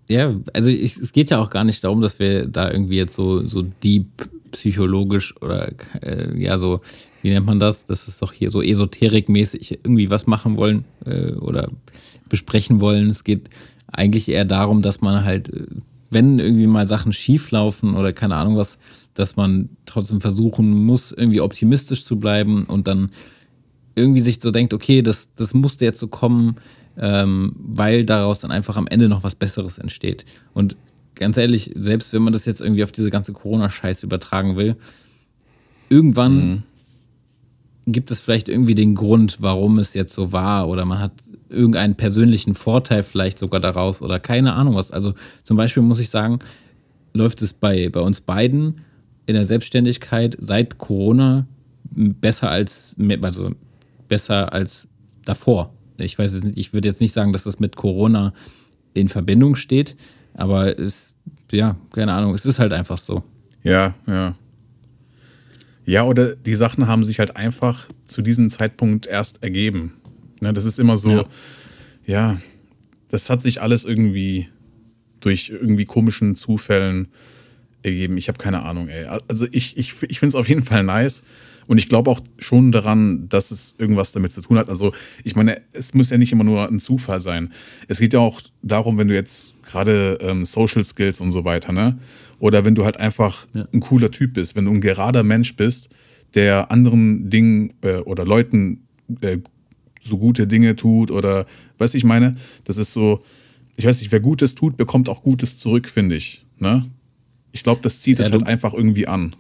Ja, 0.09 0.35
also 0.53 0.71
ich, 0.71 0.97
es 0.97 1.13
geht 1.13 1.31
ja 1.31 1.41
auch 1.41 1.51
gar 1.51 1.65
nicht 1.65 1.83
darum, 1.83 2.01
dass 2.01 2.19
wir 2.21 2.47
da 2.47 2.71
irgendwie 2.71 2.97
jetzt 2.97 3.15
so, 3.15 3.45
so 3.47 3.63
deep 3.63 4.07
psychologisch 4.53 5.35
oder 5.43 5.73
äh, 6.03 6.39
ja, 6.41 6.57
so, 6.59 6.81
wie 7.23 7.31
nennt 7.31 7.47
man 7.47 7.59
das? 7.59 7.85
Das 7.85 8.07
ist 8.07 8.23
doch 8.23 8.33
hier 8.33 8.51
so 8.51 8.63
esoterikmäßig 8.63 9.81
irgendwie 9.83 10.11
was 10.11 10.27
machen 10.27 10.57
wollen 10.57 10.85
äh, 11.05 11.33
oder 11.33 11.71
besprechen 12.29 12.81
wollen. 12.81 13.11
Es 13.11 13.25
geht 13.25 13.51
eigentlich 13.89 14.29
eher 14.29 14.45
darum, 14.45 14.83
dass 14.83 15.01
man 15.01 15.25
halt, 15.25 15.49
äh, 15.49 15.67
wenn 16.11 16.39
irgendwie 16.39 16.67
mal 16.67 16.87
Sachen 16.87 17.13
schief 17.13 17.51
laufen 17.51 17.95
oder 17.95 18.13
keine 18.13 18.37
Ahnung 18.37 18.57
was, 18.57 18.79
dass 19.15 19.37
man 19.37 19.69
trotzdem 19.87 20.21
versuchen 20.21 20.85
muss, 20.85 21.13
irgendwie 21.13 21.41
optimistisch 21.41 22.05
zu 22.05 22.19
bleiben 22.19 22.65
und 22.67 22.89
dann 22.89 23.11
irgendwie 23.95 24.21
sich 24.21 24.41
so 24.41 24.51
denkt, 24.51 24.75
okay, 24.75 25.03
das, 25.03 25.35
das 25.35 25.55
musste 25.55 25.85
jetzt 25.85 26.01
so 26.01 26.09
kommen, 26.09 26.57
ähm, 26.99 27.55
weil 27.57 28.05
daraus 28.05 28.41
dann 28.41 28.51
einfach 28.51 28.77
am 28.77 28.87
Ende 28.87 29.09
noch 29.09 29.23
was 29.23 29.35
Besseres 29.35 29.79
entsteht. 29.79 30.25
Und 30.53 30.77
ganz 31.15 31.37
ehrlich, 31.37 31.73
selbst 31.77 32.13
wenn 32.13 32.23
man 32.23 32.33
das 32.33 32.45
jetzt 32.45 32.61
irgendwie 32.61 32.85
auf 32.85 32.93
diese 32.93 33.11
ganze 33.11 33.33
Corona-Scheiße 33.33 34.07
übertragen 34.07 34.57
will, 34.57 34.77
irgendwann 35.89 36.49
mhm. 36.49 36.63
gibt 37.87 38.11
es 38.11 38.21
vielleicht 38.21 38.49
irgendwie 38.49 38.75
den 38.75 38.95
Grund, 38.95 39.39
warum 39.41 39.79
es 39.79 39.95
jetzt 39.95 40.13
so 40.13 40.33
war 40.33 40.69
oder 40.69 40.85
man 40.85 40.99
hat 40.99 41.13
irgendeinen 41.49 41.95
persönlichen 41.95 42.55
Vorteil 42.55 43.05
vielleicht 43.05 43.39
sogar 43.39 43.61
daraus 43.61 44.03
oder 44.03 44.19
keine 44.19 44.55
Ahnung 44.55 44.75
was. 44.75 44.91
Also 44.91 45.15
zum 45.45 45.57
Beispiel 45.57 45.83
muss 45.83 46.01
ich 46.01 46.11
sagen, 46.11 46.41
läuft 47.13 47.43
es 47.43 47.53
bei, 47.53 47.89
bei 47.91 48.01
uns 48.01 48.21
beiden 48.21 48.81
in 49.27 49.35
der 49.35 49.45
Selbstständigkeit 49.45 50.37
seit 50.39 50.79
Corona 50.79 51.47
besser 51.95 52.51
als, 52.51 52.97
also 53.23 53.53
besser 54.09 54.53
als 54.53 54.89
davor. 55.25 55.73
Ich 55.99 56.19
weiß 56.19 56.43
nicht, 56.43 56.59
ich 56.59 56.73
würde 56.73 56.89
jetzt 56.89 57.01
nicht 57.01 57.13
sagen, 57.13 57.33
dass 57.33 57.45
das 57.45 57.61
mit 57.61 57.77
Corona 57.77 58.33
in 58.95 59.09
Verbindung 59.09 59.57
steht, 59.57 59.97
aber 60.35 60.79
es, 60.79 61.15
ja, 61.53 61.77
keine 61.93 62.13
Ahnung, 62.13 62.35
es 62.35 62.45
ist 62.45 62.59
halt 62.59 62.73
einfach 62.73 62.99
so. 62.99 63.23
Ja, 63.63 63.95
ja. 64.07 64.37
Ja, 65.87 66.05
oder 66.05 66.35
die 66.35 66.55
Sachen 66.55 66.87
haben 66.87 67.05
sich 67.05 67.19
halt 67.19 67.37
einfach 67.37 67.89
zu 68.07 68.23
diesem 68.23 68.51
Zeitpunkt 68.51 69.07
erst 69.07 69.43
ergeben. 69.43 69.95
Ne, 70.41 70.53
das 70.53 70.65
ist 70.65 70.79
immer 70.79 70.97
so, 70.97 71.11
ja. 71.11 71.25
ja, 72.07 72.41
das 73.09 73.29
hat 73.31 73.43
sich 73.43 73.61
alles 73.61 73.85
irgendwie 73.85 74.49
durch 75.21 75.51
irgendwie 75.51 75.85
komischen 75.85 76.37
Zufällen 76.37 77.09
ergeben. 77.85 78.17
Ich 78.17 78.29
habe 78.29 78.39
keine 78.39 78.65
Ahnung, 78.65 78.89
ey. 78.89 79.07
Also 79.29 79.47
ich, 79.51 79.77
ich, 79.77 79.95
ich 80.03 80.19
finde 80.19 80.29
es 80.29 80.35
auf 80.35 80.49
jeden 80.49 80.65
Fall 80.65 80.83
nice. 80.83 81.23
Und 81.67 81.79
ich 81.79 81.89
glaube 81.89 82.11
auch 82.11 82.21
schon 82.39 82.73
daran, 82.73 83.29
dass 83.29 83.51
es 83.51 83.75
irgendwas 83.79 84.13
damit 84.13 84.33
zu 84.33 84.43
tun 84.43 84.59
hat. 84.59 84.69
Also, 84.69 84.93
ich 85.23 85.35
meine, 85.35 85.63
es 85.73 85.95
muss 85.95 86.11
ja 86.11 86.19
nicht 86.19 86.33
immer 86.33 86.45
nur 86.45 86.69
ein 86.69 86.79
Zufall 86.79 87.21
sein. 87.21 87.53
Es 87.89 87.99
geht 88.01 88.13
ja 88.13 88.21
auch 88.21 88.43
darum, 88.63 88.99
wenn 88.99 89.09
du 89.09 89.15
jetzt 89.15 89.55
gerade 89.63 90.19
ähm, 90.21 90.45
Social 90.45 90.85
Skills 90.85 91.21
und 91.23 91.33
so 91.33 91.45
weiter, 91.45 91.73
ne? 91.73 91.99
Oder 92.39 92.65
wenn 92.67 92.75
du 92.75 92.85
halt 92.85 92.99
einfach 92.99 93.47
ja. 93.55 93.67
ein 93.73 93.81
cooler 93.81 94.11
Typ 94.11 94.35
bist, 94.35 94.57
wenn 94.57 94.67
du 94.67 94.73
ein 94.73 94.83
gerader 94.83 95.23
Mensch 95.23 95.57
bist, 95.57 95.89
der 96.35 96.71
anderen 96.71 97.31
Dingen 97.31 97.73
äh, 97.81 97.97
oder 97.99 98.27
Leuten 98.27 98.87
äh, 99.23 99.39
so 100.03 100.19
gute 100.19 100.47
Dinge 100.47 100.77
tut 100.77 101.11
oder, 101.11 101.47
weißt 101.79 101.95
du, 101.95 101.99
ich 101.99 102.05
meine, 102.05 102.37
das 102.65 102.77
ist 102.77 102.93
so, 102.93 103.23
ich 103.77 103.87
weiß 103.87 104.01
nicht, 104.01 104.13
wer 104.13 104.21
Gutes 104.21 104.55
tut, 104.55 104.77
bekommt 104.77 105.09
auch 105.09 105.23
Gutes 105.23 105.59
zurück, 105.59 105.89
finde 105.89 106.17
ich. 106.17 106.45
Ne? 106.59 106.91
Ich 107.55 107.63
glaube, 107.63 107.81
das 107.83 108.03
zieht 108.03 108.19
ja, 108.19 108.27
es 108.27 108.33
halt 108.33 108.47
einfach 108.47 108.75
irgendwie 108.75 109.07
an. 109.07 109.37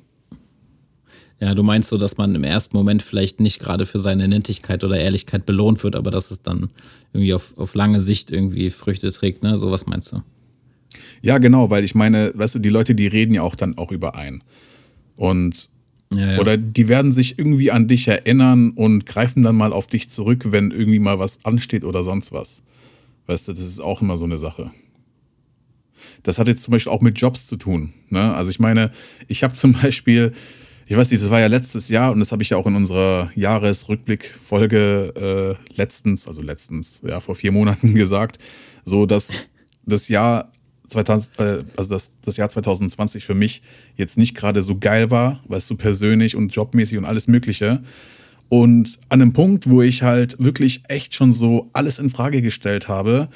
Ja, 1.40 1.55
du 1.55 1.64
meinst 1.64 1.88
so, 1.88 1.98
dass 1.98 2.16
man 2.16 2.35
im 2.37 2.44
ersten 2.44 2.77
Moment 2.77 3.03
vielleicht 3.03 3.40
nicht 3.40 3.59
gerade 3.59 3.87
für 3.87 3.98
seine 3.98 4.29
Nettigkeit 4.29 4.85
oder 4.85 4.98
Ehrlichkeit 4.98 5.44
belohnt 5.44 5.83
wird, 5.83 5.96
aber 5.96 6.12
dass 6.12 6.31
es 6.31 6.40
dann 6.40 6.70
irgendwie 7.12 7.35
auf, 7.35 7.59
auf 7.59 7.74
lange 7.74 8.00
Sicht 8.00 8.31
irgendwie 8.31 8.70
Früchte 8.70 9.11
trägt, 9.11 9.42
ne? 9.42 9.59
So 9.59 9.72
was 9.72 9.87
meinst 9.87 10.12
du? 10.12 10.22
Ja, 11.22 11.38
genau, 11.38 11.70
weil 11.70 11.83
ich 11.83 11.96
meine, 11.96 12.31
weißt 12.35 12.55
du, 12.55 12.59
die 12.61 12.68
Leute, 12.68 12.94
die 12.94 13.09
reden 13.09 13.35
ja 13.35 13.42
auch 13.42 13.57
dann 13.57 13.77
auch 13.79 13.90
überein. 13.90 14.44
Und 15.16 15.68
ja, 16.14 16.35
ja. 16.35 16.38
oder 16.38 16.57
die 16.57 16.87
werden 16.87 17.11
sich 17.11 17.37
irgendwie 17.37 17.72
an 17.72 17.88
dich 17.88 18.07
erinnern 18.07 18.70
und 18.70 19.07
greifen 19.07 19.42
dann 19.42 19.57
mal 19.57 19.72
auf 19.72 19.88
dich 19.88 20.09
zurück, 20.11 20.53
wenn 20.53 20.70
irgendwie 20.70 21.00
mal 21.00 21.18
was 21.18 21.44
ansteht 21.44 21.83
oder 21.83 22.05
sonst 22.05 22.31
was. 22.31 22.62
Weißt 23.27 23.48
du, 23.48 23.55
das 23.55 23.64
ist 23.64 23.81
auch 23.81 24.03
immer 24.03 24.16
so 24.16 24.24
eine 24.24 24.38
Sache. 24.38 24.70
Das 26.24 26.38
hat 26.38 26.48
jetzt 26.48 26.64
zum 26.64 26.72
Beispiel 26.72 26.90
auch 26.90 27.02
mit 27.02 27.20
Jobs 27.20 27.46
zu 27.46 27.56
tun. 27.56 27.92
Ne? 28.08 28.34
Also 28.34 28.50
ich 28.50 28.58
meine, 28.58 28.90
ich 29.28 29.44
habe 29.44 29.54
zum 29.54 29.74
Beispiel, 29.74 30.32
ich 30.87 30.96
weiß 30.96 31.10
nicht, 31.10 31.22
das 31.22 31.30
war 31.30 31.38
ja 31.38 31.46
letztes 31.46 31.90
Jahr 31.90 32.12
und 32.12 32.18
das 32.18 32.32
habe 32.32 32.42
ich 32.42 32.50
ja 32.50 32.56
auch 32.56 32.66
in 32.66 32.74
unserer 32.74 33.30
Jahresrückblick-Folge 33.37 35.58
äh, 35.70 35.74
letztens, 35.76 36.26
also 36.26 36.42
letztens, 36.42 37.00
ja, 37.06 37.20
vor 37.20 37.37
vier 37.37 37.52
Monaten 37.52 37.94
gesagt, 37.94 38.38
so 38.84 39.06
dass 39.06 39.46
das 39.87 40.08
Jahr 40.08 40.50
2000, 40.88 41.38
äh, 41.38 41.64
also 41.76 41.90
das, 41.90 42.10
das 42.22 42.38
Jahr 42.38 42.48
2020 42.48 43.24
für 43.24 43.34
mich 43.34 43.62
jetzt 43.96 44.16
nicht 44.16 44.34
gerade 44.34 44.62
so 44.62 44.78
geil 44.78 45.10
war, 45.10 45.42
weißt 45.46 45.70
du, 45.70 45.76
persönlich 45.76 46.37
und 46.37 46.54
jobmäßig 46.54 46.98
und 46.98 47.04
alles 47.04 47.28
Mögliche. 47.28 47.82
Und 48.48 48.98
an 49.10 49.20
einem 49.20 49.34
Punkt, 49.34 49.68
wo 49.68 49.82
ich 49.82 50.02
halt 50.02 50.37
wirklich 50.38 50.82
echt 50.88 51.14
schon 51.14 51.34
so 51.34 51.68
alles 51.74 51.98
in 51.98 52.08
Frage 52.08 52.40
gestellt 52.40 52.88
habe, 52.88 53.28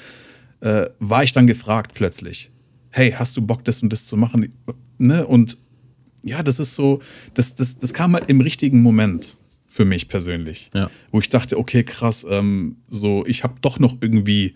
äh, 0.61 0.87
war 1.01 1.23
ich 1.23 1.33
dann 1.33 1.47
gefragt 1.47 1.93
plötzlich 1.95 2.51
hey, 2.91 3.13
hast 3.13 3.37
du 3.37 3.43
Bock, 3.43 3.65
das 3.65 3.83
und 3.83 3.93
das 3.93 4.07
zu 4.07 4.17
machen? 4.17 4.53
Ne? 4.99 5.27
Und 5.27 5.59
ja, 6.25 6.43
das 6.43 6.59
ist 6.59 6.75
so, 6.75 7.01
das, 7.35 7.55
das, 7.55 7.79
das 7.79 7.95
kam 7.95 8.15
halt 8.15 8.29
im 8.31 8.41
richtigen 8.41 8.83
Moment 8.83 9.37
für 9.69 9.85
mich 9.85 10.09
persönlich. 10.09 10.71
Ja. 10.75 10.91
Wo 11.13 11.21
ich 11.21 11.29
dachte, 11.29 11.59
okay, 11.59 11.85
krass, 11.85 12.27
ähm, 12.29 12.77
so, 12.89 13.25
ich 13.27 13.45
habe 13.45 13.55
doch 13.61 13.79
noch 13.79 13.97
irgendwie 14.01 14.55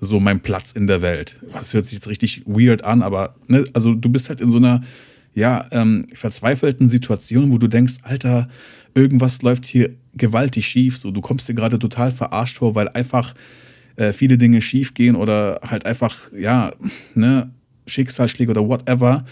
so 0.00 0.18
meinen 0.18 0.40
Platz 0.40 0.72
in 0.72 0.86
der 0.86 1.02
Welt. 1.02 1.38
Das 1.52 1.74
hört 1.74 1.84
sich 1.84 1.94
jetzt 1.94 2.08
richtig 2.08 2.42
weird 2.46 2.82
an, 2.84 3.02
aber 3.02 3.36
ne, 3.46 3.64
also 3.72 3.94
du 3.94 4.08
bist 4.08 4.28
halt 4.28 4.40
in 4.40 4.50
so 4.50 4.56
einer 4.56 4.82
ja, 5.34 5.66
ähm, 5.70 6.06
verzweifelten 6.12 6.88
Situation, 6.88 7.52
wo 7.52 7.58
du 7.58 7.68
denkst, 7.68 7.94
Alter, 8.02 8.48
irgendwas 8.94 9.42
läuft 9.42 9.64
hier 9.64 9.94
gewaltig 10.14 10.66
schief. 10.66 10.98
So, 10.98 11.10
du 11.10 11.20
kommst 11.20 11.48
dir 11.48 11.54
gerade 11.54 11.78
total 11.78 12.12
verarscht 12.12 12.58
vor, 12.58 12.74
weil 12.74 12.88
einfach 12.88 13.34
äh, 13.96 14.12
viele 14.12 14.38
Dinge 14.38 14.60
schief 14.60 14.94
gehen 14.94 15.16
oder 15.16 15.60
halt 15.62 15.86
einfach, 15.86 16.32
ja, 16.36 16.72
ne, 17.14 17.50
Schicksalsschläge 17.86 18.50
oder 18.50 18.66
whatever. 18.66 19.24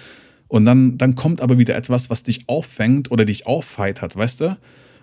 Und 0.48 0.64
dann, 0.64 0.98
dann 0.98 1.14
kommt 1.14 1.40
aber 1.40 1.58
wieder 1.58 1.76
etwas, 1.76 2.10
was 2.10 2.22
dich 2.22 2.48
auffängt 2.48 3.10
oder 3.10 3.24
dich 3.24 3.46
aufheitert, 3.46 4.16
weißt 4.16 4.40
du? 4.40 4.58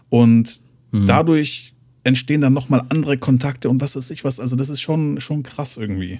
Und 0.09 0.59
mhm. 0.91 1.07
dadurch 1.07 1.73
entstehen 2.03 2.41
dann 2.41 2.53
nochmal 2.53 2.83
andere 2.89 3.17
Kontakte 3.17 3.69
und 3.69 3.81
was 3.81 3.95
weiß 3.95 4.09
ich 4.11 4.23
was. 4.23 4.39
Also, 4.39 4.55
das 4.55 4.69
ist 4.69 4.81
schon, 4.81 5.19
schon 5.19 5.43
krass 5.43 5.77
irgendwie. 5.77 6.19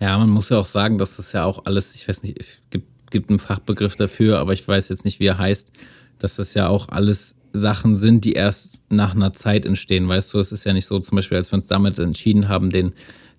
Ja, 0.00 0.18
man 0.18 0.28
muss 0.28 0.50
ja 0.50 0.58
auch 0.58 0.66
sagen, 0.66 0.98
dass 0.98 1.16
das 1.16 1.32
ja 1.32 1.44
auch 1.44 1.64
alles, 1.64 1.94
ich 1.94 2.06
weiß 2.06 2.22
nicht, 2.22 2.38
es 2.38 2.60
gibt, 2.70 3.10
gibt 3.10 3.30
einen 3.30 3.38
Fachbegriff 3.38 3.96
dafür, 3.96 4.38
aber 4.38 4.52
ich 4.52 4.66
weiß 4.66 4.88
jetzt 4.88 5.04
nicht, 5.04 5.20
wie 5.20 5.26
er 5.26 5.38
heißt, 5.38 5.72
dass 6.18 6.36
das 6.36 6.54
ja 6.54 6.68
auch 6.68 6.88
alles 6.88 7.34
Sachen 7.52 7.96
sind, 7.96 8.24
die 8.24 8.32
erst 8.32 8.82
nach 8.90 9.14
einer 9.14 9.32
Zeit 9.32 9.64
entstehen. 9.64 10.08
Weißt 10.08 10.32
du, 10.34 10.38
es 10.38 10.52
ist 10.52 10.64
ja 10.64 10.72
nicht 10.72 10.86
so, 10.86 10.98
zum 10.98 11.16
Beispiel, 11.16 11.38
als 11.38 11.50
wir 11.50 11.56
uns 11.56 11.66
damit 11.66 11.98
entschieden 11.98 12.48
haben, 12.48 12.70
den, 12.70 12.92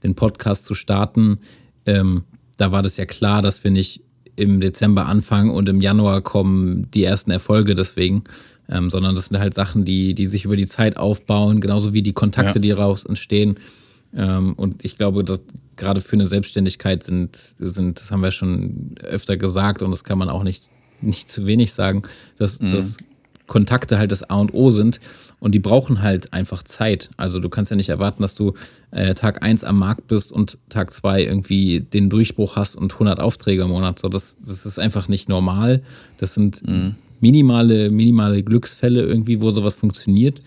den 0.03 0.15
Podcast 0.15 0.65
zu 0.65 0.73
starten, 0.73 1.39
ähm, 1.87 2.23
da 2.57 2.71
war 2.71 2.83
das 2.83 2.97
ja 2.97 3.05
klar, 3.05 3.41
dass 3.41 3.63
wir 3.63 3.71
nicht 3.71 4.01
im 4.35 4.59
Dezember 4.59 5.07
anfangen 5.07 5.49
und 5.49 5.67
im 5.67 5.81
Januar 5.81 6.21
kommen 6.21 6.91
die 6.91 7.03
ersten 7.03 7.31
Erfolge 7.31 7.73
deswegen, 7.73 8.23
ähm, 8.69 8.89
sondern 8.89 9.15
das 9.15 9.27
sind 9.27 9.39
halt 9.39 9.53
Sachen, 9.53 9.83
die, 9.83 10.13
die 10.13 10.27
sich 10.27 10.45
über 10.45 10.55
die 10.55 10.67
Zeit 10.67 10.97
aufbauen, 10.97 11.59
genauso 11.59 11.93
wie 11.93 12.03
die 12.03 12.13
Kontakte, 12.13 12.55
ja. 12.55 12.61
die 12.61 12.69
daraus 12.69 13.03
entstehen. 13.03 13.57
Ähm, 14.15 14.53
und 14.53 14.85
ich 14.85 14.97
glaube, 14.97 15.23
dass 15.23 15.41
gerade 15.75 16.01
für 16.01 16.15
eine 16.15 16.25
Selbstständigkeit 16.25 17.03
sind, 17.03 17.37
sind, 17.57 17.99
das 17.99 18.11
haben 18.11 18.21
wir 18.21 18.31
schon 18.31 18.95
öfter 19.01 19.37
gesagt 19.37 19.81
und 19.81 19.91
das 19.91 20.03
kann 20.03 20.17
man 20.17 20.29
auch 20.29 20.43
nicht, 20.43 20.69
nicht 21.01 21.29
zu 21.29 21.45
wenig 21.45 21.73
sagen, 21.73 22.03
dass, 22.37 22.59
mhm. 22.59 22.69
dass 22.69 22.97
Kontakte 23.47 23.97
halt 23.97 24.11
das 24.11 24.29
A 24.29 24.35
und 24.35 24.53
O 24.53 24.69
sind 24.69 24.99
und 25.39 25.55
die 25.55 25.59
brauchen 25.59 26.01
halt 26.01 26.33
einfach 26.33 26.63
Zeit. 26.63 27.09
Also 27.17 27.39
du 27.39 27.49
kannst 27.49 27.71
ja 27.71 27.77
nicht 27.77 27.89
erwarten, 27.89 28.21
dass 28.21 28.35
du 28.35 28.53
äh, 28.91 29.13
Tag 29.13 29.41
1 29.43 29.63
am 29.63 29.79
Markt 29.79 30.07
bist 30.07 30.31
und 30.31 30.57
Tag 30.69 30.91
2 30.91 31.23
irgendwie 31.23 31.81
den 31.81 32.09
Durchbruch 32.09 32.55
hast 32.55 32.75
und 32.75 32.93
100 32.93 33.19
Aufträge 33.19 33.63
im 33.63 33.69
Monat. 33.69 33.99
So, 33.99 34.09
das, 34.09 34.37
das 34.39 34.65
ist 34.65 34.79
einfach 34.79 35.07
nicht 35.07 35.29
normal. 35.29 35.81
Das 36.17 36.33
sind 36.33 36.67
mhm. 36.67 36.95
minimale, 37.19 37.89
minimale 37.89 38.43
Glücksfälle 38.43 39.01
irgendwie, 39.01 39.41
wo 39.41 39.49
sowas 39.49 39.75
funktioniert. 39.75 40.41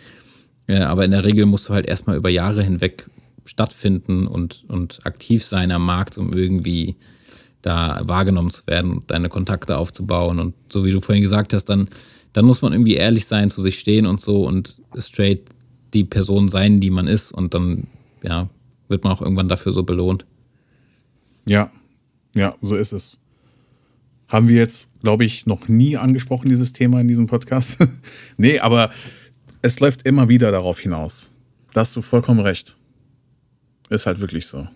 Äh, 0.66 0.80
aber 0.80 1.04
in 1.04 1.10
der 1.10 1.24
Regel 1.24 1.46
musst 1.46 1.68
du 1.68 1.74
halt 1.74 1.86
erstmal 1.86 2.16
über 2.16 2.28
Jahre 2.28 2.62
hinweg 2.62 3.08
stattfinden 3.44 4.26
und, 4.26 4.64
und 4.68 5.00
aktiv 5.04 5.44
sein 5.44 5.72
am 5.72 5.84
Markt, 5.84 6.18
um 6.18 6.32
irgendwie 6.32 6.96
da 7.62 8.00
wahrgenommen 8.04 8.50
zu 8.50 8.66
werden 8.66 8.92
und 8.92 9.10
deine 9.10 9.28
Kontakte 9.28 9.76
aufzubauen. 9.76 10.38
Und 10.38 10.54
so 10.72 10.84
wie 10.84 10.92
du 10.92 11.00
vorhin 11.00 11.22
gesagt 11.22 11.52
hast, 11.52 11.66
dann, 11.66 11.88
dann 12.33 12.45
muss 12.45 12.62
man 12.62 12.73
irgendwie 12.73 12.95
ehrlich 12.95 13.27
sein, 13.27 13.51
zu 13.51 13.61
sich 13.61 13.79
stehen 13.79 14.07
und 14.07 14.21
so 14.21 14.47
und 14.47 14.83
straight 14.99 15.43
die 15.95 16.05
Person 16.05 16.49
sein, 16.49 16.81
die 16.81 16.90
man 16.90 17.07
ist. 17.07 17.33
Und 17.33 17.55
dann, 17.55 17.88
ja, 18.23 18.49
wird 18.88 19.05
man 19.05 19.12
auch 19.12 19.23
irgendwann 19.23 19.49
dafür 19.49 19.73
so 19.73 19.83
belohnt. 19.83 20.25
Ja, 21.47 21.71
ja, 22.35 22.55
so 22.61 22.77
ist 22.77 22.93
es. 22.93 23.19
Haben 24.29 24.47
wir 24.47 24.57
jetzt, 24.57 24.88
glaube 25.01 25.25
ich, 25.25 25.47
noch 25.47 25.66
nie 25.66 25.97
angesprochen, 25.97 26.49
dieses 26.49 26.73
Thema 26.73 27.01
in 27.01 27.09
diesem 27.09 27.27
Podcast. 27.27 27.79
nee, 28.37 28.61
aber 28.61 28.90
es 29.62 29.81
läuft 29.81 30.07
immer 30.07 30.29
wieder 30.29 30.53
darauf 30.53 30.79
hinaus. 30.79 31.33
Da 31.73 31.81
hast 31.81 31.97
du 31.97 32.03
vollkommen 32.03 32.40
recht. 32.40 32.77
Ist 33.88 34.07
halt 34.07 34.21
wirklich 34.21 34.47
so. 34.47 34.69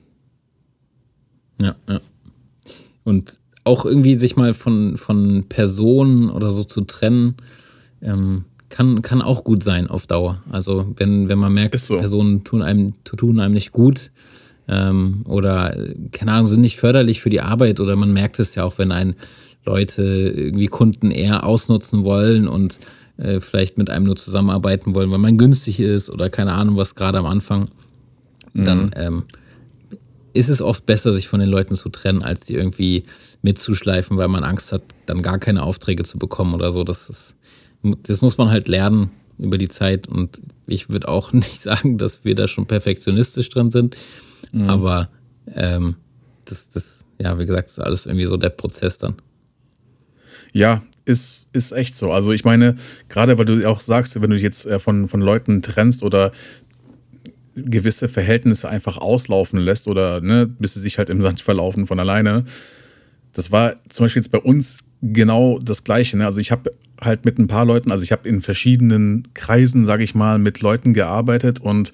Ja, 1.61 1.77
ja. 1.89 2.01
Und 3.05 3.39
auch 3.65 3.85
irgendwie 3.85 4.15
sich 4.15 4.37
mal 4.37 4.55
von, 4.55 4.97
von 4.97 5.45
Personen 5.49 6.31
oder 6.31 6.51
so 6.51 6.65
zu 6.65 6.83
trennen, 6.83 7.35
ähm, 8.03 8.45
kann, 8.69 9.03
kann 9.03 9.23
auch 9.23 9.45
gut 9.45 9.63
sein 9.63 9.89
auf 9.89 10.07
Dauer. 10.07 10.43
Also 10.51 10.93
wenn, 10.97 11.29
wenn 11.29 11.39
man 11.39 11.53
merkt, 11.53 11.79
so. 11.79 11.97
Personen 11.97 12.45
tun 12.45 12.63
einem, 12.63 12.95
tun 13.05 13.41
einem 13.41 13.55
nicht 13.55 13.73
gut 13.73 14.11
ähm, 14.69 15.25
oder, 15.27 15.77
keine 16.13 16.33
Ahnung, 16.33 16.47
sind 16.47 16.61
nicht 16.61 16.79
förderlich 16.79 17.21
für 17.21 17.31
die 17.31 17.41
Arbeit 17.41 17.81
oder 17.81 17.97
man 17.97 18.13
merkt 18.13 18.39
es 18.39 18.55
ja 18.55 18.65
auch, 18.65 18.79
wenn 18.79 18.93
ein 18.93 19.15
Leute 19.65 20.03
irgendwie 20.03 20.67
Kunden 20.67 21.11
eher 21.11 21.45
ausnutzen 21.47 22.05
wollen 22.05 22.49
und 22.49 22.79
äh, 23.17 23.41
vielleicht 23.41 23.79
mit 23.79 23.91
einem 23.91 24.07
nur 24.07 24.17
zusammenarbeiten 24.17 24.95
wollen, 24.95 25.11
weil 25.11 25.19
man 25.19 25.39
günstig 25.39 25.81
ist 25.81 26.11
oder 26.11 26.29
keine 26.29 26.53
Ahnung, 26.53 26.77
was 26.77 26.95
gerade 26.95 27.19
am 27.19 27.27
Anfang, 27.27 27.71
mhm. 28.53 28.65
dann 28.65 28.91
ähm, 28.97 29.23
ist 30.35 30.49
es 30.49 30.61
oft 30.61 30.85
besser, 30.85 31.13
sich 31.13 31.29
von 31.29 31.41
den 31.41 31.49
Leuten 31.49 31.77
zu 31.77 31.89
trennen, 31.89 32.23
als 32.23 32.41
die 32.41 32.55
irgendwie 32.55 33.05
mitzuschleifen, 33.43 34.17
weil 34.17 34.29
man 34.29 34.45
Angst 34.45 34.73
hat, 34.73 34.83
dann 35.07 35.23
gar 35.23 35.39
keine 35.39 35.63
Aufträge 35.63 36.03
zu 36.03 36.19
bekommen 36.19 36.55
oder 36.55 36.73
so. 36.73 36.85
Das, 36.85 37.09
ist, 37.09 37.37
das 37.83 38.21
muss 38.21 38.37
man 38.37 38.51
halt 38.51 38.69
lernen 38.69 39.11
über 39.39 39.59
die 39.59 39.69
Zeit. 39.69 40.09
Und 40.09 40.43
ich 40.67 40.91
würde 40.91 41.09
auch 41.09 41.33
nicht 41.33 41.61
sagen, 41.61 41.99
dass 41.99 42.25
wir 42.25 42.35
da 42.35 42.49
schon 42.49 42.67
perfektionistisch 42.67 43.49
drin 43.49 43.71
sind. 43.71 43.97
Mhm. 44.53 44.69
Aber 44.69 45.09
ähm, 45.55 45.95
das, 46.45 46.69
das, 46.69 47.07
ja, 47.21 47.39
wie 47.39 47.47
gesagt, 47.47 47.71
ist 47.71 47.79
alles 47.79 48.07
irgendwie 48.07 48.27
so 48.27 48.37
der 48.37 48.51
Prozess 48.51 48.99
dann. 48.99 49.15
Ja, 50.53 50.83
ist, 51.05 51.47
ist 51.53 51.73
echt 51.73 51.97
so. 51.97 52.13
Also 52.13 52.33
ich 52.33 52.45
meine, 52.45 52.77
gerade 53.09 53.39
weil 53.39 53.45
du 53.45 53.69
auch 53.69 53.81
sagst, 53.81 54.21
wenn 54.21 54.31
du 54.31 54.37
dich 54.37 54.43
jetzt 54.43 54.67
äh, 54.67 54.79
von, 54.79 55.09
von 55.09 55.21
Leuten 55.21 55.63
trennst 55.63 56.03
oder 56.03 56.33
gewisse 57.55 58.09
Verhältnisse 58.09 58.69
einfach 58.69 58.99
auslaufen 58.99 59.59
lässt 59.59 59.89
oder 59.89 60.21
ne, 60.21 60.47
bis 60.47 60.75
sie 60.75 60.81
sich 60.81 60.99
halt 60.99 61.11
im 61.11 61.21
Sand 61.21 61.41
verlaufen 61.41 61.87
von 61.87 61.99
alleine. 62.01 62.45
Das 63.33 63.51
war 63.51 63.75
zum 63.89 64.05
Beispiel 64.05 64.23
jetzt 64.23 64.31
bei 64.31 64.39
uns 64.39 64.81
genau 65.03 65.59
das 65.59 65.85
Gleiche. 65.85 66.17
Ne? 66.17 66.25
Also 66.25 66.41
ich 66.41 66.51
habe 66.51 66.73
halt 67.01 67.25
mit 67.25 67.39
ein 67.39 67.49
paar 67.49 67.65
Leuten, 67.65 67.91
also 67.91 68.05
ich 68.05 68.13
habe 68.13 68.29
in 68.29 68.41
verschiedenen 68.41 69.29
Kreisen, 69.35 69.85
sage 69.85 70.05
ich 70.05 70.15
mal, 70.15 70.39
mit 70.39 70.61
Leuten 70.61 70.95
gearbeitet 70.95 71.61
und 71.61 71.93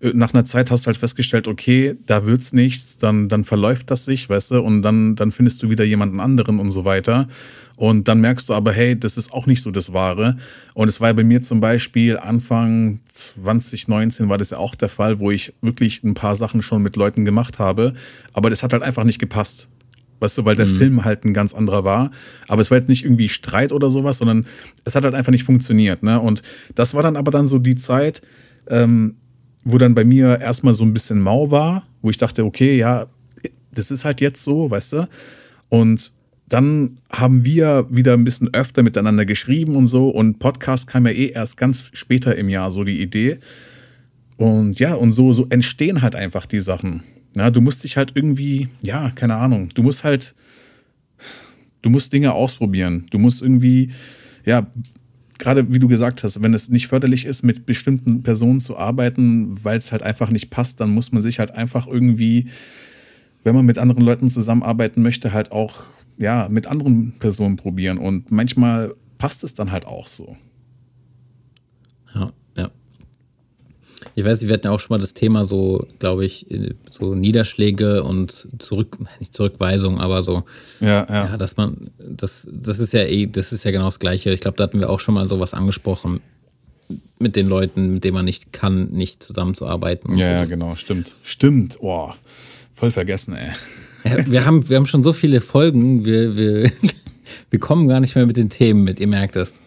äh, 0.00 0.12
nach 0.14 0.32
einer 0.32 0.44
Zeit 0.44 0.70
hast 0.70 0.84
du 0.84 0.86
halt 0.86 0.96
festgestellt, 0.96 1.48
okay, 1.48 1.96
da 2.06 2.26
wird's 2.26 2.52
nichts, 2.52 2.98
dann, 2.98 3.28
dann 3.28 3.44
verläuft 3.44 3.90
das 3.90 4.04
sich, 4.04 4.28
weißt 4.28 4.52
du, 4.52 4.60
und 4.60 4.82
dann, 4.82 5.16
dann 5.16 5.32
findest 5.32 5.62
du 5.62 5.70
wieder 5.70 5.84
jemanden 5.84 6.20
anderen 6.20 6.58
und 6.58 6.70
so 6.70 6.84
weiter. 6.84 7.28
Und 7.76 8.08
dann 8.08 8.20
merkst 8.20 8.48
du 8.48 8.54
aber, 8.54 8.72
hey, 8.72 8.98
das 8.98 9.18
ist 9.18 9.32
auch 9.32 9.46
nicht 9.46 9.62
so 9.62 9.70
das 9.70 9.92
Wahre. 9.92 10.38
Und 10.72 10.88
es 10.88 11.00
war 11.00 11.12
bei 11.12 11.24
mir 11.24 11.42
zum 11.42 11.60
Beispiel 11.60 12.16
Anfang 12.16 13.00
2019 13.12 14.30
war 14.30 14.38
das 14.38 14.50
ja 14.50 14.58
auch 14.58 14.74
der 14.74 14.88
Fall, 14.88 15.20
wo 15.20 15.30
ich 15.30 15.52
wirklich 15.60 16.02
ein 16.02 16.14
paar 16.14 16.36
Sachen 16.36 16.62
schon 16.62 16.82
mit 16.82 16.96
Leuten 16.96 17.26
gemacht 17.26 17.58
habe. 17.58 17.92
Aber 18.32 18.48
das 18.48 18.62
hat 18.62 18.72
halt 18.72 18.82
einfach 18.82 19.04
nicht 19.04 19.18
gepasst. 19.18 19.68
Weißt 20.20 20.38
du, 20.38 20.46
weil 20.46 20.56
der 20.56 20.66
mhm. 20.66 20.76
Film 20.76 21.04
halt 21.04 21.26
ein 21.26 21.34
ganz 21.34 21.52
anderer 21.52 21.84
war. 21.84 22.10
Aber 22.48 22.62
es 22.62 22.70
war 22.70 22.78
jetzt 22.78 22.88
nicht 22.88 23.04
irgendwie 23.04 23.28
Streit 23.28 23.72
oder 23.72 23.90
sowas, 23.90 24.18
sondern 24.18 24.46
es 24.84 24.94
hat 24.94 25.04
halt 25.04 25.14
einfach 25.14 25.32
nicht 25.32 25.44
funktioniert. 25.44 26.02
Ne? 26.02 26.18
Und 26.18 26.42
das 26.74 26.94
war 26.94 27.02
dann 27.02 27.16
aber 27.16 27.30
dann 27.30 27.46
so 27.46 27.58
die 27.58 27.76
Zeit, 27.76 28.22
ähm, 28.68 29.16
wo 29.64 29.76
dann 29.76 29.94
bei 29.94 30.04
mir 30.04 30.40
erstmal 30.40 30.72
so 30.72 30.84
ein 30.84 30.94
bisschen 30.94 31.20
mau 31.20 31.50
war, 31.50 31.86
wo 32.00 32.08
ich 32.08 32.16
dachte, 32.16 32.44
okay, 32.44 32.78
ja, 32.78 33.06
das 33.72 33.90
ist 33.90 34.06
halt 34.06 34.22
jetzt 34.22 34.42
so, 34.42 34.70
weißt 34.70 34.92
du? 34.94 35.08
Und 35.68 36.12
dann 36.48 36.98
haben 37.10 37.44
wir 37.44 37.86
wieder 37.90 38.14
ein 38.14 38.24
bisschen 38.24 38.54
öfter 38.54 38.82
miteinander 38.82 39.24
geschrieben 39.24 39.74
und 39.74 39.88
so. 39.88 40.08
Und 40.08 40.38
Podcast 40.38 40.86
kam 40.86 41.06
ja 41.06 41.12
eh 41.12 41.30
erst 41.30 41.56
ganz 41.56 41.84
später 41.92 42.36
im 42.36 42.48
Jahr 42.48 42.70
so 42.70 42.84
die 42.84 43.00
Idee. 43.00 43.38
Und 44.36 44.78
ja, 44.78 44.94
und 44.94 45.12
so, 45.12 45.32
so 45.32 45.46
entstehen 45.48 46.02
halt 46.02 46.14
einfach 46.14 46.46
die 46.46 46.60
Sachen. 46.60 47.02
Ja, 47.36 47.50
du 47.50 47.60
musst 47.60 47.84
dich 47.84 47.96
halt 47.96 48.12
irgendwie, 48.14 48.68
ja, 48.82 49.10
keine 49.10 49.34
Ahnung, 49.34 49.70
du 49.74 49.82
musst 49.82 50.04
halt, 50.04 50.34
du 51.82 51.90
musst 51.90 52.12
Dinge 52.12 52.32
ausprobieren. 52.32 53.06
Du 53.10 53.18
musst 53.18 53.42
irgendwie, 53.42 53.90
ja, 54.44 54.66
gerade 55.38 55.72
wie 55.72 55.78
du 55.78 55.88
gesagt 55.88 56.22
hast, 56.22 56.42
wenn 56.42 56.54
es 56.54 56.68
nicht 56.68 56.86
förderlich 56.86 57.24
ist, 57.24 57.42
mit 57.42 57.66
bestimmten 57.66 58.22
Personen 58.22 58.60
zu 58.60 58.76
arbeiten, 58.76 59.64
weil 59.64 59.78
es 59.78 59.90
halt 59.90 60.02
einfach 60.02 60.30
nicht 60.30 60.50
passt, 60.50 60.80
dann 60.80 60.90
muss 60.90 61.12
man 61.12 61.22
sich 61.22 61.38
halt 61.38 61.50
einfach 61.50 61.86
irgendwie, 61.86 62.46
wenn 63.42 63.54
man 63.54 63.66
mit 63.66 63.78
anderen 63.78 64.04
Leuten 64.04 64.30
zusammenarbeiten 64.30 65.02
möchte, 65.02 65.32
halt 65.32 65.52
auch 65.52 65.84
ja, 66.18 66.48
mit 66.50 66.66
anderen 66.66 67.18
Personen 67.18 67.56
probieren. 67.56 67.98
Und 67.98 68.30
manchmal 68.30 68.94
passt 69.18 69.44
es 69.44 69.54
dann 69.54 69.72
halt 69.72 69.86
auch 69.86 70.08
so. 70.08 70.36
Ja, 72.14 72.32
ja. 72.56 72.70
Ich 74.14 74.24
weiß, 74.24 74.46
wir 74.46 74.54
hatten 74.54 74.66
ja 74.66 74.72
auch 74.72 74.80
schon 74.80 74.94
mal 74.94 75.00
das 75.00 75.14
Thema 75.14 75.44
so, 75.44 75.86
glaube 75.98 76.24
ich, 76.24 76.46
so 76.90 77.14
Niederschläge 77.14 78.02
und 78.02 78.48
Zurück, 78.58 78.98
nicht 79.20 79.34
Zurückweisung, 79.34 80.00
aber 80.00 80.22
so, 80.22 80.44
ja, 80.80 81.06
ja. 81.08 81.26
ja 81.26 81.36
dass 81.36 81.56
man, 81.56 81.90
das, 81.98 82.48
das 82.50 82.78
ist 82.78 82.92
ja 82.92 83.02
eh, 83.02 83.26
das 83.26 83.52
ist 83.52 83.64
ja 83.64 83.70
genau 83.70 83.86
das 83.86 83.98
Gleiche. 83.98 84.32
Ich 84.32 84.40
glaube, 84.40 84.56
da 84.56 84.64
hatten 84.64 84.80
wir 84.80 84.90
auch 84.90 85.00
schon 85.00 85.14
mal 85.14 85.26
sowas 85.26 85.54
angesprochen 85.54 86.20
mit 87.18 87.34
den 87.36 87.48
Leuten, 87.48 87.94
mit 87.94 88.04
denen 88.04 88.14
man 88.14 88.24
nicht 88.24 88.52
kann, 88.52 88.90
nicht 88.90 89.22
zusammenzuarbeiten. 89.22 90.16
ja, 90.16 90.24
so. 90.24 90.30
ja, 90.30 90.44
genau, 90.44 90.76
stimmt. 90.76 91.12
Stimmt, 91.22 91.78
oh, 91.80 92.12
voll 92.74 92.92
vergessen, 92.92 93.34
ey. 93.34 93.52
Ja, 94.06 94.30
wir, 94.30 94.44
haben, 94.44 94.68
wir 94.68 94.76
haben 94.76 94.86
schon 94.86 95.02
so 95.02 95.12
viele 95.12 95.40
Folgen, 95.40 96.04
wir, 96.04 96.36
wir, 96.36 96.70
wir 97.50 97.58
kommen 97.58 97.88
gar 97.88 98.00
nicht 98.00 98.14
mehr 98.14 98.26
mit 98.26 98.36
den 98.36 98.50
Themen 98.50 98.84
mit, 98.84 99.00
ihr 99.00 99.08
merkt 99.08 99.36
das. 99.36 99.60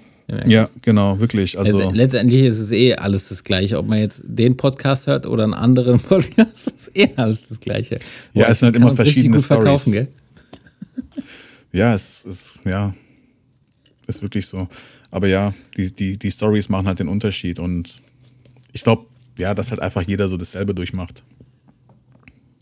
ja, 0.46 0.62
das. 0.62 0.76
genau, 0.82 1.20
wirklich. 1.20 1.58
Also, 1.58 1.78
also, 1.78 1.92
letztendlich 1.92 2.44
ist 2.44 2.60
es 2.60 2.72
eh 2.72 2.96
alles 2.96 3.30
das 3.30 3.44
Gleiche. 3.44 3.78
Ob 3.78 3.88
man 3.88 4.00
jetzt 4.00 4.24
den 4.26 4.58
Podcast 4.58 5.08
hört 5.08 5.26
oder 5.26 5.44
einen 5.44 5.54
anderen 5.54 6.00
Podcast, 6.00 6.72
ist 6.72 6.92
eh 6.96 7.10
alles 7.16 7.48
das 7.48 7.60
Gleiche. 7.60 8.00
Ja, 8.34 8.48
es 8.48 8.60
sind 8.60 8.68
halt 8.68 8.76
immer 8.76 8.96
verschiedene 8.96 9.40
Stories. 9.40 9.92
Ja, 11.72 11.94
es 11.94 12.26
ist, 12.26 12.56
ja, 12.66 12.96
ist 14.08 14.22
wirklich 14.22 14.48
so. 14.48 14.68
Aber 15.12 15.28
ja, 15.28 15.54
die, 15.78 15.92
die, 15.92 16.18
die 16.18 16.32
Stories 16.32 16.70
machen 16.70 16.88
halt 16.88 17.00
den 17.00 17.08
Unterschied 17.08 17.60
und 17.60 18.02
ich 18.72 18.84
glaube, 18.84 19.06
ja, 19.38 19.54
dass 19.54 19.72
halt 19.72 19.82
einfach 19.82 20.04
jeder 20.04 20.28
so 20.28 20.38
dasselbe 20.38 20.76
durchmacht. 20.76 21.24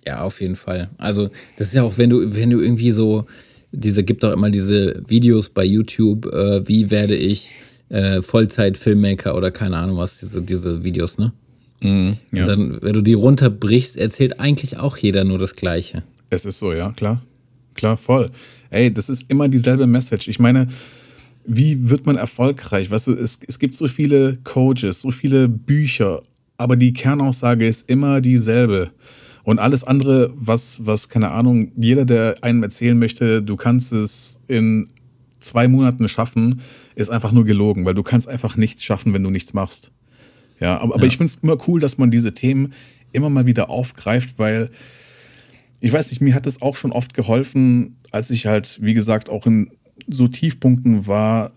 Ja, 0.05 0.21
auf 0.21 0.41
jeden 0.41 0.55
Fall. 0.55 0.89
Also, 0.97 1.29
das 1.57 1.67
ist 1.67 1.73
ja 1.73 1.83
auch, 1.83 1.97
wenn 1.97 2.10
du, 2.10 2.33
wenn 2.33 2.49
du 2.49 2.60
irgendwie 2.60 2.91
so, 2.91 3.25
diese, 3.71 4.03
gibt 4.03 4.23
auch 4.23 4.33
immer 4.33 4.49
diese 4.49 5.03
Videos 5.07 5.49
bei 5.49 5.65
YouTube, 5.65 6.25
äh, 6.27 6.67
wie 6.67 6.89
werde 6.89 7.15
ich 7.15 7.53
äh, 7.89 8.21
Vollzeit-Filmmaker 8.21 9.36
oder 9.36 9.51
keine 9.51 9.77
Ahnung 9.77 9.97
was, 9.97 10.19
diese, 10.19 10.41
diese 10.41 10.83
Videos, 10.83 11.17
ne? 11.17 11.33
Mhm, 11.81 12.17
ja. 12.31 12.41
Und 12.41 12.47
dann, 12.49 12.81
wenn 12.81 12.93
du 12.93 13.01
die 13.01 13.13
runterbrichst, 13.13 13.97
erzählt 13.97 14.39
eigentlich 14.39 14.77
auch 14.77 14.97
jeder 14.97 15.23
nur 15.23 15.38
das 15.38 15.55
Gleiche. 15.55 16.03
Es 16.29 16.45
ist 16.45 16.60
so, 16.60 16.73
ja, 16.73 16.91
klar. 16.91 17.21
Klar, 17.75 17.98
voll. 17.98 18.31
Ey, 18.69 18.93
das 18.93 19.10
ist 19.10 19.25
immer 19.29 19.48
dieselbe 19.48 19.87
Message. 19.87 20.27
Ich 20.27 20.39
meine, 20.39 20.67
wie 21.45 21.89
wird 21.89 22.06
man 22.06 22.17
erfolgreich? 22.17 22.91
Weißt 22.91 23.08
du, 23.08 23.13
es, 23.13 23.39
es 23.48 23.60
gibt 23.60 23.75
so 23.75 23.87
viele 23.87 24.37
Coaches, 24.43 25.02
so 25.02 25.12
viele 25.12 25.48
Bücher, 25.48 26.21
aber 26.58 26.75
die 26.75 26.91
Kernaussage 26.91 27.67
ist 27.67 27.89
immer 27.89 28.19
dieselbe. 28.19 28.91
Und 29.48 29.60
alles 29.60 29.85
andere, 29.85 30.33
was, 30.35 30.85
was, 30.85 31.08
keine 31.08 31.31
Ahnung, 31.31 31.71
jeder, 31.77 32.04
der 32.04 32.35
einem 32.41 32.63
erzählen 32.63 33.00
möchte, 33.00 33.41
du 33.41 33.56
kannst 33.56 33.93
es 33.93 34.41
in 34.48 34.89
zwei 35.39 35.69
Monaten 35.69 36.10
schaffen, 36.10 36.60
ist 36.95 37.10
einfach 37.10 37.31
nur 37.31 37.45
gelogen, 37.45 37.85
weil 37.85 37.93
du 37.93 38.04
kannst 38.04 38.27
einfach 38.27 38.58
nichts 38.58 38.83
schaffen, 38.83 39.13
wenn 39.13 39.23
du 39.23 39.29
nichts 39.29 39.54
machst. 39.54 39.89
Ja, 40.60 40.77
aber, 40.79 40.95
aber 40.95 41.06
ich 41.06 41.15
finde 41.15 41.31
es 41.31 41.37
immer 41.37 41.58
cool, 41.65 41.79
dass 41.79 41.98
man 41.98 42.12
diese 42.12 42.33
Themen 42.33 42.73
immer 43.13 43.29
mal 43.29 43.45
wieder 43.45 43.69
aufgreift, 43.69 44.37
weil 44.37 44.69
ich 45.79 45.93
weiß 45.93 46.12
nicht, 46.12 46.19
mir 46.19 46.35
hat 46.35 46.45
es 46.45 46.62
auch 46.62 46.75
schon 46.75 46.91
oft 46.91 47.13
geholfen, 47.13 47.95
als 48.12 48.31
ich 48.31 48.48
halt, 48.48 48.79
wie 48.81 48.95
gesagt, 48.95 49.29
auch 49.29 49.45
in 49.45 49.69
so 50.10 50.27
Tiefpunkten 50.27 51.08
war, 51.08 51.54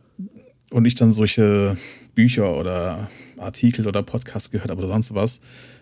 und 0.71 0.85
ich 0.85 0.95
dann 0.95 1.13
solche 1.13 1.77
Bücher 2.15 2.57
oder 2.57 3.11
Artikel 3.37 3.89
oder 3.89 4.05
Podcasts 4.05 4.53
gehört 4.53 4.71
habe 4.71 4.79
oder 4.79 4.93
sonst 4.93 5.13
was, 5.13 5.41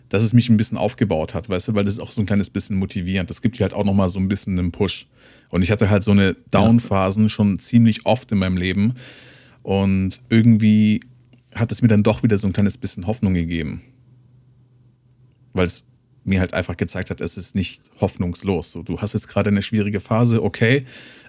dass 0.09 0.23
es 0.23 0.33
mich 0.33 0.49
ein 0.49 0.57
bisschen 0.57 0.79
aufgebaut 0.79 1.35
hat, 1.35 1.49
weißt 1.49 1.69
du, 1.69 1.75
weil 1.75 1.85
das 1.85 1.95
ist 1.95 2.01
auch 2.01 2.11
so 2.11 2.21
ein 2.23 2.27
kleines 2.27 2.51
bisschen 2.51 2.77
motivierend. 2.77 3.29
Das 3.31 3.43
gibt 3.43 3.59
dir 3.59 3.65
halt 3.65 3.75
auch 3.75 3.85
nochmal 3.85 4.09
so 4.09 4.19
ein 4.19 4.29
bisschen 4.29 4.59
einen 4.59 4.73
Push. 4.73 5.07
Und 5.51 5.63
ich 5.63 5.71
hatte 5.71 5.91
halt 5.91 6.05
so 6.05 6.11
eine 6.11 6.37
Down-Phasen 6.51 7.29
schon 7.29 7.59
ziemlich 7.59 8.07
oft 8.07 8.31
in 8.33 8.39
meinem 8.39 8.57
Leben. 8.57 8.95
Und 9.63 10.21
irgendwie 10.29 11.01
hat 11.55 11.73
es 11.73 11.83
mir 11.83 11.89
dann 11.89 12.03
doch 12.03 12.23
wieder 12.23 12.39
so 12.39 12.47
ein 12.47 12.53
kleines 12.53 12.77
bisschen 12.77 13.07
Hoffnung 13.07 13.35
gegeben. 13.35 13.83
Weil 15.53 15.67
es 15.67 15.85
mir 16.25 16.41
halt 16.41 16.55
einfach 16.55 16.77
gezeigt 16.77 17.11
hat, 17.11 17.21
es 17.21 17.37
ist 17.37 17.55
nicht 17.55 17.83
hoffnungslos. 18.01 18.71
So, 18.71 18.83
du 18.83 19.01
hast 19.01 19.15
jetzt 19.15 19.29
gerade 19.29 19.49
eine 19.49 19.63
schwierige 19.63 20.01
Phase, 20.01 20.43
okay, 20.43 20.87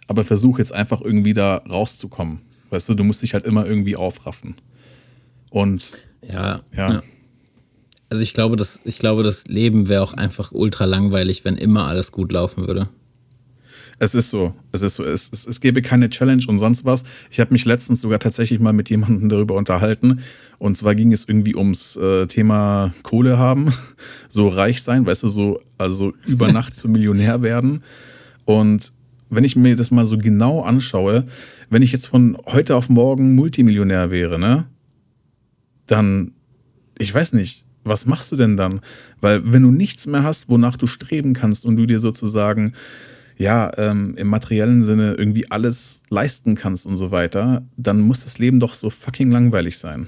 aber 0.08 0.26
versuch 0.26 0.60
jetzt 0.60 0.74
einfach 0.74 1.02
irgendwie 1.02 1.34
da 1.34 1.58
rauszukommen. 1.58 2.42
Weißt 2.70 2.90
du, 2.90 2.94
du 2.94 3.04
musst 3.04 3.22
dich 3.22 3.34
halt 3.34 3.46
immer 3.46 3.66
irgendwie 3.66 3.96
aufraffen. 3.96 4.56
Und 5.50 5.92
ja, 6.22 6.62
ja. 6.76 6.94
ja. 6.94 7.04
Also 8.10 8.24
ich 8.24 8.34
glaube, 8.34 8.56
das, 8.56 8.80
ich 8.84 9.00
glaube, 9.00 9.24
das 9.24 9.46
Leben 9.48 9.88
wäre 9.88 10.02
auch 10.02 10.14
einfach 10.14 10.52
ultra 10.52 10.86
langweilig, 10.86 11.46
wenn 11.46 11.56
immer 11.56 11.88
alles 11.88 12.12
gut 12.12 12.32
laufen 12.32 12.68
würde. 12.68 12.90
Es 14.00 14.16
ist 14.16 14.30
so. 14.30 14.54
Es 14.72 14.82
ist 14.82 14.96
so. 14.96 15.04
Es, 15.04 15.30
es, 15.32 15.46
es 15.46 15.60
gäbe 15.60 15.82
keine 15.82 16.10
Challenge 16.10 16.44
und 16.48 16.58
sonst 16.58 16.86
was. 16.86 17.04
Ich 17.30 17.40
habe 17.40 17.52
mich 17.52 17.66
letztens 17.66 18.02
sogar 18.02 18.20
tatsächlich 18.20 18.60
mal 18.60 18.72
mit 18.72 18.90
jemandem 18.90 19.28
darüber 19.28 19.56
unterhalten. 19.56 20.22
Und 20.58 20.78
zwar 20.78 20.96
ging 20.96 21.12
es 21.12 21.28
irgendwie 21.28 21.56
ums 21.56 21.98
äh, 21.98 22.26
Thema 22.28 22.94
Kohle 23.04 23.38
haben, 23.38 23.74
so 24.30 24.48
reich 24.48 24.82
sein, 24.82 25.06
weißt 25.06 25.24
du, 25.24 25.28
so, 25.28 25.62
also 25.78 26.14
über 26.26 26.52
Nacht 26.52 26.78
zu 26.78 26.88
Millionär 26.88 27.42
werden. 27.42 27.84
Und 28.46 28.94
wenn 29.30 29.44
ich 29.44 29.56
mir 29.56 29.76
das 29.76 29.92
mal 29.92 30.06
so 30.06 30.18
genau 30.18 30.62
anschaue, 30.62 31.28
wenn 31.70 31.84
ich 31.84 31.92
jetzt 31.92 32.08
von 32.08 32.38
heute 32.46 32.76
auf 32.76 32.90
morgen 32.90 33.36
Multimillionär 33.36 34.10
wäre, 34.10 34.40
ne, 34.40 34.66
dann, 35.86 36.32
ich 36.98 37.14
weiß 37.14 37.34
nicht, 37.34 37.66
was 37.90 38.06
machst 38.06 38.32
du 38.32 38.36
denn 38.36 38.56
dann? 38.56 38.82
Weil 39.20 39.42
wenn 39.52 39.64
du 39.64 39.72
nichts 39.72 40.08
mehr 40.08 40.24
hast, 40.24 40.50
wonach 40.50 40.78
du 40.78 40.88
streben 40.88 41.34
kannst 41.34 41.66
und 41.66 41.76
du 41.76 41.86
dir 41.86 42.00
sozusagen 42.00 42.74
ja, 43.40 43.72
ähm, 43.78 44.16
im 44.18 44.28
materiellen 44.28 44.82
Sinne 44.84 45.14
irgendwie 45.14 45.50
alles 45.50 46.04
leisten 46.10 46.56
kannst 46.56 46.86
und 46.86 46.98
so 46.98 47.10
weiter, 47.10 47.64
dann 47.78 48.02
muss 48.02 48.26
das 48.26 48.38
Leben 48.38 48.60
doch 48.60 48.74
so 48.74 48.90
fucking 48.90 49.32
langweilig 49.32 49.78
sein. 49.78 50.08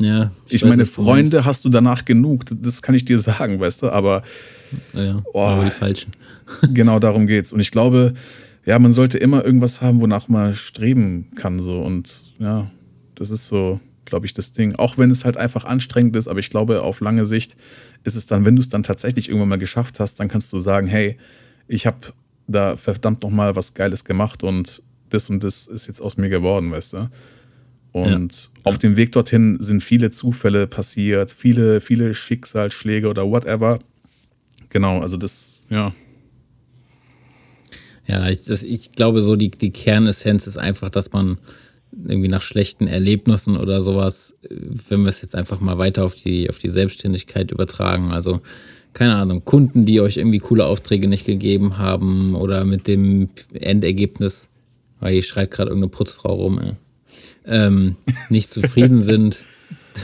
Ja. 0.00 0.32
Ich, 0.46 0.54
ich 0.54 0.62
weiß, 0.62 0.70
meine, 0.70 0.86
Freunde 0.86 1.44
hast 1.44 1.64
du 1.64 1.68
danach 1.68 2.04
genug, 2.04 2.44
das 2.50 2.82
kann 2.82 2.96
ich 2.96 3.04
dir 3.04 3.18
sagen, 3.18 3.60
weißt 3.60 3.82
du, 3.82 3.90
aber. 3.90 4.22
Ja, 4.92 5.22
oh, 5.32 5.44
aber 5.44 5.64
die 5.64 5.70
falschen. 5.70 6.10
genau 6.74 6.98
darum 6.98 7.28
geht's. 7.28 7.52
Und 7.52 7.60
ich 7.60 7.70
glaube, 7.70 8.14
ja, 8.66 8.78
man 8.80 8.90
sollte 8.90 9.18
immer 9.18 9.44
irgendwas 9.44 9.80
haben, 9.80 10.00
wonach 10.00 10.28
man 10.28 10.54
streben 10.54 11.30
kann, 11.36 11.60
so. 11.60 11.80
Und 11.80 12.24
ja, 12.40 12.72
das 13.14 13.30
ist 13.30 13.46
so, 13.46 13.78
glaube 14.10 14.26
ich, 14.26 14.34
das 14.34 14.52
Ding. 14.52 14.74
Auch 14.74 14.98
wenn 14.98 15.10
es 15.10 15.24
halt 15.24 15.36
einfach 15.36 15.64
anstrengend 15.64 16.14
ist, 16.16 16.28
aber 16.28 16.40
ich 16.40 16.50
glaube, 16.50 16.82
auf 16.82 17.00
lange 17.00 17.24
Sicht 17.24 17.56
ist 18.04 18.16
es 18.16 18.26
dann, 18.26 18.44
wenn 18.44 18.56
du 18.56 18.60
es 18.60 18.68
dann 18.68 18.82
tatsächlich 18.82 19.28
irgendwann 19.28 19.48
mal 19.48 19.58
geschafft 19.58 20.00
hast, 20.00 20.20
dann 20.20 20.28
kannst 20.28 20.52
du 20.52 20.58
sagen, 20.58 20.86
hey, 20.86 21.16
ich 21.66 21.86
habe 21.86 21.98
da 22.46 22.76
verdammt 22.76 23.22
nochmal 23.22 23.56
was 23.56 23.74
Geiles 23.74 24.04
gemacht 24.04 24.42
und 24.42 24.82
das 25.08 25.30
und 25.30 25.42
das 25.42 25.66
ist 25.66 25.86
jetzt 25.86 26.02
aus 26.02 26.16
mir 26.16 26.28
geworden, 26.28 26.70
weißt 26.70 26.92
du? 26.92 27.10
Und 27.92 28.34
ja. 28.34 28.50
auf 28.64 28.78
dem 28.78 28.96
Weg 28.96 29.12
dorthin 29.12 29.56
sind 29.60 29.82
viele 29.82 30.10
Zufälle 30.10 30.66
passiert, 30.66 31.32
viele, 31.32 31.80
viele 31.80 32.14
Schicksalsschläge 32.14 33.08
oder 33.08 33.28
whatever. 33.28 33.80
Genau, 34.68 35.00
also 35.00 35.16
das, 35.16 35.60
ja. 35.68 35.92
Ja, 38.06 38.28
ich, 38.28 38.44
das, 38.44 38.62
ich 38.62 38.92
glaube, 38.92 39.22
so 39.22 39.36
die, 39.36 39.50
die 39.50 39.72
Kernessenz 39.72 40.46
ist 40.46 40.56
einfach, 40.56 40.90
dass 40.90 41.12
man 41.12 41.38
irgendwie 42.06 42.28
nach 42.28 42.42
schlechten 42.42 42.86
Erlebnissen 42.86 43.56
oder 43.56 43.80
sowas, 43.80 44.34
wenn 44.88 45.02
wir 45.02 45.08
es 45.08 45.22
jetzt 45.22 45.34
einfach 45.34 45.60
mal 45.60 45.78
weiter 45.78 46.04
auf 46.04 46.14
die, 46.14 46.48
auf 46.48 46.58
die 46.58 46.70
Selbstständigkeit 46.70 47.50
übertragen, 47.50 48.12
also 48.12 48.40
keine 48.92 49.14
Ahnung, 49.14 49.44
Kunden, 49.44 49.84
die 49.84 50.00
euch 50.00 50.16
irgendwie 50.16 50.38
coole 50.40 50.66
Aufträge 50.66 51.08
nicht 51.08 51.24
gegeben 51.24 51.78
haben 51.78 52.34
oder 52.34 52.64
mit 52.64 52.88
dem 52.88 53.28
Endergebnis, 53.52 54.48
weil 54.98 55.14
ihr 55.14 55.22
schreit 55.22 55.50
gerade 55.50 55.70
irgendeine 55.70 55.90
Putzfrau 55.90 56.34
rum, 56.34 56.60
ähm, 57.46 57.96
nicht 58.28 58.50
zufrieden 58.50 59.02
sind, 59.02 59.46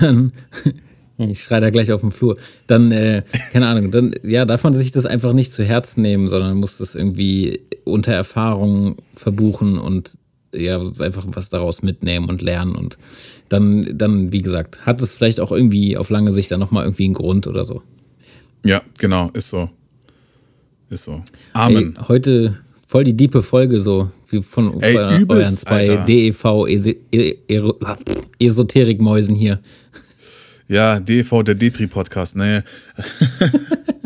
dann, 0.00 0.32
ich 1.18 1.42
schreie 1.42 1.60
da 1.60 1.70
gleich 1.70 1.90
auf 1.92 2.00
dem 2.00 2.12
Flur, 2.12 2.36
dann, 2.66 2.92
äh, 2.92 3.22
keine 3.52 3.66
Ahnung, 3.66 3.90
dann, 3.90 4.14
ja, 4.22 4.44
darf 4.44 4.62
man 4.62 4.74
sich 4.74 4.92
das 4.92 5.06
einfach 5.06 5.32
nicht 5.32 5.52
zu 5.52 5.64
Herzen 5.64 6.02
nehmen, 6.02 6.28
sondern 6.28 6.56
muss 6.56 6.78
das 6.78 6.94
irgendwie 6.94 7.62
unter 7.84 8.12
Erfahrung 8.12 8.96
verbuchen 9.14 9.78
und 9.78 10.18
ja, 10.56 10.80
einfach 10.98 11.24
was 11.28 11.50
daraus 11.50 11.82
mitnehmen 11.82 12.28
und 12.28 12.42
lernen 12.42 12.74
und 12.74 12.98
dann, 13.48 13.96
dann, 13.96 14.32
wie 14.32 14.42
gesagt, 14.42 14.84
hat 14.84 15.00
es 15.00 15.14
vielleicht 15.14 15.40
auch 15.40 15.52
irgendwie 15.52 15.96
auf 15.96 16.10
lange 16.10 16.32
Sicht 16.32 16.50
dann 16.50 16.60
nochmal 16.60 16.84
irgendwie 16.84 17.04
einen 17.04 17.14
Grund 17.14 17.46
oder 17.46 17.64
so. 17.64 17.82
Ja, 18.64 18.82
genau, 18.98 19.30
ist 19.32 19.50
so. 19.50 19.70
Ist 20.90 21.04
so. 21.04 21.22
Amen. 21.52 21.96
Ey, 21.96 22.04
heute 22.08 22.56
voll 22.86 23.04
die 23.04 23.16
diepe 23.16 23.42
Folge 23.42 23.80
so, 23.80 24.10
wie 24.30 24.42
von 24.42 24.80
Ey, 24.82 25.20
übelst, 25.20 25.30
euren 25.30 25.56
zwei 25.56 25.90
Alter. 25.90 26.04
DEV 26.04 26.44
e 27.12 27.36
Esoterikmäusen 28.38 29.36
hier. 29.36 29.60
Ja, 30.68 30.98
DEV, 30.98 31.44
der 31.44 31.54
Depri-Podcast, 31.54 32.34
ne. 32.34 32.64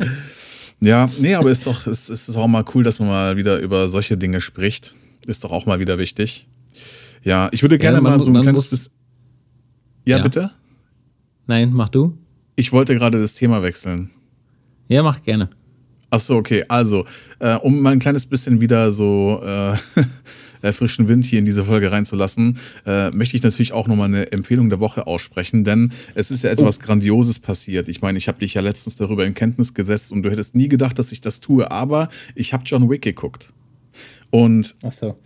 ja, 0.80 1.10
nee, 1.18 1.34
aber 1.34 1.50
ist 1.50 1.66
doch, 1.66 1.86
ist, 1.86 2.10
ist 2.10 2.36
auch 2.36 2.46
mal 2.46 2.64
cool, 2.74 2.84
dass 2.84 2.98
man 2.98 3.08
mal 3.08 3.36
wieder 3.36 3.58
über 3.58 3.88
solche 3.88 4.18
Dinge 4.18 4.40
spricht. 4.40 4.94
Ist 5.30 5.44
doch 5.44 5.52
auch 5.52 5.64
mal 5.64 5.78
wieder 5.78 5.96
wichtig. 5.96 6.48
Ja, 7.22 7.50
ich 7.52 7.62
würde 7.62 7.78
gerne 7.78 7.98
ja, 7.98 8.00
man, 8.00 8.14
mal 8.14 8.18
so 8.18 8.30
ein 8.30 8.40
kleines. 8.40 8.72
Muss, 8.72 8.92
ja, 10.04 10.16
ja, 10.16 10.22
bitte? 10.24 10.50
Nein, 11.46 11.70
mach 11.72 11.88
du. 11.88 12.18
Ich 12.56 12.72
wollte 12.72 12.96
gerade 12.96 13.20
das 13.20 13.34
Thema 13.34 13.62
wechseln. 13.62 14.10
Ja, 14.88 15.04
mach 15.04 15.22
gerne. 15.22 15.48
Achso, 16.10 16.36
okay. 16.36 16.64
Also, 16.66 17.06
äh, 17.38 17.54
um 17.54 17.80
mal 17.80 17.92
ein 17.92 18.00
kleines 18.00 18.26
bisschen 18.26 18.60
wieder 18.60 18.90
so 18.90 19.40
äh, 19.44 19.76
äh, 20.62 20.72
frischen 20.72 21.06
Wind 21.06 21.24
hier 21.24 21.38
in 21.38 21.44
diese 21.44 21.62
Folge 21.62 21.92
reinzulassen, 21.92 22.58
äh, 22.84 23.10
möchte 23.10 23.36
ich 23.36 23.44
natürlich 23.44 23.72
auch 23.72 23.86
nochmal 23.86 24.08
eine 24.08 24.32
Empfehlung 24.32 24.68
der 24.68 24.80
Woche 24.80 25.06
aussprechen, 25.06 25.62
denn 25.62 25.92
es 26.16 26.32
ist 26.32 26.42
ja 26.42 26.50
etwas 26.50 26.80
oh. 26.80 26.86
Grandioses 26.86 27.38
passiert. 27.38 27.88
Ich 27.88 28.02
meine, 28.02 28.18
ich 28.18 28.26
habe 28.26 28.40
dich 28.40 28.54
ja 28.54 28.62
letztens 28.62 28.96
darüber 28.96 29.24
in 29.24 29.34
Kenntnis 29.34 29.74
gesetzt 29.74 30.10
und 30.10 30.24
du 30.24 30.30
hättest 30.30 30.56
nie 30.56 30.68
gedacht, 30.68 30.98
dass 30.98 31.12
ich 31.12 31.20
das 31.20 31.38
tue, 31.38 31.70
aber 31.70 32.08
ich 32.34 32.52
habe 32.52 32.64
John 32.66 32.90
Wick 32.90 33.02
geguckt. 33.02 33.52
Und 34.30 34.74
so 34.90 35.16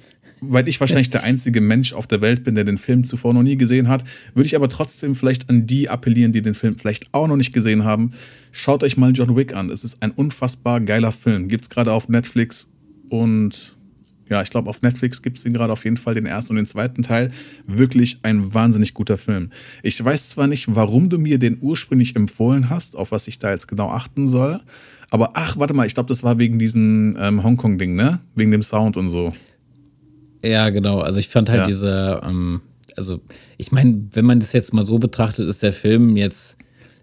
weil 0.52 0.68
ich 0.68 0.80
wahrscheinlich 0.80 1.10
der 1.10 1.22
einzige 1.22 1.60
Mensch 1.60 1.92
auf 1.92 2.06
der 2.06 2.20
Welt 2.20 2.44
bin, 2.44 2.54
der 2.54 2.64
den 2.64 2.78
Film 2.78 3.04
zuvor 3.04 3.34
noch 3.34 3.42
nie 3.42 3.56
gesehen 3.56 3.88
hat, 3.88 4.04
würde 4.34 4.46
ich 4.46 4.56
aber 4.56 4.68
trotzdem 4.68 5.14
vielleicht 5.14 5.48
an 5.48 5.66
die 5.66 5.88
appellieren, 5.88 6.32
die 6.32 6.42
den 6.42 6.54
Film 6.54 6.76
vielleicht 6.76 7.08
auch 7.12 7.26
noch 7.26 7.36
nicht 7.36 7.52
gesehen 7.52 7.84
haben. 7.84 8.12
Schaut 8.52 8.82
euch 8.82 8.96
mal 8.96 9.12
John 9.12 9.36
Wick 9.36 9.54
an. 9.54 9.70
Es 9.70 9.84
ist 9.84 10.02
ein 10.02 10.10
unfassbar 10.10 10.80
geiler 10.80 11.12
Film. 11.12 11.48
Gibt 11.48 11.64
es 11.64 11.70
gerade 11.70 11.92
auf 11.92 12.08
Netflix 12.08 12.70
und 13.08 13.76
ja, 14.28 14.40
ich 14.40 14.48
glaube, 14.48 14.70
auf 14.70 14.80
Netflix 14.80 15.20
gibt 15.20 15.36
es 15.36 15.42
den 15.42 15.52
gerade 15.52 15.72
auf 15.72 15.84
jeden 15.84 15.98
Fall, 15.98 16.14
den 16.14 16.24
ersten 16.24 16.52
und 16.52 16.56
den 16.56 16.66
zweiten 16.66 17.02
Teil. 17.02 17.30
Wirklich 17.66 18.20
ein 18.22 18.54
wahnsinnig 18.54 18.94
guter 18.94 19.18
Film. 19.18 19.50
Ich 19.82 20.02
weiß 20.02 20.30
zwar 20.30 20.46
nicht, 20.46 20.74
warum 20.74 21.10
du 21.10 21.18
mir 21.18 21.38
den 21.38 21.58
ursprünglich 21.60 22.16
empfohlen 22.16 22.70
hast, 22.70 22.96
auf 22.96 23.12
was 23.12 23.28
ich 23.28 23.38
da 23.38 23.50
jetzt 23.50 23.68
genau 23.68 23.90
achten 23.90 24.26
soll, 24.26 24.62
aber 25.14 25.30
ach, 25.34 25.56
warte 25.56 25.74
mal, 25.74 25.86
ich 25.86 25.94
glaube, 25.94 26.08
das 26.08 26.24
war 26.24 26.40
wegen 26.40 26.58
diesem 26.58 27.16
ähm, 27.20 27.44
Hongkong-Ding, 27.44 27.94
ne? 27.94 28.18
Wegen 28.34 28.50
dem 28.50 28.62
Sound 28.62 28.96
und 28.96 29.06
so. 29.06 29.32
Ja, 30.44 30.70
genau. 30.70 30.98
Also 30.98 31.20
ich 31.20 31.28
fand 31.28 31.48
halt 31.48 31.60
ja. 31.60 31.66
diese, 31.66 32.20
ähm, 32.24 32.62
also 32.96 33.20
ich 33.56 33.70
meine, 33.70 34.08
wenn 34.10 34.24
man 34.24 34.40
das 34.40 34.52
jetzt 34.52 34.74
mal 34.74 34.82
so 34.82 34.98
betrachtet, 34.98 35.48
ist 35.48 35.62
der 35.62 35.72
Film 35.72 36.16
jetzt 36.16 36.56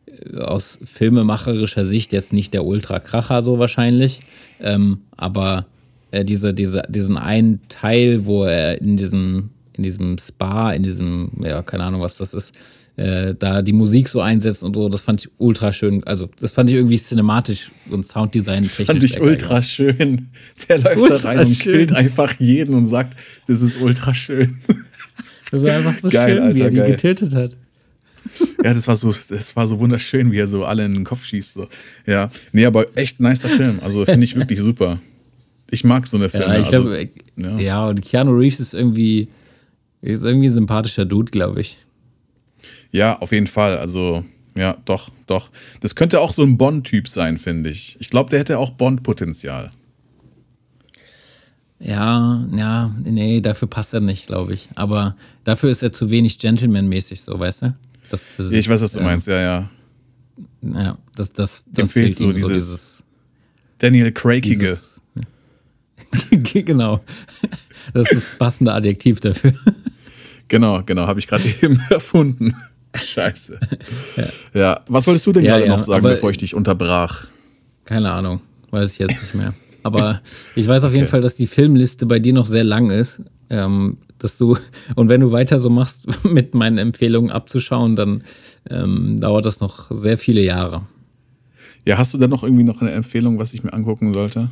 äh, 0.07 0.39
aus 0.39 0.78
filmemacherischer 0.84 1.86
Sicht 1.86 2.12
jetzt 2.12 2.34
nicht 2.34 2.53
der 2.53 2.66
Ultra-Kracher 2.66 3.41
so 3.43 3.59
wahrscheinlich. 3.59 4.20
Ähm, 4.59 5.03
aber 5.16 5.66
äh, 6.12 6.26
diese, 6.26 6.53
diese, 6.53 6.82
diesen 6.89 7.16
einen 7.16 7.62
Teil, 7.70 8.26
wo 8.26 8.43
er 8.43 8.82
in 8.82 8.97
diesem, 8.97 9.51
in 9.72 9.84
diesem 9.84 10.18
Spa, 10.18 10.74
in 10.74 10.84
diesem, 10.84 11.32
ja, 11.41 11.62
keine 11.62 11.86
Ahnung, 11.86 12.01
was 12.01 12.18
das 12.18 12.34
ist, 12.34 12.53
äh, 13.02 13.36
da 13.38 13.62
die 13.62 13.74
Musik 13.74 14.08
so 14.08 14.22
einsetzt 14.22 14.64
und 14.64 14.76
so, 14.76 14.88
das 14.88 15.02
fand 15.02 15.22
ich 15.22 15.32
ultra 15.38 15.74
schön. 15.74 16.04
Also, 16.06 16.30
das 16.39 16.52
fand 16.52 16.70
ich 16.70 16.76
irgendwie 16.76 16.97
cinematisch 16.97 17.72
und 17.89 18.06
Sounddesign 18.08 18.64
technisch. 18.64 18.78
Das 18.78 18.88
fand 18.88 19.04
ich 19.04 19.20
ultra 19.20 19.56
geil. 19.56 19.64
schön. 19.64 20.30
Der 20.70 20.80
läuft 20.80 20.97
ultra 20.97 21.18
da 21.18 21.30
rein 21.30 21.39
und 21.39 21.60
killt 21.60 21.93
einfach 21.93 22.39
jeden 22.39 22.76
und 22.76 22.86
sagt, 22.86 23.18
das 23.47 23.62
ist 23.62 23.82
ultra 23.82 24.14
schön. 24.14 24.60
Das 25.52 25.64
war 25.64 25.76
einfach 25.76 25.95
so 25.95 26.10
geil, 26.10 26.36
schön, 26.36 26.43
Alter, 26.43 26.56
wie 26.56 26.62
er 26.62 26.70
die 26.70 26.78
geil. 26.78 26.91
getötet 26.91 27.36
hat. 27.36 27.58
Ja, 28.64 28.74
das 28.74 28.88
war 28.88 28.95
so, 28.95 29.14
das 29.30 29.56
war 29.56 29.68
so 29.68 29.80
wunderschön, 29.80 30.32
wie 30.32 30.38
er 30.38 30.47
so 30.47 30.64
alle 30.64 30.86
in 30.86 30.93
den 30.93 31.04
Kopf 31.04 31.26
schießt. 31.26 31.56
So. 31.56 31.68
Ja, 32.06 32.32
nee, 32.54 32.66
aber 32.66 32.86
echt 32.95 33.20
nicer 33.20 33.49
Film. 33.49 33.80
Also 33.82 34.06
finde 34.06 34.24
ich 34.24 34.36
wirklich 34.36 34.60
super. 34.60 34.99
Ich 35.72 35.84
mag 35.84 36.06
so 36.06 36.18
eine 36.18 36.30
Filme. 36.30 36.45
Ja, 36.45 36.60
ich 36.60 36.68
also, 36.68 36.89
glaub, 36.89 37.08
ja. 37.38 37.60
ja, 37.60 37.88
und 37.89 38.02
Keanu 38.02 38.32
Reeves 38.32 38.60
ist 38.60 38.74
irgendwie, 38.74 39.28
ist 40.02 40.24
irgendwie 40.24 40.47
ein 40.47 40.54
sympathischer 40.54 41.06
Dude, 41.06 41.32
glaube 41.32 41.62
ich. 41.62 41.78
Ja, 42.92 43.20
auf 43.20 43.32
jeden 43.32 43.48
Fall. 43.48 43.78
Also, 43.78 44.26
ja, 44.56 44.78
doch, 44.86 45.10
doch. 45.28 45.50
Das 45.80 45.96
könnte 45.96 46.20
auch 46.20 46.32
so 46.32 46.44
ein 46.44 46.58
Bond-Typ 46.58 47.08
sein, 47.08 47.38
finde 47.38 47.70
ich. 47.70 47.98
Ich 48.00 48.10
glaube, 48.10 48.30
der 48.30 48.39
hätte 48.39 48.60
auch 48.60 48.72
Bond-Potenzial. 48.72 49.72
Ja, 51.80 52.46
ja, 52.56 52.96
nee, 53.04 53.42
dafür 53.42 53.68
passt 53.68 53.94
er 53.94 54.02
nicht, 54.02 54.28
glaube 54.28 54.54
ich. 54.54 54.70
Aber 54.76 55.16
dafür 55.44 55.72
ist 55.72 55.82
er 55.82 55.92
zu 55.92 56.12
wenig 56.12 56.38
Gentleman-mäßig, 56.38 57.22
so, 57.22 57.39
weißt 57.39 57.64
du? 57.64 57.76
Das, 58.10 58.28
das 58.38 58.48
ist, 58.48 58.54
ich 58.54 58.70
weiß, 58.70 58.82
was 58.82 58.92
du 58.92 59.00
äh, 59.00 59.04
meinst, 59.04 59.28
ja, 59.28 59.42
ja. 59.42 59.70
Ja, 60.62 60.98
das, 61.16 61.34
das, 61.34 61.64
das 61.68 61.94
fehlt 61.94 62.16
so 62.16 62.32
dieses, 62.32 62.48
so 62.48 62.54
dieses 62.54 63.04
Daniel 63.80 64.12
Craigige. 64.12 64.78
genau. 66.54 67.02
Das 67.94 68.12
ist 68.12 68.24
das 68.24 68.38
passende 68.38 68.74
Adjektiv 68.74 69.20
dafür. 69.20 69.54
Genau, 70.48 70.84
genau, 70.84 71.08
habe 71.08 71.20
ich 71.20 71.28
gerade 71.28 71.44
eben 71.62 71.80
erfunden. 71.89 72.54
Scheiße. 72.96 73.60
Ja. 74.18 74.28
ja. 74.60 74.82
was 74.88 75.08
wolltest 75.08 75.26
du 75.28 75.32
denn 75.32 75.44
ja, 75.44 75.54
gerade 75.54 75.68
ja, 75.68 75.76
noch 75.76 75.80
sagen, 75.80 76.04
bevor 76.04 76.32
ich 76.32 76.38
dich 76.38 76.56
unterbrach? 76.56 77.28
Keine 77.86 78.12
Ahnung, 78.12 78.42
weiß 78.72 78.94
ich 78.94 79.00
jetzt 79.00 79.22
nicht 79.22 79.36
mehr. 79.36 79.54
Aber 79.84 80.22
ich 80.56 80.68
weiß 80.68 80.84
auf 80.84 80.89
okay. 80.89 80.98
jeden 80.98 81.10
Fall, 81.10 81.22
dass 81.22 81.36
die 81.36 81.48
Filmliste 81.48 82.06
bei 82.06 82.20
dir 82.20 82.34
noch 82.34 82.46
sehr 82.46 82.64
lang 82.64 82.92
ist. 82.92 83.22
Ähm, 83.50 83.98
dass 84.18 84.38
du, 84.38 84.56
und 84.96 85.10
wenn 85.10 85.22
du 85.22 85.32
weiter 85.32 85.60
so 85.60 85.70
machst, 85.70 86.06
mit 86.24 86.54
meinen 86.54 86.78
Empfehlungen 86.78 87.32
abzuschauen, 87.32 87.96
dann 87.96 88.24
ähm, 88.70 89.20
dauert 89.20 89.46
das 89.46 89.60
noch 89.60 89.88
sehr 89.89 90.18
viele 90.18 90.42
Jahre. 90.42 90.84
Ja, 91.86 91.98
hast 91.98 92.14
du 92.14 92.18
da 92.20 92.28
noch 92.28 92.44
irgendwie 92.44 92.64
noch 92.64 92.82
eine 92.82 92.92
Empfehlung, 92.92 93.39
was 93.39 93.54
ich 93.54 93.64
mir 93.64 93.74
angucken 93.74 94.14
sollte? 94.14 94.52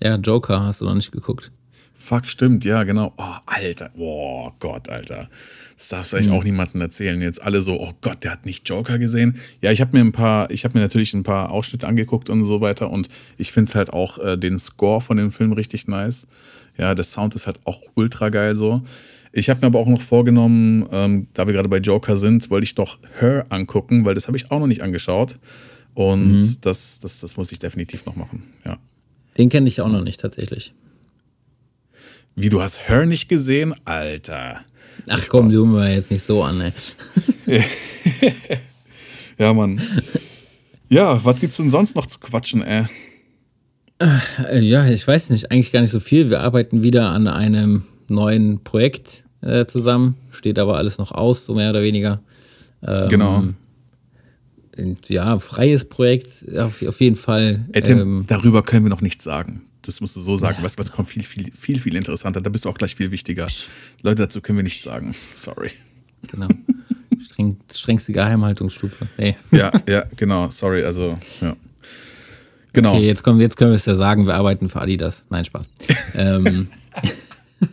Ja, 0.00 0.14
Joker 0.14 0.62
hast 0.62 0.80
du 0.80 0.84
noch 0.84 0.94
nicht 0.94 1.10
geguckt. 1.10 1.50
Fuck, 1.94 2.26
stimmt, 2.26 2.64
ja, 2.64 2.84
genau. 2.84 3.12
Oh, 3.16 3.34
Alter, 3.46 3.90
oh 3.98 4.50
Gott, 4.60 4.88
Alter. 4.88 5.28
Das 5.78 5.88
darfst 5.90 6.12
du 6.12 6.16
eigentlich 6.16 6.28
mhm. 6.28 6.34
auch 6.34 6.44
niemandem 6.44 6.80
erzählen. 6.80 7.22
Jetzt 7.22 7.40
alle 7.40 7.62
so, 7.62 7.80
oh 7.80 7.92
Gott, 8.00 8.24
der 8.24 8.32
hat 8.32 8.44
nicht 8.44 8.68
Joker 8.68 8.98
gesehen. 8.98 9.36
Ja, 9.62 9.70
ich 9.70 9.80
habe 9.80 9.96
mir 9.96 10.04
ein 10.04 10.10
paar, 10.10 10.50
ich 10.50 10.64
habe 10.64 10.76
mir 10.76 10.82
natürlich 10.82 11.14
ein 11.14 11.22
paar 11.22 11.52
Ausschnitte 11.52 11.86
angeguckt 11.86 12.28
und 12.30 12.42
so 12.42 12.60
weiter 12.60 12.90
und 12.90 13.08
ich 13.36 13.52
finde 13.52 13.72
halt 13.74 13.92
auch 13.92 14.18
äh, 14.18 14.36
den 14.36 14.58
Score 14.58 15.00
von 15.00 15.16
dem 15.16 15.30
Film 15.30 15.52
richtig 15.52 15.86
nice. 15.86 16.26
Ja, 16.76 16.96
der 16.96 17.04
Sound 17.04 17.36
ist 17.36 17.46
halt 17.46 17.60
auch 17.64 17.80
ultra 17.94 18.28
geil 18.28 18.56
so. 18.56 18.82
Ich 19.32 19.48
habe 19.50 19.60
mir 19.60 19.66
aber 19.68 19.78
auch 19.78 19.86
noch 19.86 20.00
vorgenommen, 20.00 20.84
ähm, 20.90 21.28
da 21.32 21.46
wir 21.46 21.54
gerade 21.54 21.68
bei 21.68 21.78
Joker 21.78 22.16
sind, 22.16 22.50
wollte 22.50 22.64
ich 22.64 22.74
doch 22.74 22.98
Her 23.20 23.46
angucken, 23.50 24.04
weil 24.04 24.16
das 24.16 24.26
habe 24.26 24.36
ich 24.36 24.50
auch 24.50 24.58
noch 24.58 24.66
nicht 24.66 24.82
angeschaut. 24.82 25.38
Und 25.94 26.38
mhm. 26.38 26.56
das, 26.60 26.98
das, 26.98 27.20
das 27.20 27.36
muss 27.36 27.52
ich 27.52 27.60
definitiv 27.60 28.04
noch 28.04 28.16
machen, 28.16 28.42
ja. 28.64 28.78
Den 29.36 29.48
kenne 29.48 29.68
ich 29.68 29.80
auch 29.80 29.88
noch 29.88 30.02
nicht 30.02 30.18
tatsächlich. 30.18 30.74
Wie, 32.34 32.48
du 32.48 32.60
hast 32.60 32.88
Her 32.88 33.06
nicht 33.06 33.28
gesehen? 33.28 33.74
Alter. 33.84 34.62
Ach 35.08 35.28
komm, 35.28 35.50
du 35.50 35.64
mir 35.64 35.94
jetzt 35.94 36.10
nicht 36.10 36.22
so 36.22 36.42
an, 36.42 36.60
ey. 36.60 36.72
ja, 39.38 39.52
Mann. 39.52 39.80
Ja, 40.88 41.22
was 41.24 41.40
gibt's 41.40 41.56
denn 41.56 41.70
sonst 41.70 41.96
noch 41.96 42.06
zu 42.06 42.18
quatschen, 42.18 42.62
ey? 42.62 42.86
Äh, 43.98 44.60
ja, 44.60 44.86
ich 44.86 45.06
weiß 45.06 45.30
nicht, 45.30 45.50
eigentlich 45.50 45.72
gar 45.72 45.80
nicht 45.80 45.90
so 45.90 46.00
viel. 46.00 46.30
Wir 46.30 46.40
arbeiten 46.40 46.82
wieder 46.82 47.10
an 47.10 47.26
einem 47.26 47.84
neuen 48.08 48.62
Projekt 48.62 49.24
äh, 49.40 49.66
zusammen. 49.66 50.16
Steht 50.30 50.58
aber 50.58 50.76
alles 50.76 50.98
noch 50.98 51.12
aus, 51.12 51.44
so 51.44 51.54
mehr 51.54 51.70
oder 51.70 51.82
weniger. 51.82 52.20
Ähm, 52.86 53.08
genau. 53.08 53.44
Ja, 55.08 55.38
freies 55.40 55.84
Projekt, 55.86 56.44
auf, 56.56 56.82
auf 56.82 57.00
jeden 57.00 57.16
Fall. 57.16 57.66
Ey, 57.72 57.82
Tim, 57.82 57.98
ähm, 57.98 58.24
darüber 58.28 58.62
können 58.62 58.84
wir 58.84 58.90
noch 58.90 59.00
nichts 59.00 59.24
sagen. 59.24 59.62
Das 59.88 60.02
musst 60.02 60.14
du 60.16 60.20
so 60.20 60.36
sagen. 60.36 60.58
Ja. 60.58 60.64
Was, 60.64 60.76
was 60.76 60.92
kommt 60.92 61.08
viel, 61.08 61.22
viel, 61.22 61.50
viel, 61.58 61.80
viel 61.80 61.96
interessanter. 61.96 62.42
Da 62.42 62.50
bist 62.50 62.66
du 62.66 62.68
auch 62.68 62.76
gleich 62.76 62.94
viel 62.94 63.10
wichtiger. 63.10 63.48
Leute, 64.02 64.16
dazu 64.16 64.42
können 64.42 64.58
wir 64.58 64.62
nichts 64.62 64.84
sagen. 64.84 65.14
Sorry. 65.32 65.70
Genau. 66.30 66.46
Streng, 67.18 67.56
strengste 67.72 68.12
Geheimhaltungsstufe. 68.12 69.08
Nee. 69.16 69.36
Ja, 69.50 69.72
ja, 69.86 70.04
genau. 70.14 70.50
Sorry. 70.50 70.84
Also, 70.84 71.16
ja. 71.40 71.56
Genau. 72.74 72.96
Okay, 72.96 73.06
jetzt, 73.06 73.22
kommen, 73.24 73.40
jetzt 73.40 73.56
können 73.56 73.70
wir 73.70 73.76
es 73.76 73.86
ja 73.86 73.94
sagen, 73.94 74.26
wir 74.26 74.34
arbeiten 74.34 74.68
für 74.68 74.82
Adidas. 74.82 75.24
Nein, 75.30 75.46
Spaß. 75.46 75.70
ähm. 76.16 76.68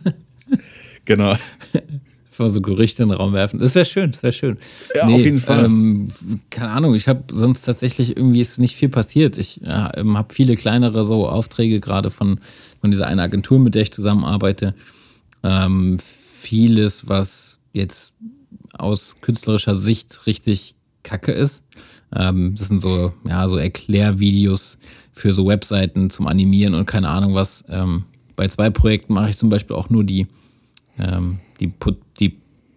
genau. 1.04 1.36
Vor 2.36 2.50
so 2.50 2.60
Gerüchte 2.60 3.02
in 3.02 3.08
den 3.08 3.16
Raum 3.16 3.32
werfen. 3.32 3.58
Das 3.58 3.74
wäre 3.74 3.84
schön, 3.84 4.10
das 4.10 4.22
wäre 4.22 4.32
schön. 4.32 4.58
Ja, 4.94 5.06
nee, 5.06 5.14
auf 5.14 5.20
jeden 5.20 5.38
Fall. 5.38 5.64
Ähm, 5.64 6.08
keine 6.50 6.70
Ahnung, 6.70 6.94
ich 6.94 7.08
habe 7.08 7.24
sonst 7.32 7.62
tatsächlich 7.62 8.16
irgendwie 8.16 8.40
ist 8.40 8.58
nicht 8.58 8.76
viel 8.76 8.90
passiert. 8.90 9.38
Ich 9.38 9.60
ja, 9.64 9.90
ähm, 9.96 10.18
habe 10.18 10.34
viele 10.34 10.54
kleinere 10.54 11.04
so 11.04 11.28
Aufträge 11.28 11.80
gerade 11.80 12.10
von, 12.10 12.40
von 12.80 12.90
dieser 12.90 13.06
einen 13.06 13.20
Agentur, 13.20 13.58
mit 13.58 13.74
der 13.74 13.82
ich 13.82 13.92
zusammenarbeite. 13.92 14.74
Ähm, 15.42 15.98
vieles, 15.98 17.08
was 17.08 17.60
jetzt 17.72 18.12
aus 18.74 19.16
künstlerischer 19.20 19.74
Sicht 19.74 20.26
richtig 20.26 20.76
kacke 21.02 21.32
ist. 21.32 21.64
Ähm, 22.14 22.54
das 22.56 22.68
sind 22.68 22.80
so, 22.80 23.12
ja, 23.26 23.48
so 23.48 23.56
Erklärvideos 23.56 24.78
für 25.12 25.32
so 25.32 25.46
Webseiten 25.46 26.10
zum 26.10 26.26
Animieren 26.26 26.74
und 26.74 26.86
keine 26.86 27.08
Ahnung 27.08 27.34
was. 27.34 27.64
Ähm, 27.68 28.04
bei 28.36 28.48
zwei 28.48 28.70
Projekten 28.70 29.14
mache 29.14 29.30
ich 29.30 29.36
zum 29.36 29.48
Beispiel 29.48 29.74
auch 29.74 29.88
nur 29.88 30.04
die, 30.04 30.26
ähm, 30.98 31.38
die, 31.58 31.68
die 31.68 31.96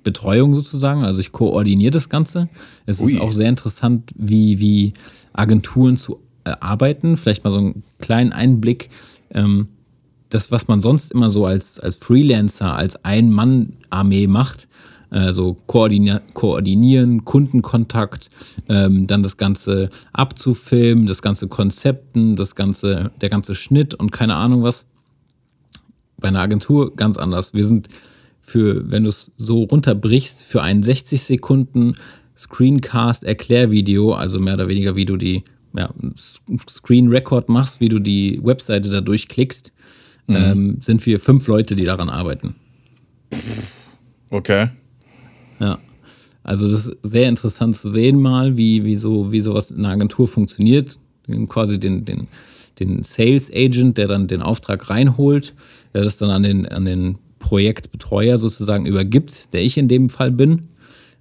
Betreuung 0.10 0.56
sozusagen. 0.56 1.04
Also 1.04 1.20
ich 1.20 1.32
koordiniere 1.32 1.92
das 1.92 2.10
Ganze. 2.10 2.48
Es 2.88 3.00
Ui. 3.00 3.12
ist 3.12 3.22
auch 3.22 3.32
sehr 3.32 3.50
interessant, 3.50 4.12
wie, 4.18 4.60
wie 4.60 4.94
Agenturen 5.34 5.98
zu 5.98 6.20
äh, 6.46 6.54
arbeiten. 6.60 7.16
Vielleicht 7.16 7.44
mal 7.44 7.52
so 7.52 7.60
einen 7.60 7.84
kleinen 8.00 8.34
Einblick. 8.34 8.90
Ähm, 9.32 9.68
das, 10.30 10.52
was 10.52 10.68
man 10.68 10.82
sonst 10.82 11.12
immer 11.12 11.30
so 11.30 11.46
als, 11.46 11.80
als 11.80 11.98
Freelancer, 11.98 12.76
als 12.76 13.04
Ein-Mann-Armee 13.06 14.28
macht, 14.28 14.68
also 15.12 15.58
koordinier 15.66 16.22
koordinieren, 16.34 17.26
Kundenkontakt, 17.26 18.30
ähm, 18.68 19.08
dann 19.08 19.24
das 19.24 19.38
Ganze 19.38 19.90
abzufilmen, 20.14 21.08
das 21.08 21.22
ganze 21.22 21.48
Konzepten, 21.48 22.36
das 22.36 22.56
ganze, 22.56 23.12
der 23.22 23.30
ganze 23.30 23.56
Schnitt 23.56 23.96
und 23.96 24.12
keine 24.12 24.36
Ahnung 24.36 24.64
was. 24.64 24.86
Bei 26.18 26.28
einer 26.28 26.42
Agentur 26.42 26.96
ganz 26.96 27.18
anders. 27.18 27.54
Wir 27.54 27.66
sind 27.66 27.88
für, 28.50 28.90
wenn 28.90 29.04
du 29.04 29.10
es 29.10 29.32
so 29.38 29.64
runterbrichst, 29.64 30.44
für 30.44 30.62
einen 30.64 30.82
60 30.82 31.22
Sekunden 31.22 31.96
Screencast-Erklärvideo, 32.36 34.14
also 34.14 34.40
mehr 34.40 34.56
oder 34.56 34.68
weniger, 34.68 34.96
wie 34.96 35.06
du 35.06 35.18
die 35.18 35.44
ja, 35.78 35.94
Screen 36.68 37.10
Record 37.10 37.48
machst, 37.48 37.80
wie 37.80 37.90
du 37.90 38.00
die 38.00 38.40
Webseite 38.44 38.90
da 38.90 39.02
durchklickst, 39.02 39.72
mhm. 40.26 40.36
ähm, 40.36 40.78
sind 40.82 41.06
wir 41.06 41.20
fünf 41.20 41.48
Leute, 41.48 41.76
die 41.76 41.84
daran 41.84 42.10
arbeiten. 42.10 42.56
Okay. 44.32 44.70
Ja. 45.60 45.78
Also 46.42 46.72
das 46.72 46.88
ist 46.88 46.98
sehr 47.04 47.30
interessant 47.30 47.76
zu 47.76 47.88
sehen 47.88 48.20
mal, 48.20 48.58
wie, 48.58 48.84
wie, 48.84 48.96
so, 48.96 49.32
wie 49.32 49.42
sowas 49.42 49.70
in 49.70 49.86
einer 49.86 49.94
Agentur 49.94 50.28
funktioniert. 50.28 50.98
Quasi 51.50 51.80
den, 51.80 52.06
den, 52.06 52.28
den 52.80 53.04
Sales 53.04 53.52
Agent, 53.54 54.00
der 54.00 54.08
dann 54.08 54.26
den 54.26 54.42
Auftrag 54.42 54.90
reinholt, 54.90 55.54
der 55.94 56.04
das 56.04 56.18
dann 56.18 56.32
an 56.32 56.42
den, 56.42 56.66
an 56.68 56.86
den 56.86 57.20
Projektbetreuer 57.50 58.38
sozusagen 58.38 58.86
übergibt, 58.86 59.54
der 59.54 59.64
ich 59.64 59.76
in 59.80 59.88
dem 59.88 60.12
Fall 60.12 60.30
bin. 60.30 60.66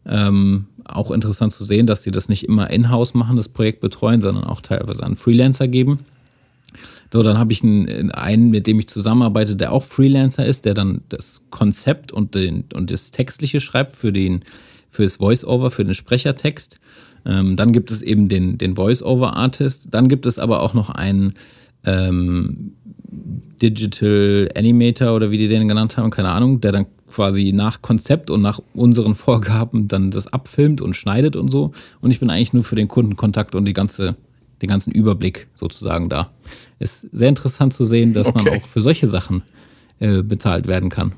Ähm, 0.04 0.66
auch 0.84 1.10
interessant 1.10 1.54
zu 1.54 1.64
sehen, 1.64 1.86
dass 1.86 2.02
sie 2.02 2.10
das 2.10 2.28
nicht 2.28 2.44
immer 2.44 2.68
in-house 2.68 3.14
machen, 3.14 3.36
das 3.36 3.48
Projekt 3.48 3.80
betreuen, 3.80 4.20
sondern 4.20 4.44
auch 4.44 4.60
teilweise 4.60 5.04
an 5.04 5.16
Freelancer 5.16 5.68
geben. 5.68 6.00
So, 7.10 7.22
dann 7.22 7.38
habe 7.38 7.54
ich 7.54 7.62
einen, 7.62 8.10
einen, 8.10 8.50
mit 8.50 8.66
dem 8.66 8.78
ich 8.78 8.88
zusammenarbeite, 8.88 9.56
der 9.56 9.72
auch 9.72 9.84
Freelancer 9.84 10.44
ist, 10.44 10.66
der 10.66 10.74
dann 10.74 11.00
das 11.08 11.40
Konzept 11.48 12.12
und, 12.12 12.34
den, 12.34 12.64
und 12.74 12.90
das 12.90 13.10
Textliche 13.10 13.60
schreibt 13.60 13.96
für, 13.96 14.12
den, 14.12 14.44
für 14.90 15.04
das 15.04 15.16
Voice-Over, 15.16 15.70
für 15.70 15.84
den 15.86 15.94
Sprechertext. 15.94 16.78
Ähm, 17.24 17.56
dann 17.56 17.72
gibt 17.72 17.90
es 17.90 18.02
eben 18.02 18.28
den, 18.28 18.58
den 18.58 18.76
Voice-Over-Artist. 18.76 19.88
Dann 19.92 20.10
gibt 20.10 20.26
es 20.26 20.38
aber 20.38 20.60
auch 20.60 20.74
noch 20.74 20.90
einen 20.90 21.32
ähm, 21.84 22.74
Digital 23.08 24.48
Animator 24.54 25.14
oder 25.14 25.30
wie 25.30 25.38
die 25.38 25.48
den 25.48 25.68
genannt 25.68 25.96
haben, 25.96 26.10
keine 26.10 26.30
Ahnung, 26.30 26.60
der 26.60 26.72
dann 26.72 26.86
quasi 27.10 27.52
nach 27.52 27.80
Konzept 27.82 28.30
und 28.30 28.42
nach 28.42 28.60
unseren 28.74 29.14
Vorgaben 29.16 29.88
dann 29.88 30.10
das 30.10 30.26
abfilmt 30.26 30.80
und 30.80 30.94
schneidet 30.94 31.36
und 31.36 31.50
so. 31.50 31.72
Und 32.00 32.10
ich 32.10 32.20
bin 32.20 32.30
eigentlich 32.30 32.52
nur 32.52 32.64
für 32.64 32.76
den 32.76 32.88
Kundenkontakt 32.88 33.54
und 33.54 33.64
die 33.64 33.72
ganze 33.72 34.16
den 34.62 34.68
ganzen 34.68 34.92
Überblick 34.92 35.46
sozusagen 35.54 36.08
da. 36.08 36.30
Ist 36.78 37.06
sehr 37.12 37.28
interessant 37.28 37.72
zu 37.72 37.84
sehen, 37.84 38.12
dass 38.12 38.28
okay. 38.28 38.42
man 38.42 38.58
auch 38.58 38.66
für 38.66 38.80
solche 38.80 39.06
Sachen 39.06 39.42
äh, 40.00 40.22
bezahlt 40.22 40.66
werden 40.66 40.90
kann. 40.90 41.12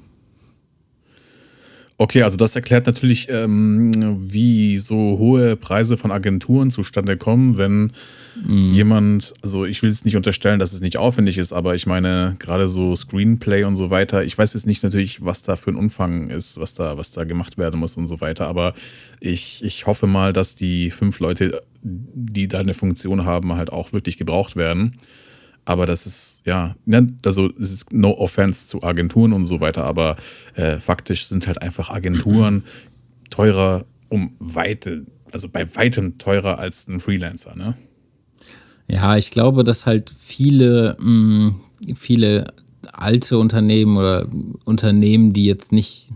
Okay, 2.00 2.22
also 2.22 2.38
das 2.38 2.56
erklärt 2.56 2.86
natürlich, 2.86 3.28
ähm, 3.28 4.32
wie 4.32 4.78
so 4.78 4.96
hohe 5.18 5.54
Preise 5.54 5.98
von 5.98 6.10
Agenturen 6.10 6.70
zustande 6.70 7.18
kommen, 7.18 7.58
wenn 7.58 7.92
mm. 8.42 8.72
jemand, 8.72 9.34
also 9.42 9.66
ich 9.66 9.82
will 9.82 9.90
es 9.90 10.06
nicht 10.06 10.16
unterstellen, 10.16 10.58
dass 10.58 10.72
es 10.72 10.80
nicht 10.80 10.96
aufwendig 10.96 11.36
ist, 11.36 11.52
aber 11.52 11.74
ich 11.74 11.86
meine, 11.86 12.36
gerade 12.38 12.68
so 12.68 12.96
Screenplay 12.96 13.64
und 13.64 13.76
so 13.76 13.90
weiter, 13.90 14.24
ich 14.24 14.38
weiß 14.38 14.54
jetzt 14.54 14.66
nicht 14.66 14.82
natürlich, 14.82 15.22
was 15.26 15.42
da 15.42 15.56
für 15.56 15.72
ein 15.72 15.76
Umfang 15.76 16.30
ist, 16.30 16.58
was 16.58 16.72
da, 16.72 16.96
was 16.96 17.10
da 17.10 17.24
gemacht 17.24 17.58
werden 17.58 17.78
muss 17.78 17.98
und 17.98 18.06
so 18.06 18.22
weiter, 18.22 18.48
aber 18.48 18.72
ich, 19.20 19.62
ich 19.62 19.84
hoffe 19.84 20.06
mal, 20.06 20.32
dass 20.32 20.54
die 20.54 20.90
fünf 20.90 21.20
Leute, 21.20 21.60
die 21.82 22.48
da 22.48 22.60
eine 22.60 22.72
Funktion 22.72 23.26
haben, 23.26 23.52
halt 23.56 23.70
auch 23.70 23.92
wirklich 23.92 24.16
gebraucht 24.16 24.56
werden. 24.56 24.96
Aber 25.64 25.86
das 25.86 26.06
ist, 26.06 26.40
ja, 26.44 26.74
ne, 26.84 27.06
also 27.24 27.50
es 27.60 27.72
ist 27.72 27.92
no 27.92 28.12
offense 28.12 28.66
zu 28.66 28.82
Agenturen 28.82 29.32
und 29.32 29.44
so 29.44 29.60
weiter, 29.60 29.84
aber 29.84 30.16
äh, 30.54 30.78
faktisch 30.78 31.26
sind 31.26 31.46
halt 31.46 31.62
einfach 31.62 31.90
Agenturen 31.90 32.64
teurer 33.30 33.84
um 34.08 34.32
weite, 34.38 35.06
also 35.32 35.48
bei 35.48 35.74
weitem 35.76 36.18
teurer 36.18 36.58
als 36.58 36.88
ein 36.88 37.00
Freelancer, 37.00 37.54
ne? 37.54 37.76
Ja, 38.88 39.16
ich 39.16 39.30
glaube, 39.30 39.62
dass 39.62 39.86
halt 39.86 40.10
viele, 40.10 40.96
mh, 40.98 41.10
mm, 41.10 41.60
viele 41.94 42.52
alte 42.92 43.38
Unternehmen 43.38 43.96
oder 43.96 44.26
Unternehmen, 44.64 45.32
die 45.32 45.44
jetzt 45.44 45.70
nicht, 45.70 46.10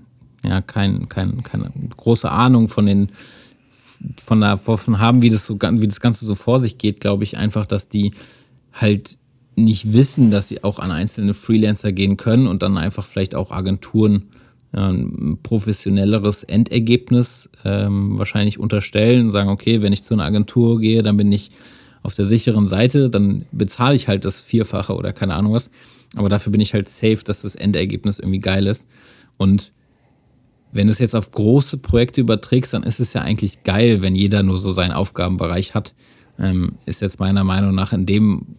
ja, 0.45 0.61
kein, 0.61 1.09
kein, 1.09 1.45
keine 1.45 1.71
große 1.97 2.31
Ahnung 2.31 2.69
von 2.69 2.87
den 2.87 3.11
von 4.21 4.41
davon 4.41 4.99
haben, 4.99 5.23
wie 5.23 5.31
das 5.31 5.47
so 5.47 5.55
wie 5.55 5.89
das 5.89 6.01
Ganze 6.01 6.27
so 6.27 6.35
vor 6.35 6.59
sich 6.59 6.79
geht, 6.79 7.01
glaube 7.01 7.25
ich 7.25 7.39
einfach, 7.39 7.65
dass 7.65 7.89
die 7.89 8.13
halt 8.73 9.19
nicht 9.57 9.93
wissen, 9.93 10.31
dass 10.31 10.49
sie 10.49 10.65
auch 10.65 10.79
an 10.79 10.91
einzelne 10.91 11.35
Freelancer 11.35 11.93
gehen 11.93 12.17
können 12.17 12.47
und 12.47 12.63
dann 12.63 12.77
einfach 12.77 13.05
vielleicht 13.05 13.35
auch 13.35 13.51
Agenturen 13.51 14.31
ein 14.73 15.39
professionelleres 15.43 16.43
Endergebnis 16.43 17.49
ähm, 17.65 18.19
wahrscheinlich 18.19 18.59
unterstellen 18.59 19.27
und 19.27 19.33
sagen, 19.33 19.49
okay, 19.49 19.83
wenn 19.83 19.93
ich 19.93 20.03
zu 20.03 20.15
einer 20.15 20.25
Agentur 20.25 20.81
gehe, 20.81 21.03
dann 21.03 21.17
bin 21.17 21.31
ich 21.31 21.53
auf 22.03 22.15
der 22.15 22.25
sicheren 22.25 22.67
Seite, 22.67 23.09
dann 23.09 23.47
bezahle 23.53 23.95
ich 23.95 24.09
halt 24.09 24.25
das 24.25 24.41
Vierfache 24.41 24.95
oder 24.95 25.13
keine 25.13 25.35
Ahnung 25.35 25.53
was. 25.53 25.71
Aber 26.17 26.29
dafür 26.29 26.53
bin 26.53 26.61
ich 26.61 26.75
halt 26.75 26.89
safe, 26.89 27.21
dass 27.25 27.43
das 27.43 27.55
Endergebnis 27.55 28.19
irgendwie 28.19 28.41
geil 28.41 28.67
ist. 28.67 28.87
Und 29.37 29.73
wenn 30.73 30.89
du 30.89 30.93
es 30.93 30.99
jetzt 30.99 31.15
auf 31.15 31.31
große 31.31 31.79
Projekte 31.79 32.21
überträgst, 32.21 32.75
dann 32.75 32.83
ist 32.83 33.01
es 33.01 33.13
ja 33.13 33.23
eigentlich 33.23 33.63
geil, 33.63 34.03
wenn 34.03 34.15
jeder 34.15 34.43
nur 34.43 34.59
so 34.59 34.71
seinen 34.71 34.93
Aufgabenbereich 34.93 35.75
hat. 35.75 35.95
Ähm, 36.39 36.73
ist 36.85 37.01
jetzt 37.01 37.21
meiner 37.21 37.45
Meinung 37.45 37.75
nach 37.75 37.93
in 37.93 38.07
dem, 38.07 38.57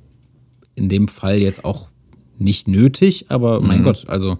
in 0.76 0.89
dem 0.89 1.07
Fall 1.07 1.38
jetzt 1.38 1.65
auch 1.65 1.89
nicht 2.38 2.67
nötig, 2.67 3.26
aber 3.30 3.61
mein 3.61 3.80
mhm. 3.80 3.84
Gott, 3.86 4.05
also 4.07 4.39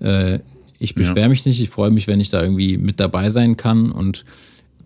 äh, 0.00 0.40
ich 0.78 0.94
beschwere 0.94 1.20
ja. 1.20 1.28
mich 1.28 1.44
nicht, 1.44 1.60
ich 1.60 1.70
freue 1.70 1.90
mich, 1.90 2.06
wenn 2.06 2.20
ich 2.20 2.30
da 2.30 2.42
irgendwie 2.42 2.78
mit 2.78 3.00
dabei 3.00 3.30
sein 3.30 3.56
kann. 3.56 3.90
Und 3.90 4.24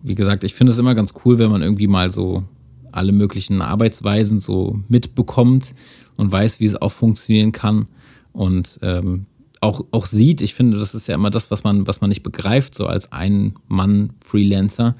wie 0.03 0.15
gesagt, 0.15 0.43
ich 0.43 0.53
finde 0.53 0.71
es 0.71 0.79
immer 0.79 0.95
ganz 0.95 1.13
cool, 1.25 1.39
wenn 1.39 1.51
man 1.51 1.61
irgendwie 1.61 1.87
mal 1.87 2.11
so 2.11 2.43
alle 2.91 3.11
möglichen 3.11 3.61
Arbeitsweisen 3.61 4.39
so 4.39 4.79
mitbekommt 4.87 5.73
und 6.17 6.31
weiß, 6.31 6.59
wie 6.59 6.65
es 6.65 6.81
auch 6.81 6.91
funktionieren 6.91 7.51
kann. 7.51 7.87
Und 8.33 8.79
ähm, 8.81 9.25
auch, 9.59 9.85
auch 9.91 10.05
sieht, 10.05 10.41
ich 10.41 10.53
finde, 10.53 10.77
das 10.77 10.95
ist 10.95 11.07
ja 11.07 11.15
immer 11.15 11.29
das, 11.29 11.51
was 11.51 11.63
man, 11.63 11.87
was 11.87 12.01
man 12.01 12.09
nicht 12.09 12.23
begreift, 12.23 12.73
so 12.73 12.87
als 12.87 13.11
Ein-Mann-Freelancer. 13.11 14.95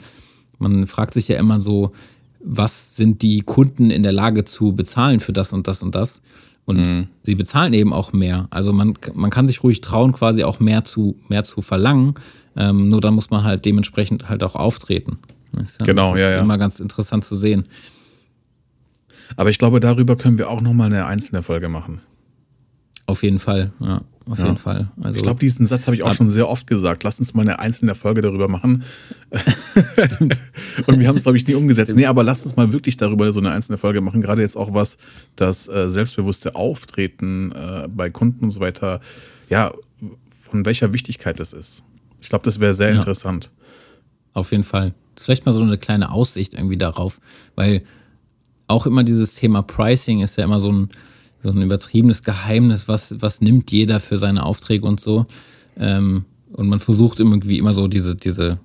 Man 0.60 0.88
fragt 0.88 1.14
sich 1.14 1.28
ja 1.28 1.38
immer 1.38 1.60
so, 1.60 1.92
was 2.44 2.96
sind 2.96 3.22
die 3.22 3.42
Kunden 3.42 3.92
in 3.92 4.04
der 4.04 4.12
Lage 4.12 4.44
zu 4.44 4.74
bezahlen 4.74 5.20
für 5.20 5.34
das 5.34 5.54
und 5.54 5.68
das 5.68 5.84
und 5.84 5.96
das? 5.96 6.22
Und 6.66 6.78
mhm. 6.78 7.08
sie 7.24 7.36
bezahlen 7.36 7.74
eben 7.74 7.92
auch 7.92 8.14
mehr. 8.14 8.48
Also 8.52 8.72
man, 8.72 8.94
man 9.14 9.30
kann 9.30 9.48
sich 9.48 9.64
ruhig 9.64 9.82
trauen, 9.82 10.14
quasi 10.14 10.44
auch 10.44 10.60
mehr 10.60 10.84
zu, 10.84 11.16
mehr 11.28 11.44
zu 11.44 11.62
verlangen. 11.62 12.14
Ähm, 12.56 12.90
nur 12.90 13.02
dann 13.02 13.16
muss 13.16 13.30
man 13.30 13.44
halt 13.44 13.66
dementsprechend 13.66 14.30
halt 14.30 14.44
auch 14.44 14.56
auftreten. 14.56 15.18
Ja, 15.54 15.86
genau, 15.86 16.16
ja, 16.16 16.30
ja. 16.32 16.40
Immer 16.40 16.58
ganz 16.58 16.80
interessant 16.80 17.26
zu 17.26 17.36
sehen. 17.36 17.66
Aber 19.38 19.50
ich 19.50 19.58
glaube, 19.58 19.80
darüber 19.80 20.16
können 20.16 20.38
wir 20.38 20.50
auch 20.50 20.62
nochmal 20.62 20.88
eine 20.88 21.06
einzelne 21.06 21.44
Folge 21.44 21.70
machen. 21.70 22.02
Auf 23.06 23.24
jeden 23.24 23.40
Fall, 23.40 23.74
ja 23.80 24.02
auf 24.32 24.40
ja. 24.40 24.46
jeden 24.46 24.58
Fall. 24.58 24.90
Also, 25.02 25.18
ich 25.18 25.24
glaube, 25.24 25.40
diesen 25.40 25.66
Satz 25.66 25.88
habe 25.88 25.96
ich 25.96 26.04
auch 26.04 26.14
schon 26.14 26.28
sehr 26.28 26.48
oft 26.48 26.68
gesagt. 26.68 27.04
Lass 27.04 27.20
uns 27.20 27.34
mal 27.34 27.42
eine 27.42 27.60
einzelne 27.60 27.96
Folge 27.96 28.22
darüber 28.22 28.48
machen. 28.48 28.84
Stimmt. 29.98 30.42
und 30.86 31.00
wir 31.00 31.08
haben 31.08 31.18
es, 31.18 31.24
glaube 31.24 31.38
ich, 31.38 31.48
nie 31.48 31.56
umgesetzt. 31.56 31.90
Stimmt. 31.90 32.02
Nee, 32.02 32.06
aber 32.06 32.24
lass 32.24 32.44
uns 32.44 32.56
mal 32.56 32.72
wirklich 32.72 32.98
darüber 32.98 33.32
so 33.32 33.40
eine 33.40 33.52
einzelne 33.52 33.78
Folge 33.78 34.00
machen. 34.00 34.22
Gerade 34.22 34.42
jetzt 34.42 34.58
auch 34.58 34.74
was 34.74 34.98
das 35.36 35.68
äh, 35.68 35.90
selbstbewusste 35.90 36.56
Auftreten 36.56 37.52
äh, 37.52 37.88
bei 37.90 38.10
Kunden 38.10 38.46
und 38.46 38.50
so 38.52 38.60
weiter, 38.60 39.02
ja, 39.50 39.72
von 40.30 40.66
welcher 40.66 40.94
Wichtigkeit 40.94 41.40
das 41.40 41.52
ist. 41.52 41.84
Ich 42.22 42.30
glaube, 42.30 42.46
das 42.46 42.60
wäre 42.60 42.74
sehr 42.74 42.90
ja. 42.90 42.96
interessant. 42.96 43.50
Auf 44.34 44.52
jeden 44.52 44.64
Fall. 44.64 44.94
Vielleicht 45.18 45.46
mal 45.46 45.52
so 45.52 45.62
eine 45.62 45.78
kleine 45.78 46.12
Aussicht 46.12 46.54
irgendwie 46.54 46.78
darauf, 46.78 47.20
weil 47.56 47.84
auch 48.68 48.86
immer 48.86 49.04
dieses 49.04 49.36
Thema 49.36 49.62
Pricing 49.64 50.22
ist 50.22 50.38
ja 50.38 50.46
immer 50.46 50.60
so 50.60 50.72
ein 50.72 50.90
so 51.42 51.50
ein 51.50 51.62
übertriebenes 51.62 52.24
Geheimnis, 52.24 52.88
was, 52.88 53.16
was 53.20 53.42
nimmt 53.42 53.72
jeder 53.72 54.00
für 54.00 54.18
seine 54.18 54.46
Aufträge 54.46 54.86
und 54.86 55.00
so. 55.00 55.26
Ähm, 55.78 56.26
und 56.54 56.68
man 56.68 56.80
versucht 56.80 57.20
irgendwie 57.20 57.58
immer 57.58 57.74
so 57.74 57.88
diese, 57.88 58.16
diese, 58.16 58.60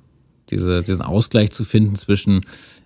diese, 0.51 0.83
diesen 0.83 1.03
Ausgleich 1.03 1.51
zu 1.51 1.65
finden 1.65 1.95
zwischen 1.95 2.43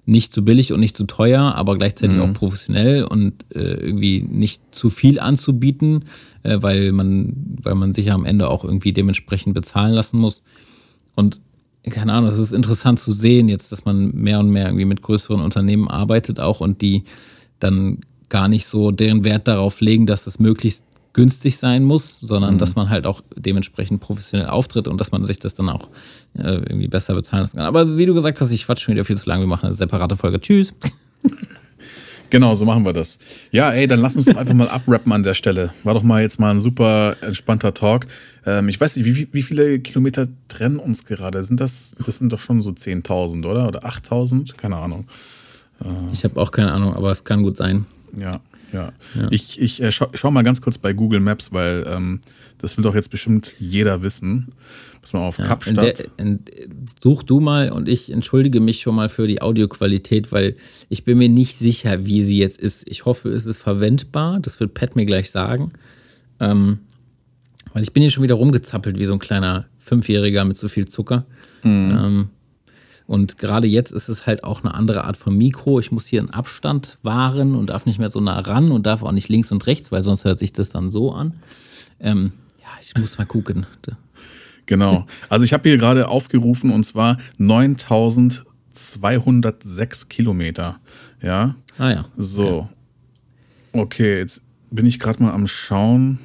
nicht 0.06 0.32
zu 0.32 0.44
billig 0.44 0.72
und 0.72 0.80
nicht 0.80 0.96
zu 0.96 1.04
teuer, 1.04 1.54
aber 1.54 1.76
gleichzeitig 1.76 2.16
mhm. 2.16 2.22
auch 2.22 2.32
professionell 2.32 3.04
und 3.04 3.44
äh, 3.54 3.74
irgendwie 3.74 4.22
nicht 4.22 4.62
zu 4.74 4.90
viel 4.90 5.20
anzubieten, 5.20 6.04
äh, 6.42 6.58
weil, 6.60 6.92
man, 6.92 7.34
weil 7.62 7.74
man 7.74 7.92
sich 7.92 8.06
ja 8.06 8.14
am 8.14 8.24
Ende 8.24 8.48
auch 8.48 8.64
irgendwie 8.64 8.92
dementsprechend 8.92 9.54
bezahlen 9.54 9.92
lassen 9.92 10.18
muss. 10.18 10.42
Und 11.16 11.40
keine 11.88 12.12
Ahnung, 12.12 12.28
es 12.28 12.38
ist 12.38 12.52
interessant 12.52 12.98
zu 12.98 13.12
sehen 13.12 13.48
jetzt, 13.48 13.72
dass 13.72 13.84
man 13.84 14.14
mehr 14.14 14.40
und 14.40 14.50
mehr 14.50 14.66
irgendwie 14.66 14.84
mit 14.84 15.02
größeren 15.02 15.40
Unternehmen 15.40 15.88
arbeitet 15.88 16.40
auch 16.40 16.60
und 16.60 16.82
die 16.82 17.04
dann 17.58 18.00
gar 18.30 18.48
nicht 18.48 18.66
so 18.66 18.90
deren 18.90 19.24
Wert 19.24 19.46
darauf 19.46 19.80
legen, 19.80 20.06
dass 20.06 20.26
es 20.26 20.38
möglichst 20.38 20.84
günstig 21.12 21.58
sein 21.58 21.84
muss, 21.84 22.18
sondern 22.20 22.54
mhm. 22.54 22.58
dass 22.58 22.76
man 22.76 22.88
halt 22.88 23.06
auch 23.06 23.22
dementsprechend 23.36 24.00
professionell 24.00 24.48
auftritt 24.48 24.88
und 24.88 25.00
dass 25.00 25.12
man 25.12 25.24
sich 25.24 25.38
das 25.38 25.54
dann 25.54 25.68
auch 25.68 25.88
äh, 26.34 26.54
irgendwie 26.54 26.88
besser 26.88 27.14
bezahlen 27.14 27.42
lassen 27.42 27.56
kann. 27.56 27.66
Aber 27.66 27.96
wie 27.96 28.06
du 28.06 28.14
gesagt 28.14 28.40
hast, 28.40 28.50
ich 28.50 28.64
quatsch 28.64 28.82
schon 28.82 28.94
wieder 28.94 29.04
viel 29.04 29.16
zu 29.16 29.28
lange. 29.28 29.42
Wir 29.42 29.48
machen 29.48 29.66
eine 29.66 29.74
separate 29.74 30.16
Folge. 30.16 30.40
Tschüss. 30.40 30.72
Genau, 32.30 32.54
so 32.54 32.64
machen 32.64 32.84
wir 32.84 32.92
das. 32.92 33.18
Ja, 33.50 33.72
ey, 33.72 33.88
dann 33.88 33.98
lass 33.98 34.14
uns 34.14 34.24
doch 34.24 34.36
einfach 34.36 34.54
mal 34.54 34.68
abrappen 34.68 35.12
an 35.12 35.24
der 35.24 35.34
Stelle. 35.34 35.74
War 35.82 35.94
doch 35.94 36.04
mal 36.04 36.22
jetzt 36.22 36.38
mal 36.38 36.52
ein 36.52 36.60
super 36.60 37.16
entspannter 37.22 37.74
Talk. 37.74 38.06
Ähm, 38.46 38.68
ich 38.68 38.80
weiß 38.80 38.96
nicht, 38.96 39.04
wie, 39.04 39.28
wie 39.32 39.42
viele 39.42 39.80
Kilometer 39.80 40.28
trennen 40.46 40.78
uns 40.78 41.04
gerade? 41.04 41.42
Sind 41.42 41.60
das, 41.60 41.96
das 42.06 42.18
sind 42.18 42.32
doch 42.32 42.38
schon 42.38 42.62
so 42.62 42.70
10.000, 42.70 43.44
oder? 43.46 43.66
Oder 43.66 43.84
8.000? 43.84 44.54
Keine 44.56 44.76
Ahnung. 44.76 45.08
Äh. 45.82 45.86
Ich 46.12 46.22
habe 46.22 46.40
auch 46.40 46.52
keine 46.52 46.70
Ahnung, 46.72 46.94
aber 46.94 47.10
es 47.10 47.24
kann 47.24 47.42
gut 47.42 47.56
sein. 47.56 47.84
Ja, 48.16 48.32
ja. 48.72 48.92
ja. 49.14 49.28
Ich, 49.30 49.60
ich 49.60 49.82
äh, 49.82 49.92
schau, 49.92 50.08
schau, 50.14 50.30
mal 50.30 50.42
ganz 50.42 50.60
kurz 50.60 50.78
bei 50.78 50.92
Google 50.92 51.20
Maps, 51.20 51.52
weil 51.52 51.84
ähm, 51.86 52.20
das 52.58 52.76
will 52.76 52.84
doch 52.84 52.94
jetzt 52.94 53.10
bestimmt 53.10 53.54
jeder 53.58 54.02
wissen. 54.02 54.52
Pass 55.02 55.12
mal 55.12 55.20
auf 55.20 55.38
ja, 55.38 55.46
Kapstadt. 55.46 56.00
In 56.18 56.44
der, 56.44 56.64
in, 56.64 56.70
such 57.02 57.22
du 57.22 57.40
mal 57.40 57.70
und 57.70 57.88
ich 57.88 58.12
entschuldige 58.12 58.60
mich 58.60 58.80
schon 58.80 58.94
mal 58.94 59.08
für 59.08 59.26
die 59.26 59.40
Audioqualität, 59.40 60.30
weil 60.32 60.56
ich 60.88 61.04
bin 61.04 61.18
mir 61.18 61.28
nicht 61.28 61.56
sicher, 61.56 62.04
wie 62.04 62.22
sie 62.22 62.38
jetzt 62.38 62.60
ist. 62.60 62.88
Ich 62.88 63.04
hoffe, 63.06 63.30
es 63.30 63.46
ist 63.46 63.58
verwendbar. 63.58 64.40
Das 64.40 64.60
wird 64.60 64.74
Pat 64.74 64.96
mir 64.96 65.06
gleich 65.06 65.30
sagen. 65.30 65.72
Ähm, 66.38 66.78
weil 67.72 67.82
ich 67.82 67.92
bin 67.92 68.02
hier 68.02 68.10
schon 68.10 68.24
wieder 68.24 68.34
rumgezappelt 68.34 68.98
wie 68.98 69.04
so 69.04 69.12
ein 69.12 69.18
kleiner 69.18 69.66
Fünfjähriger 69.78 70.44
mit 70.44 70.56
so 70.56 70.68
viel 70.68 70.86
Zucker. 70.86 71.24
Mhm. 71.62 71.98
Ähm, 71.98 72.28
und 73.10 73.38
gerade 73.38 73.66
jetzt 73.66 73.90
ist 73.90 74.08
es 74.08 74.28
halt 74.28 74.44
auch 74.44 74.62
eine 74.62 74.72
andere 74.72 75.02
Art 75.02 75.16
von 75.16 75.36
Mikro. 75.36 75.80
Ich 75.80 75.90
muss 75.90 76.06
hier 76.06 76.20
einen 76.20 76.30
Abstand 76.30 76.98
wahren 77.02 77.56
und 77.56 77.70
darf 77.70 77.84
nicht 77.84 77.98
mehr 77.98 78.08
so 78.08 78.20
nah 78.20 78.38
ran 78.38 78.70
und 78.70 78.86
darf 78.86 79.02
auch 79.02 79.10
nicht 79.10 79.28
links 79.28 79.50
und 79.50 79.66
rechts, 79.66 79.90
weil 79.90 80.04
sonst 80.04 80.24
hört 80.24 80.38
sich 80.38 80.52
das 80.52 80.70
dann 80.70 80.92
so 80.92 81.10
an. 81.10 81.34
Ähm, 81.98 82.30
ja, 82.60 82.68
ich 82.80 82.96
muss 82.96 83.18
mal 83.18 83.24
gucken. 83.24 83.66
Genau. 84.66 85.06
Also 85.28 85.44
ich 85.44 85.52
habe 85.52 85.68
hier 85.68 85.76
gerade 85.76 86.08
aufgerufen 86.08 86.70
und 86.70 86.86
zwar 86.86 87.18
9206 87.38 90.08
Kilometer. 90.08 90.78
Ja. 91.20 91.56
Ah 91.78 91.90
ja. 91.90 92.04
So. 92.16 92.68
Okay, 93.72 94.18
jetzt 94.18 94.40
bin 94.70 94.86
ich 94.86 95.00
gerade 95.00 95.20
mal 95.20 95.32
am 95.32 95.48
Schauen. 95.48 96.20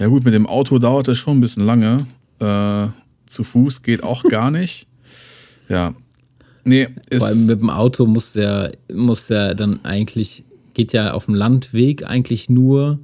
Ja 0.00 0.08
gut, 0.08 0.24
mit 0.24 0.34
dem 0.34 0.48
Auto 0.48 0.80
dauert 0.80 1.06
es 1.06 1.18
schon 1.18 1.38
ein 1.38 1.40
bisschen 1.40 1.64
lange. 1.64 2.08
Äh, 2.40 2.88
zu 3.26 3.44
Fuß 3.44 3.84
geht 3.84 4.02
auch 4.02 4.24
gar 4.24 4.50
nicht. 4.50 4.85
Ja. 5.68 5.94
Nee, 6.64 6.88
Vor 7.16 7.28
allem 7.28 7.46
mit 7.46 7.60
dem 7.60 7.70
Auto 7.70 8.06
muss 8.06 8.32
der, 8.32 8.72
muss 8.92 9.28
der 9.28 9.54
dann 9.54 9.84
eigentlich, 9.84 10.44
geht 10.74 10.92
ja 10.92 11.12
auf 11.12 11.26
dem 11.26 11.34
Landweg 11.34 12.04
eigentlich 12.04 12.48
nur 12.48 12.98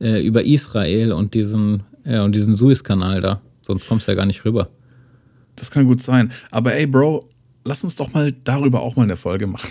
äh, 0.00 0.20
über 0.24 0.44
Israel 0.44 1.12
und 1.12 1.32
diesen, 1.32 1.84
ja, 2.04 2.24
und 2.24 2.34
diesen 2.34 2.54
Suezkanal 2.54 3.20
da. 3.20 3.40
Sonst 3.62 3.88
kommst 3.88 4.06
du 4.06 4.12
ja 4.12 4.16
gar 4.16 4.26
nicht 4.26 4.44
rüber. 4.44 4.68
Das 5.56 5.70
kann 5.70 5.86
gut 5.86 6.02
sein. 6.02 6.30
Aber 6.50 6.74
ey, 6.74 6.86
Bro, 6.86 7.28
lass 7.64 7.82
uns 7.82 7.96
doch 7.96 8.12
mal 8.12 8.32
darüber 8.44 8.80
auch 8.80 8.96
mal 8.96 9.04
eine 9.04 9.16
Folge 9.16 9.46
machen. 9.46 9.70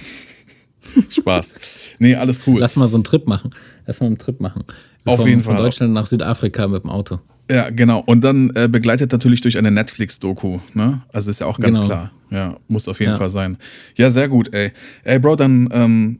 Spaß. 1.09 1.55
Nee, 1.99 2.15
alles 2.15 2.41
cool. 2.47 2.59
Lass 2.59 2.75
mal 2.75 2.87
so 2.87 2.97
einen 2.97 3.03
Trip 3.03 3.27
machen. 3.27 3.51
Lass 3.85 3.99
mal 3.99 4.07
einen 4.07 4.17
Trip 4.17 4.39
machen. 4.39 4.63
Auf 5.05 5.19
von, 5.19 5.29
jeden 5.29 5.41
Fall. 5.41 5.55
Von 5.55 5.63
Deutschland 5.63 5.93
nach 5.93 6.07
Südafrika 6.07 6.67
mit 6.67 6.83
dem 6.83 6.89
Auto. 6.89 7.19
Ja, 7.49 7.69
genau. 7.69 8.01
Und 8.05 8.23
dann 8.23 8.49
äh, 8.55 8.67
begleitet 8.67 9.11
natürlich 9.11 9.41
durch 9.41 9.57
eine 9.57 9.71
Netflix-Doku. 9.71 10.59
Ne? 10.73 11.01
Also 11.13 11.29
ist 11.29 11.39
ja 11.39 11.47
auch 11.47 11.59
ganz 11.59 11.75
genau. 11.75 11.87
klar. 11.87 12.11
Ja, 12.31 12.57
muss 12.67 12.87
auf 12.87 12.99
jeden 12.99 13.13
ja. 13.13 13.17
Fall 13.17 13.29
sein. 13.29 13.57
Ja, 13.95 14.09
sehr 14.09 14.27
gut, 14.27 14.53
ey. 14.53 14.71
Ey, 15.03 15.19
Bro, 15.19 15.35
dann, 15.35 15.69
ähm, 15.71 16.19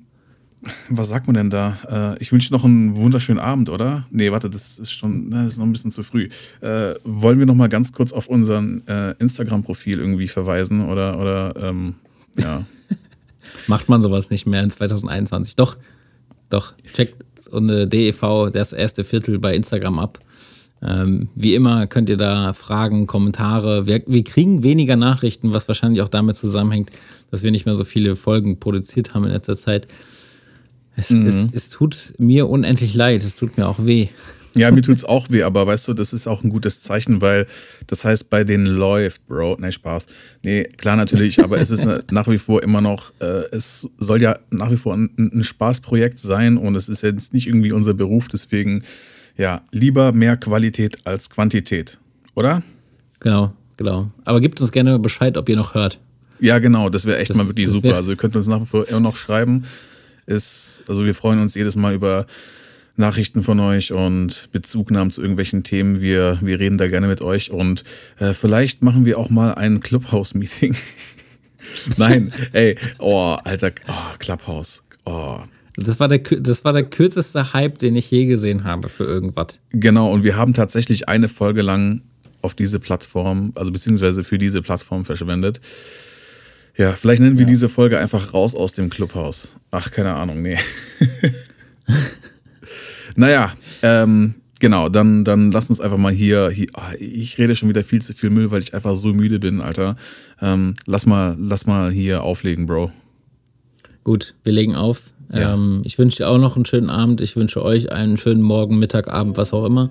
was 0.89 1.09
sagt 1.09 1.27
man 1.27 1.35
denn 1.35 1.49
da? 1.49 2.13
Äh, 2.15 2.21
ich 2.21 2.31
wünsche 2.31 2.53
noch 2.53 2.63
einen 2.63 2.95
wunderschönen 2.95 3.39
Abend, 3.39 3.69
oder? 3.69 4.05
Nee, 4.11 4.31
warte, 4.31 4.49
das 4.49 4.77
ist 4.77 4.91
schon, 4.91 5.31
das 5.31 5.53
ist 5.53 5.57
noch 5.57 5.65
ein 5.65 5.71
bisschen 5.71 5.91
zu 5.91 6.03
früh. 6.03 6.29
Äh, 6.61 6.93
wollen 7.03 7.39
wir 7.39 7.45
noch 7.45 7.55
mal 7.55 7.69
ganz 7.69 7.91
kurz 7.91 8.13
auf 8.13 8.27
unseren 8.27 8.87
äh, 8.87 9.11
Instagram-Profil 9.17 9.99
irgendwie 9.99 10.27
verweisen 10.27 10.85
oder, 10.85 11.19
oder 11.19 11.53
ähm, 11.57 11.95
ja. 12.37 12.65
Macht 13.67 13.89
man 13.89 14.01
sowas 14.01 14.29
nicht 14.29 14.45
mehr 14.45 14.61
in 14.61 14.69
2021? 14.69 15.55
Doch, 15.55 15.77
doch. 16.49 16.73
Checkt 16.93 17.25
eine 17.51 17.87
DEV, 17.87 18.51
das 18.51 18.73
erste 18.73 19.03
Viertel 19.03 19.39
bei 19.39 19.55
Instagram 19.55 19.99
ab. 19.99 20.19
Ähm, 20.81 21.27
wie 21.35 21.55
immer 21.55 21.87
könnt 21.87 22.09
ihr 22.09 22.17
da 22.17 22.53
Fragen, 22.53 23.07
Kommentare. 23.07 23.87
Wir, 23.87 24.03
wir, 24.05 24.23
kriegen 24.23 24.63
weniger 24.63 24.95
Nachrichten, 24.95 25.53
was 25.53 25.67
wahrscheinlich 25.67 26.01
auch 26.01 26.09
damit 26.09 26.35
zusammenhängt, 26.35 26.91
dass 27.31 27.43
wir 27.43 27.51
nicht 27.51 27.65
mehr 27.65 27.75
so 27.75 27.83
viele 27.83 28.15
Folgen 28.15 28.59
produziert 28.59 29.13
haben 29.13 29.23
in 29.25 29.31
letzter 29.31 29.55
Zeit. 29.55 29.87
Es, 30.95 31.09
mhm. 31.09 31.27
es, 31.27 31.47
es 31.51 31.69
tut 31.69 32.13
mir 32.17 32.47
unendlich 32.47 32.93
leid, 32.93 33.23
es 33.23 33.35
tut 33.35 33.57
mir 33.57 33.67
auch 33.67 33.79
weh. 33.79 34.09
Ja, 34.57 34.71
mir 34.71 34.81
tut's 34.81 35.03
auch 35.03 35.29
weh, 35.29 35.43
aber 35.43 35.67
weißt 35.67 35.89
du, 35.89 35.93
das 35.93 36.13
ist 36.13 36.27
auch 36.27 36.41
ein 36.41 36.49
gutes 36.49 36.79
Zeichen, 36.79 37.19
weil 37.19 37.45
das 37.87 38.05
heißt, 38.05 38.29
bei 38.29 38.45
denen 38.45 38.65
läuft, 38.65 39.27
Bro. 39.27 39.57
Nee, 39.59 39.73
Spaß. 39.73 40.05
Nee, 40.43 40.63
klar 40.63 40.95
natürlich, 40.95 41.43
aber 41.43 41.59
es 41.59 41.71
ist 41.71 41.85
nach 42.11 42.29
wie 42.29 42.37
vor 42.37 42.63
immer 42.63 42.79
noch, 42.79 43.11
äh, 43.19 43.43
es 43.51 43.89
soll 43.97 44.21
ja 44.21 44.39
nach 44.51 44.71
wie 44.71 44.77
vor 44.77 44.93
ein, 44.95 45.09
ein 45.17 45.43
Spaßprojekt 45.43 46.19
sein 46.19 46.55
und 46.55 46.75
es 46.75 46.87
ist 46.87 47.01
jetzt 47.01 47.33
nicht 47.33 47.47
irgendwie 47.47 47.73
unser 47.73 47.93
Beruf, 47.93 48.29
deswegen 48.29 48.85
ja, 49.37 49.61
lieber 49.71 50.11
mehr 50.11 50.37
Qualität 50.37 51.05
als 51.05 51.29
Quantität, 51.29 51.97
oder? 52.35 52.61
Genau, 53.19 53.53
genau. 53.77 54.09
Aber 54.23 54.39
gebt 54.41 54.59
uns 54.61 54.71
gerne 54.71 54.99
Bescheid, 54.99 55.37
ob 55.37 55.49
ihr 55.49 55.55
noch 55.55 55.73
hört. 55.73 55.99
Ja, 56.39 56.59
genau, 56.59 56.89
das 56.89 57.05
wäre 57.05 57.17
echt 57.17 57.29
Das- 57.29 57.37
mal 57.37 57.47
wirklich 57.47 57.69
super. 57.69 57.95
Also 57.95 58.11
ihr 58.11 58.17
könnt 58.17 58.35
uns 58.35 58.47
nach 58.47 58.61
wie 58.61 58.65
vor 58.65 58.87
immer 58.87 58.99
noch 58.99 59.15
schreiben. 59.15 59.65
Ist, 60.25 60.81
also 60.87 61.05
wir 61.05 61.15
freuen 61.15 61.39
uns 61.39 61.53
jedes 61.55 61.75
Mal 61.75 61.93
über 61.93 62.25
Nachrichten 62.97 63.43
von 63.43 63.59
euch 63.59 63.91
und 63.93 64.49
Bezugnahmen 64.51 65.11
zu 65.11 65.21
irgendwelchen 65.21 65.63
Themen. 65.63 66.01
Wir, 66.01 66.39
wir 66.41 66.59
reden 66.59 66.77
da 66.77 66.87
gerne 66.87 67.07
mit 67.07 67.21
euch 67.21 67.51
und 67.51 67.83
äh, 68.19 68.33
vielleicht 68.33 68.81
machen 68.81 69.05
wir 69.05 69.17
auch 69.19 69.29
mal 69.29 69.53
ein 69.53 69.81
Clubhouse-Meeting. 69.81 70.75
Nein, 71.97 72.31
ey, 72.53 72.77
oh, 72.99 73.35
Alter, 73.43 73.71
oh, 73.87 74.15
Clubhouse. 74.19 74.81
Oh. 75.05 75.39
Das 75.77 75.99
war, 75.99 76.07
der, 76.07 76.19
das 76.19 76.63
war 76.63 76.73
der 76.73 76.83
kürzeste 76.83 77.53
Hype, 77.53 77.79
den 77.79 77.95
ich 77.95 78.09
je 78.09 78.25
gesehen 78.25 78.63
habe 78.63 78.87
für 78.87 79.03
irgendwas. 79.03 79.59
Genau, 79.71 80.11
und 80.11 80.23
wir 80.23 80.37
haben 80.37 80.53
tatsächlich 80.53 81.09
eine 81.09 81.27
Folge 81.27 81.61
lang 81.61 82.01
auf 82.41 82.53
diese 82.53 82.79
Plattform, 82.79 83.51
also 83.55 83.71
beziehungsweise 83.71 84.23
für 84.23 84.37
diese 84.37 84.61
Plattform 84.61 85.03
verschwendet. 85.03 85.59
Ja, 86.77 86.91
vielleicht 86.91 87.21
nennen 87.21 87.37
wir 87.37 87.45
diese 87.45 87.69
Folge 87.69 87.97
einfach 87.97 88.33
raus 88.33 88.53
aus 88.53 88.73
dem 88.73 88.89
Clubhaus. 88.89 89.55
Ach, 89.71 89.91
keine 89.91 90.13
Ahnung, 90.13 90.41
nee. 90.41 90.57
naja, 93.15 93.53
ähm, 93.81 94.35
genau, 94.59 94.89
dann, 94.89 95.23
dann 95.23 95.51
lass 95.51 95.69
uns 95.69 95.79
einfach 95.79 95.97
mal 95.97 96.11
hier, 96.11 96.49
hier 96.49 96.67
ah, 96.73 96.91
ich 96.99 97.37
rede 97.37 97.55
schon 97.55 97.69
wieder 97.69 97.83
viel 97.83 98.01
zu 98.01 98.13
viel 98.13 98.29
Müll, 98.29 98.51
weil 98.51 98.61
ich 98.61 98.73
einfach 98.73 98.95
so 98.95 99.13
müde 99.13 99.39
bin, 99.39 99.61
Alter. 99.61 99.95
Ähm, 100.41 100.73
lass, 100.85 101.05
mal, 101.05 101.37
lass 101.39 101.65
mal 101.65 101.91
hier 101.91 102.23
auflegen, 102.23 102.65
Bro. 102.65 102.91
Gut, 104.03 104.35
wir 104.43 104.53
legen 104.53 104.75
auf. 104.75 105.13
Ja. 105.33 105.53
Ähm, 105.53 105.81
ich 105.83 105.97
wünsche 105.97 106.17
dir 106.17 106.29
auch 106.29 106.37
noch 106.37 106.55
einen 106.55 106.65
schönen 106.65 106.89
Abend. 106.89 107.21
Ich 107.21 107.35
wünsche 107.35 107.63
euch 107.63 107.91
einen 107.91 108.17
schönen 108.17 108.41
Morgen, 108.41 108.79
Mittag, 108.79 109.11
Abend, 109.11 109.37
was 109.37 109.53
auch 109.53 109.65
immer. 109.65 109.89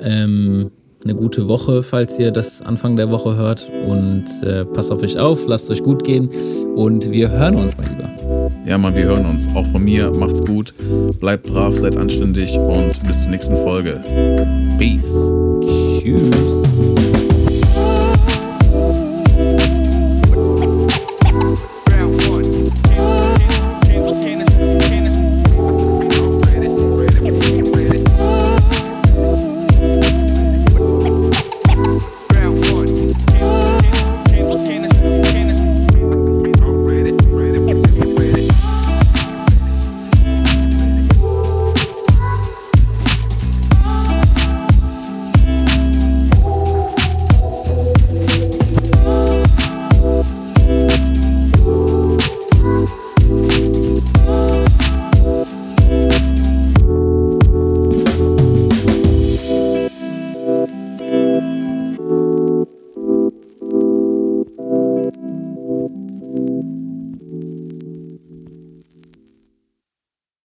Ähm, 0.00 0.70
eine 1.04 1.14
gute 1.14 1.48
Woche, 1.48 1.82
falls 1.82 2.18
ihr 2.18 2.32
das 2.32 2.60
Anfang 2.60 2.96
der 2.96 3.10
Woche 3.10 3.36
hört. 3.36 3.70
Und 3.86 4.24
äh, 4.42 4.64
passt 4.64 4.90
auf 4.90 5.02
euch 5.02 5.18
auf, 5.18 5.46
lasst 5.46 5.70
euch 5.70 5.82
gut 5.82 6.04
gehen. 6.04 6.30
Und 6.74 7.10
wir 7.10 7.30
hören 7.30 7.54
uns 7.54 7.76
mal 7.76 7.86
lieber. 7.88 8.08
Ja, 8.66 8.78
Mann, 8.78 8.94
wir 8.96 9.04
hören 9.04 9.26
uns. 9.26 9.46
Auch 9.54 9.66
von 9.66 9.82
mir, 9.82 10.10
macht's 10.18 10.44
gut, 10.44 10.74
bleibt 11.20 11.50
brav, 11.52 11.76
seid 11.76 11.96
anständig 11.96 12.52
und 12.58 13.00
bis 13.06 13.20
zur 13.22 13.30
nächsten 13.30 13.56
Folge. 13.56 14.00
Peace. 14.78 15.32
Tschüss. 16.00 16.67